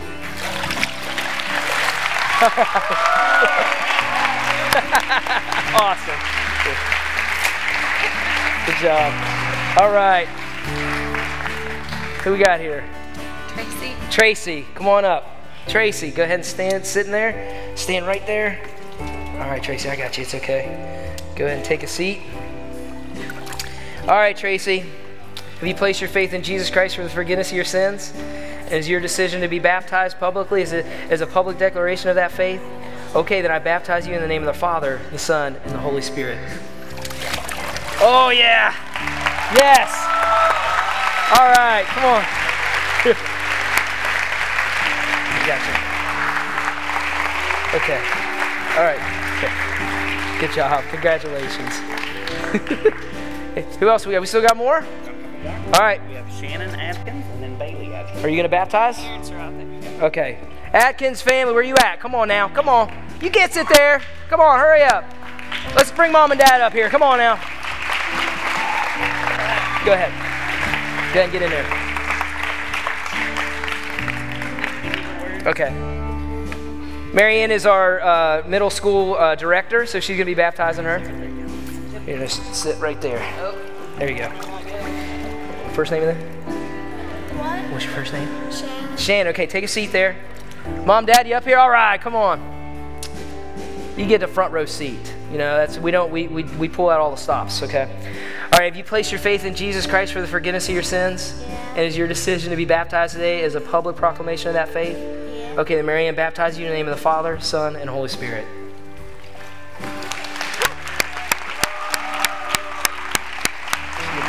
awesome. 5.79 6.19
Good 8.65 8.75
job. 8.81 9.13
All 9.79 9.93
right. 9.93 10.27
Who 12.25 12.33
we 12.33 12.37
got 12.37 12.59
here? 12.59 12.83
Tracy. 13.53 13.95
Tracy, 14.17 14.65
come 14.73 14.87
on 14.87 15.05
up. 15.05 15.29
Tracy, 15.67 16.09
go 16.09 16.23
ahead 16.23 16.39
and 16.39 16.43
stand 16.43 16.83
sitting 16.83 17.11
there. 17.11 17.71
Stand 17.77 18.07
right 18.07 18.25
there. 18.25 18.59
All 18.99 19.47
right, 19.47 19.61
Tracy, 19.61 19.89
I 19.89 19.95
got 19.95 20.17
you. 20.17 20.23
It's 20.23 20.33
okay. 20.33 21.15
Go 21.35 21.45
ahead 21.45 21.57
and 21.57 21.63
take 21.63 21.83
a 21.83 21.87
seat. 21.87 22.21
All 24.07 24.15
right, 24.15 24.35
Tracy. 24.35 24.79
Have 25.59 25.67
you 25.67 25.75
placed 25.75 26.01
your 26.01 26.09
faith 26.09 26.33
in 26.33 26.41
Jesus 26.41 26.71
Christ 26.71 26.95
for 26.95 27.03
the 27.03 27.11
forgiveness 27.11 27.51
of 27.51 27.55
your 27.57 27.63
sins? 27.63 28.11
Is 28.71 28.89
your 28.89 28.99
decision 28.99 29.41
to 29.41 29.47
be 29.47 29.59
baptized 29.59 30.17
publicly 30.17 30.63
as 30.63 30.73
a, 30.73 30.83
as 31.11 31.21
a 31.21 31.27
public 31.27 31.59
declaration 31.59 32.09
of 32.09 32.15
that 32.15 32.31
faith? 32.31 32.59
Okay, 33.13 33.43
then 33.43 33.51
I 33.51 33.59
baptize 33.59 34.07
you 34.07 34.15
in 34.15 34.21
the 34.21 34.27
name 34.27 34.41
of 34.41 34.47
the 34.47 34.59
Father, 34.59 34.99
the 35.11 35.19
Son, 35.19 35.57
and 35.63 35.71
the 35.75 35.77
Holy 35.77 36.01
Spirit. 36.01 36.39
Oh, 38.01 38.31
yeah. 38.35 38.73
Yes. 39.53 39.93
All 41.37 41.51
right, 41.51 41.85
come 41.85 42.05
on. 42.05 42.46
Gotcha. 45.47 45.71
Okay. 47.73 48.01
All 48.75 48.83
right. 48.83 48.99
Okay. 49.37 49.51
Good 50.41 50.51
job. 50.53 50.83
Congratulations. 50.89 51.77
Who 53.79 53.87
else 53.87 54.05
we 54.05 54.11
got? 54.11 54.19
We 54.19 54.27
still 54.27 54.41
got 54.41 54.57
more? 54.57 54.77
All 54.77 55.79
right. 55.79 56.05
We 56.09 56.15
have 56.15 56.29
Shannon 56.33 56.75
Atkins 56.75 57.23
and 57.31 57.41
then 57.41 57.57
Bailey 57.57 57.93
Atkins. 57.93 58.25
Are 58.25 58.27
you 58.27 58.35
going 58.35 58.43
to 58.43 58.49
baptize? 58.49 58.99
Okay. 60.01 60.37
Atkins 60.73 61.21
family, 61.21 61.53
where 61.53 61.63
you 61.63 61.75
at? 61.79 62.01
Come 62.01 62.13
on 62.13 62.27
now. 62.27 62.49
Come 62.49 62.67
on. 62.67 62.91
You 63.21 63.31
can't 63.31 63.53
sit 63.53 63.69
there. 63.69 64.01
Come 64.27 64.41
on, 64.41 64.59
hurry 64.59 64.83
up. 64.83 65.05
Let's 65.77 65.91
bring 65.91 66.11
mom 66.11 66.31
and 66.31 66.39
dad 66.41 66.59
up 66.59 66.73
here. 66.73 66.89
Come 66.89 67.03
on 67.03 67.19
now. 67.19 67.35
Go 69.85 69.93
ahead. 69.93 70.11
Go 71.13 71.21
ahead 71.21 71.23
and 71.23 71.31
get 71.31 71.41
in 71.41 71.49
there. 71.49 71.86
Okay. 75.47 75.71
Marianne 77.13 77.51
is 77.51 77.65
our 77.65 78.01
uh, 78.01 78.43
middle 78.45 78.69
school 78.69 79.15
uh, 79.15 79.33
director, 79.35 79.85
so 79.85 80.01
she's 80.01 80.17
going 80.17 80.25
to 80.25 80.25
be 80.25 80.35
baptizing 80.35 80.83
her. 80.83 80.99
Here, 82.05 82.19
just 82.19 82.53
sit 82.53 82.77
right 82.79 82.99
there. 82.99 83.19
There 83.97 84.11
you 84.11 84.17
go. 84.17 84.29
First 85.73 85.93
name 85.93 86.03
of 86.03 86.09
that? 86.09 86.21
What? 87.37 87.71
What's 87.71 87.85
your 87.85 87.93
first 87.93 88.11
name? 88.11 88.27
Shane. 88.51 88.97
Shan, 88.97 89.27
okay, 89.27 89.47
take 89.47 89.63
a 89.63 89.69
seat 89.69 89.93
there. 89.93 90.17
Mom, 90.85 91.05
Dad, 91.05 91.25
you 91.25 91.35
up 91.35 91.45
here? 91.45 91.57
All 91.57 91.69
right, 91.69 91.99
come 91.99 92.15
on. 92.15 92.41
You 93.95 94.05
get 94.05 94.19
the 94.19 94.27
front 94.27 94.51
row 94.51 94.65
seat. 94.65 95.15
You 95.31 95.37
know, 95.37 95.55
that's 95.55 95.77
we 95.77 95.91
don't 95.91 96.11
we, 96.11 96.27
we, 96.27 96.43
we 96.43 96.67
pull 96.67 96.89
out 96.89 96.99
all 96.99 97.11
the 97.11 97.17
stops, 97.17 97.63
okay? 97.63 97.83
All 98.51 98.59
right, 98.59 98.65
have 98.65 98.75
you 98.75 98.83
placed 98.83 99.13
your 99.13 99.19
faith 99.19 99.45
in 99.45 99.55
Jesus 99.55 99.87
Christ 99.87 100.11
for 100.11 100.19
the 100.19 100.27
forgiveness 100.27 100.67
of 100.67 100.73
your 100.73 100.83
sins? 100.83 101.41
And 101.69 101.79
is 101.79 101.95
your 101.95 102.07
decision 102.07 102.49
to 102.49 102.57
be 102.57 102.65
baptized 102.65 103.13
today 103.13 103.43
as 103.43 103.55
a 103.55 103.61
public 103.61 103.95
proclamation 103.95 104.49
of 104.49 104.53
that 104.55 104.67
faith? 104.69 104.97
Okay, 105.57 105.73
then 105.73 105.87
Marianne 105.87 106.13
baptize 106.13 106.59
you 106.59 106.65
in 106.65 106.71
the 106.71 106.77
name 106.77 106.87
of 106.87 106.95
the 106.95 107.01
Father, 107.01 107.39
Son, 107.39 107.75
and 107.75 107.89
Holy 107.89 108.09
Spirit. 108.09 108.45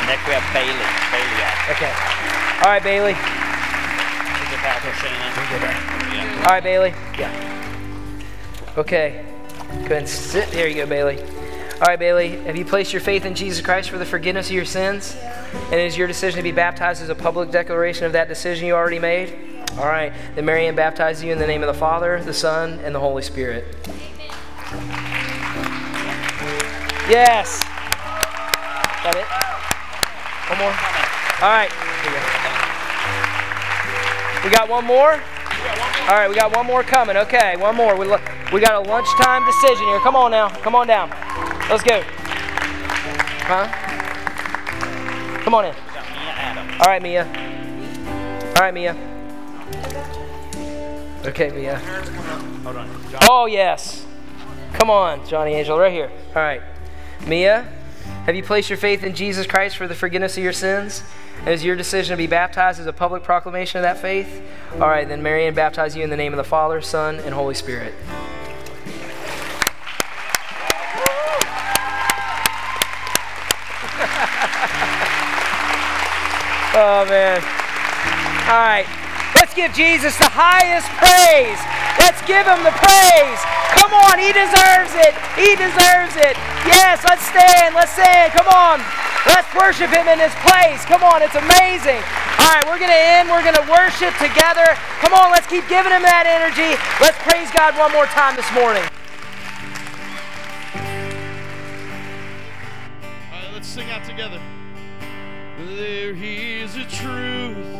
Next 0.07 0.25
we 0.25 0.33
have 0.33 0.41
Bailey. 0.51 0.73
Bailey 1.11 1.41
Atkins. 1.45 1.77
Okay. 1.77 1.93
All 2.65 2.71
right, 2.71 2.81
Bailey. 2.81 3.11
Is 3.11 3.17
it 3.17 4.57
Pastor 4.57 4.91
Shannon? 4.93 6.39
All 6.39 6.49
right, 6.49 6.63
Bailey. 6.63 6.95
Yeah. 7.15 7.29
Okay. 8.75 9.23
Go 9.67 9.75
ahead 9.75 9.91
and 9.91 10.09
sit. 10.09 10.49
There 10.49 10.67
you 10.67 10.73
go, 10.73 10.87
Bailey. 10.87 11.21
All 11.21 11.87
right, 11.87 11.99
Bailey. 11.99 12.37
Have 12.45 12.55
you 12.55 12.65
placed 12.65 12.91
your 12.91 13.01
faith 13.01 13.23
in 13.23 13.35
Jesus 13.35 13.63
Christ 13.63 13.91
for 13.91 13.99
the 13.99 14.05
forgiveness 14.05 14.47
of 14.47 14.55
your 14.55 14.65
sins? 14.65 15.15
And 15.71 15.75
is 15.75 15.95
your 15.95 16.07
decision 16.07 16.37
to 16.37 16.43
be 16.43 16.51
baptized 16.51 17.03
as 17.03 17.09
a 17.09 17.15
public 17.15 17.51
declaration 17.51 18.05
of 18.05 18.13
that 18.13 18.27
decision 18.27 18.65
you 18.65 18.73
already 18.73 18.97
made? 18.97 19.48
All 19.77 19.85
right. 19.85 20.11
Then 20.35 20.45
Marianne 20.45 20.75
baptizes 20.75 21.23
you 21.23 21.31
in 21.31 21.39
the 21.39 21.47
name 21.47 21.61
of 21.63 21.67
the 21.67 21.79
Father, 21.79 22.21
the 22.23 22.33
Son, 22.33 22.79
and 22.83 22.93
the 22.93 22.99
Holy 22.99 23.21
Spirit. 23.21 23.65
Yes. 27.09 27.63
Got 29.03 29.15
it? 29.15 29.25
One 30.49 30.59
more? 30.59 30.73
All 31.41 31.49
right. 31.49 31.71
Here 32.03 32.11
you 32.11 32.17
go. 32.17 32.23
We 34.43 34.49
got 34.49 34.69
one 34.69 34.85
more? 34.85 35.13
All 36.09 36.15
right, 36.15 36.29
we 36.29 36.35
got 36.35 36.55
one 36.55 36.65
more 36.65 36.83
coming. 36.83 37.17
Okay, 37.17 37.55
one 37.57 37.75
more. 37.75 37.95
We, 37.95 38.05
lo- 38.05 38.21
we 38.51 38.59
got 38.61 38.75
a 38.75 38.89
lunchtime 38.89 39.45
decision 39.45 39.85
here. 39.85 39.99
Come 39.99 40.15
on 40.15 40.31
now. 40.31 40.49
Come 40.49 40.75
on 40.75 40.87
down. 40.87 41.09
Let's 41.69 41.83
go. 41.83 42.01
Huh? 43.45 43.67
Come 45.43 45.53
on 45.53 45.65
in. 45.65 45.73
We 45.73 45.93
got 45.93 46.09
Mia 46.09 46.33
Adams. 46.35 46.81
All 46.81 46.87
right, 46.87 47.01
Mia. 47.01 47.25
All 48.55 48.61
right, 48.63 48.73
Mia. 48.73 49.08
Okay, 51.25 51.49
Mia. 51.49 51.77
Hold 51.77 52.77
on. 52.77 52.87
John. 53.11 53.19
Oh, 53.23 53.45
yes. 53.45 54.05
Come 54.73 54.89
on, 54.89 55.27
Johnny 55.27 55.53
Angel, 55.53 55.77
right 55.77 55.91
here. 55.91 56.09
All 56.29 56.41
right. 56.41 56.61
Mia, 57.27 57.67
have 58.25 58.35
you 58.35 58.43
placed 58.43 58.69
your 58.69 58.77
faith 58.77 59.03
in 59.03 59.13
Jesus 59.13 59.45
Christ 59.45 59.75
for 59.75 59.87
the 59.87 59.95
forgiveness 59.95 60.37
of 60.37 60.43
your 60.43 60.53
sins? 60.53 61.03
And 61.39 61.49
is 61.49 61.63
your 61.63 61.75
decision 61.75 62.13
to 62.13 62.17
be 62.17 62.27
baptized 62.27 62.79
as 62.79 62.85
a 62.85 62.93
public 62.93 63.23
proclamation 63.23 63.79
of 63.79 63.83
that 63.83 63.97
faith? 63.97 64.41
All 64.73 64.87
right, 64.87 65.07
then 65.07 65.21
Marianne 65.21 65.53
baptize 65.53 65.95
you 65.95 66.03
in 66.03 66.09
the 66.09 66.17
name 66.17 66.31
of 66.33 66.37
the 66.37 66.43
Father, 66.43 66.79
Son, 66.81 67.17
and 67.19 67.33
Holy 67.33 67.55
Spirit. 67.55 67.93
oh, 76.75 77.05
man. 77.09 77.41
All 78.47 78.55
right. 78.55 78.85
Give 79.59 79.75
Jesus 79.75 80.15
the 80.15 80.31
highest 80.31 80.87
praise. 81.03 81.59
Let's 81.99 82.23
give 82.23 82.47
him 82.47 82.63
the 82.63 82.71
praise. 82.79 83.39
Come 83.75 83.91
on, 83.91 84.15
he 84.15 84.31
deserves 84.31 84.95
it. 84.95 85.11
He 85.35 85.51
deserves 85.59 86.15
it. 86.15 86.39
Yes, 86.63 87.03
let's 87.03 87.27
stand. 87.27 87.75
Let's 87.75 87.91
stand. 87.91 88.31
Come 88.31 88.47
on. 88.55 88.79
Let's 89.27 89.51
worship 89.51 89.91
him 89.91 90.07
in 90.07 90.15
this 90.15 90.31
place. 90.47 90.87
Come 90.87 91.03
on, 91.03 91.19
it's 91.19 91.35
amazing. 91.35 91.99
All 92.39 92.55
right, 92.55 92.63
we're 92.71 92.79
going 92.79 92.87
to 92.87 93.03
end. 93.19 93.27
We're 93.27 93.43
going 93.43 93.59
to 93.59 93.67
worship 93.67 94.15
together. 94.15 94.63
Come 95.03 95.11
on, 95.11 95.27
let's 95.35 95.43
keep 95.51 95.67
giving 95.67 95.91
him 95.91 96.07
that 96.07 96.23
energy. 96.23 96.79
Let's 97.03 97.19
praise 97.19 97.51
God 97.51 97.75
one 97.75 97.91
more 97.91 98.07
time 98.15 98.39
this 98.39 98.47
morning. 98.55 98.87
All 103.27 103.43
right, 103.43 103.51
let's 103.51 103.67
sing 103.67 103.91
out 103.91 104.07
together. 104.07 104.39
There 105.75 106.15
is 106.15 106.79
a 106.79 106.87
truth 106.87 107.79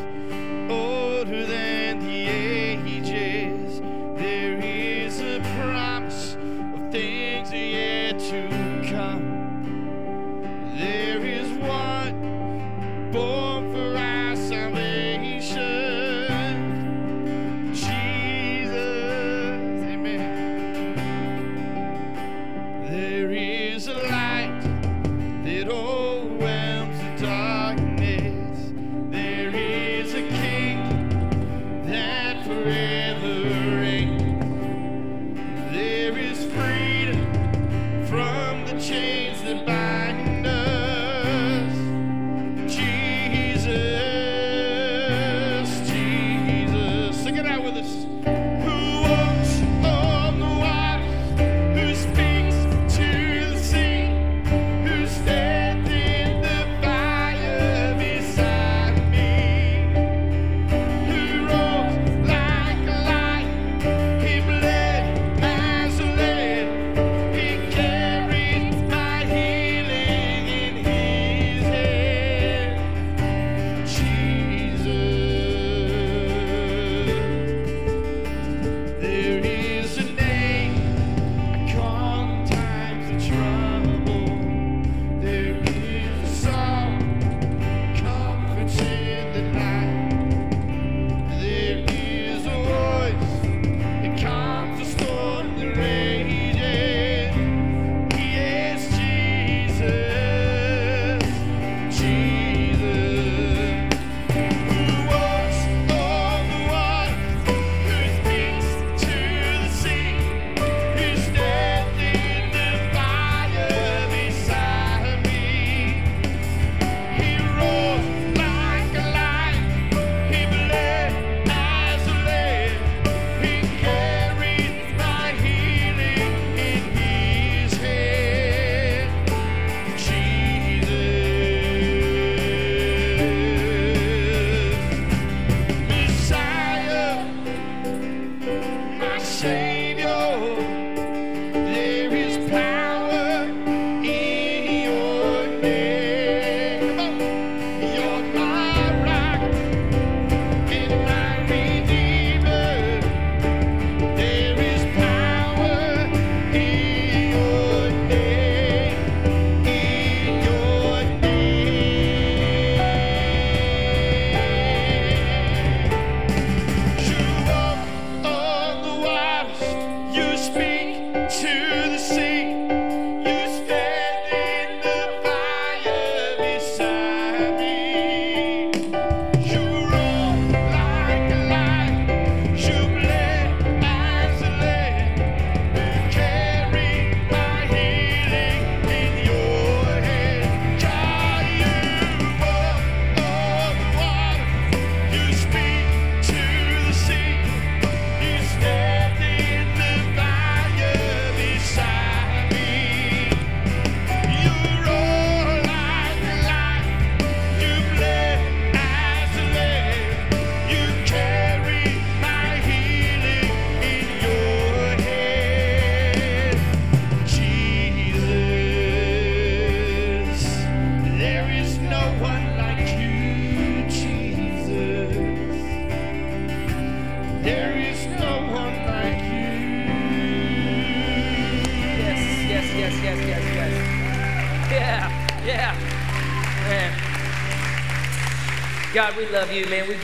oh, 0.69 1.09
older 1.20 1.45
than 1.45 1.99
the 1.99 2.28
ages. 2.28 3.82
There 4.15 4.57
is 4.57 5.20
a 5.20 5.41
promise 5.59 6.36
of 6.36 6.91
things 6.93 7.51
yet 7.51 8.17
to 8.20 8.47
come. 8.89 9.26
There 10.78 11.20
is 11.26 11.49
one 11.57 13.11
born 13.11 13.59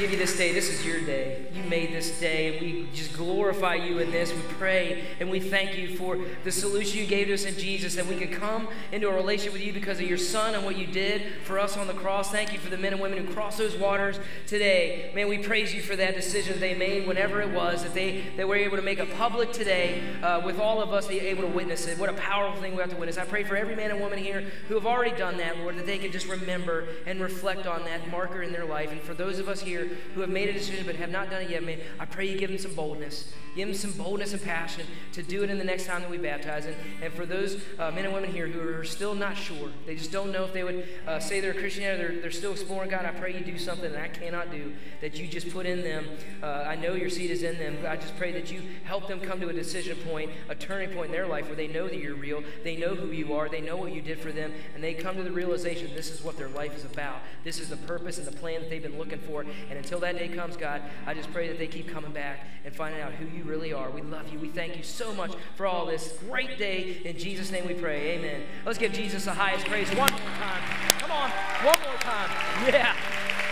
give 0.05 0.19
you 0.19 0.19
this 0.19 0.37
day. 0.37 0.51
This 0.53 0.69
is 0.69 0.85
your 0.85 1.01
day. 1.01 1.47
You 1.51 1.63
made 1.63 1.91
this 1.91 2.19
day, 2.19 2.53
and 2.53 2.61
we 2.61 2.87
just 2.93 3.13
glorify 3.13 3.73
you 3.73 3.97
in 3.97 4.11
this. 4.11 4.31
We 4.31 4.41
pray 4.53 5.03
and 5.19 5.31
we 5.31 5.39
thank 5.39 5.75
you 5.75 5.94
for 5.95 6.19
the 6.43 6.51
solution 6.51 6.99
you 6.99 7.05
gave 7.05 7.27
to 7.27 7.33
us 7.33 7.45
in 7.45 7.57
Jesus, 7.57 7.95
that 7.95 8.05
we 8.05 8.15
could 8.15 8.31
come 8.31 8.67
into 8.91 9.09
a 9.09 9.13
relationship 9.13 9.53
with 9.53 9.63
you 9.63 9.73
because 9.73 9.99
of 9.99 10.07
your 10.07 10.17
Son 10.17 10.53
and 10.53 10.63
what 10.63 10.77
you 10.77 10.87
did 10.87 11.21
for 11.43 11.59
us 11.59 11.77
on 11.77 11.87
the 11.87 11.93
cross. 11.93 12.31
Thank 12.31 12.53
you 12.53 12.59
for 12.59 12.69
the 12.69 12.77
men 12.77 12.93
and 12.93 13.01
women 13.01 13.25
who 13.25 13.33
crossed 13.33 13.57
those 13.57 13.75
waters 13.75 14.19
today. 14.47 15.11
Man, 15.15 15.27
we 15.27 15.39
praise 15.39 15.73
you 15.73 15.81
for 15.81 15.95
that 15.95 16.15
decision 16.15 16.59
they 16.59 16.75
made, 16.75 17.07
whenever 17.07 17.41
it 17.41 17.51
was, 17.51 17.83
that 17.83 17.93
they, 17.93 18.23
they 18.37 18.45
were 18.45 18.55
able 18.55 18.77
to 18.77 18.83
make 18.83 18.99
it 18.99 19.13
public 19.15 19.51
today 19.51 20.03
uh, 20.21 20.41
with 20.43 20.59
all 20.59 20.81
of 20.81 20.93
us 20.93 21.09
able 21.09 21.43
to 21.43 21.47
witness 21.47 21.87
it. 21.87 21.97
What 21.97 22.09
a 22.09 22.13
powerful 22.13 22.61
thing 22.61 22.75
we 22.75 22.81
have 22.81 22.89
to 22.89 22.95
witness. 22.95 23.17
I 23.17 23.25
pray 23.25 23.43
for 23.43 23.55
every 23.55 23.75
man 23.75 23.91
and 23.91 23.99
woman 23.99 24.19
here 24.19 24.41
who 24.67 24.75
have 24.75 24.85
already 24.85 25.15
done 25.15 25.37
that, 25.37 25.57
Lord, 25.57 25.77
that 25.77 25.85
they 25.85 25.97
can 25.97 26.11
just 26.11 26.27
remember 26.27 26.87
and 27.05 27.21
reflect 27.21 27.65
on 27.67 27.83
that 27.85 28.09
marker 28.09 28.41
in 28.41 28.51
their 28.51 28.65
life. 28.65 28.91
And 28.91 29.01
for 29.01 29.13
those 29.13 29.39
of 29.39 29.47
us 29.47 29.61
here 29.61 29.89
who 30.13 30.21
have 30.21 30.29
made 30.29 30.49
a 30.49 30.53
decision 30.53 30.85
but 30.85 30.95
have 30.95 31.09
not 31.09 31.29
done 31.29 31.43
it 31.43 31.49
yet, 31.49 31.63
man, 31.63 31.79
I 31.99 32.05
pray 32.05 32.27
you 32.27 32.37
give 32.37 32.49
them 32.49 32.59
some 32.59 32.73
boldness. 32.73 33.33
Give 33.55 33.67
them 33.67 33.77
some 33.77 33.91
boldness 33.93 34.33
and 34.33 34.41
passion 34.41 34.85
to 35.13 35.23
do 35.23 35.43
it 35.43 35.49
in 35.49 35.57
the 35.57 35.63
next 35.63 35.84
time 35.85 36.01
that 36.01 36.09
we 36.09 36.17
baptize. 36.17 36.65
And, 36.65 36.75
and 37.01 37.13
for 37.13 37.25
those 37.25 37.61
uh, 37.79 37.91
men 37.91 38.05
and 38.05 38.13
women 38.13 38.31
here 38.31 38.47
who 38.47 38.77
are 38.77 38.83
still 38.83 39.15
not 39.15 39.37
sure, 39.37 39.69
they 39.85 39.95
just 39.95 40.11
don't 40.11 40.31
know 40.31 40.43
if 40.43 40.53
they 40.53 40.63
would 40.63 40.87
uh, 41.07 41.19
say 41.19 41.39
they're 41.39 41.51
a 41.51 41.59
Christian 41.59 41.83
or 41.85 41.97
they're, 41.97 42.21
they're 42.21 42.31
still 42.31 42.51
exploring 42.51 42.89
God, 42.89 43.05
I 43.05 43.11
pray 43.11 43.33
you 43.33 43.43
do 43.43 43.57
something 43.57 43.91
that 43.91 44.01
I 44.01 44.07
cannot 44.07 44.51
do, 44.51 44.73
that 45.01 45.17
you 45.17 45.27
just 45.27 45.49
put 45.51 45.65
in 45.65 45.81
them. 45.81 46.05
Uh, 46.41 46.65
I 46.67 46.75
know 46.75 46.93
your 46.93 47.09
seed 47.09 47.31
is 47.31 47.43
in 47.43 47.57
them. 47.57 47.77
I 47.87 47.95
just 47.95 48.15
pray 48.17 48.31
that 48.33 48.51
you 48.51 48.61
help 48.83 49.07
them 49.07 49.19
come 49.19 49.39
to 49.41 49.49
a 49.49 49.53
decision 49.53 49.97
point, 50.07 50.31
a 50.49 50.55
turning 50.55 50.89
point 50.89 51.07
in 51.07 51.11
their 51.11 51.27
life 51.27 51.47
where 51.47 51.55
they 51.55 51.67
know 51.67 51.87
that 51.87 51.97
you're 51.97 52.15
real, 52.15 52.43
they 52.63 52.75
know 52.75 52.95
who 52.95 53.11
you 53.11 53.33
are, 53.33 53.49
they 53.49 53.61
know 53.61 53.75
what 53.75 53.93
you 53.93 54.01
did 54.01 54.19
for 54.19 54.31
them, 54.31 54.53
and 54.73 54.83
they 54.83 54.93
come 54.93 55.15
to 55.15 55.23
the 55.23 55.31
realization 55.31 55.93
this 55.95 56.11
is 56.11 56.23
what 56.23 56.37
their 56.37 56.49
life 56.49 56.75
is 56.75 56.85
about. 56.85 57.19
This 57.43 57.59
is 57.59 57.69
the 57.69 57.77
purpose 57.77 58.17
and 58.17 58.27
the 58.27 58.31
plan 58.31 58.61
that 58.61 58.69
they've 58.69 58.81
been 58.81 58.97
looking 58.97 59.19
for. 59.19 59.41
And 59.41 59.77
until 59.77 59.99
that 59.99 60.17
day 60.17 60.27
comes, 60.27 60.57
God, 60.57 60.81
I 61.05 61.13
just 61.13 61.31
pray 61.31 61.47
that 61.47 61.59
they 61.59 61.67
keep 61.67 61.89
coming 61.89 62.11
back 62.11 62.47
and 62.63 62.75
finding 62.75 63.01
out 63.01 63.13
who 63.13 63.25
you 63.37 63.43
really 63.43 63.73
are. 63.73 63.89
We 63.89 64.01
love 64.01 64.31
you. 64.31 64.39
We 64.39 64.49
thank 64.49 64.77
you 64.77 64.83
so 64.83 65.13
much 65.13 65.33
for 65.55 65.67
all 65.75 65.85
this 65.85 66.17
great 66.29 66.57
day. 66.57 66.97
In 67.03 67.17
Jesus' 67.17 67.51
name 67.51 67.67
we 67.67 67.73
pray. 67.73 68.17
Amen. 68.17 68.43
Let's 68.65 68.77
give 68.77 68.93
Jesus 68.93 69.25
the 69.25 69.33
highest 69.33 69.65
praise 69.65 69.89
one 69.89 70.09
more 70.09 70.31
time. 70.39 70.63
Come 70.99 71.11
on, 71.11 71.29
one 71.65 71.79
more 71.81 71.99
time. 71.99 72.29
Yeah. 72.65 72.95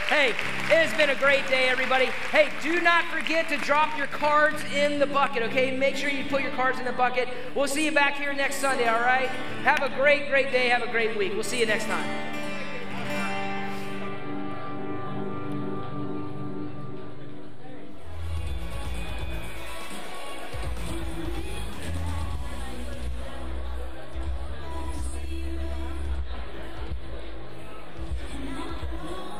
Hey, 0.07 0.29
it 0.29 0.87
has 0.87 0.97
been 0.97 1.09
a 1.09 1.15
great 1.15 1.45
day, 1.47 1.67
everybody. 1.67 2.05
Hey, 2.05 2.49
do 2.61 2.79
not 2.79 3.03
forget 3.05 3.49
to 3.49 3.57
drop 3.57 3.97
your 3.97 4.07
cards 4.07 4.63
in 4.73 4.99
the 4.99 5.05
bucket, 5.05 5.43
okay? 5.43 5.75
Make 5.75 5.97
sure 5.97 6.09
you 6.09 6.23
put 6.25 6.41
your 6.41 6.51
cards 6.51 6.79
in 6.79 6.85
the 6.85 6.93
bucket. 6.93 7.27
We'll 7.55 7.67
see 7.67 7.85
you 7.85 7.91
back 7.91 8.15
here 8.15 8.33
next 8.33 8.57
Sunday, 8.57 8.87
all 8.87 9.01
right? 9.01 9.27
Have 9.63 9.81
a 9.81 9.89
great, 9.95 10.29
great 10.29 10.51
day. 10.51 10.69
Have 10.69 10.83
a 10.83 10.91
great 10.91 11.17
week. 11.17 11.33
We'll 11.33 11.43
see 11.43 11.59
you 11.59 11.65
next 11.65 11.85
time. 11.85 12.42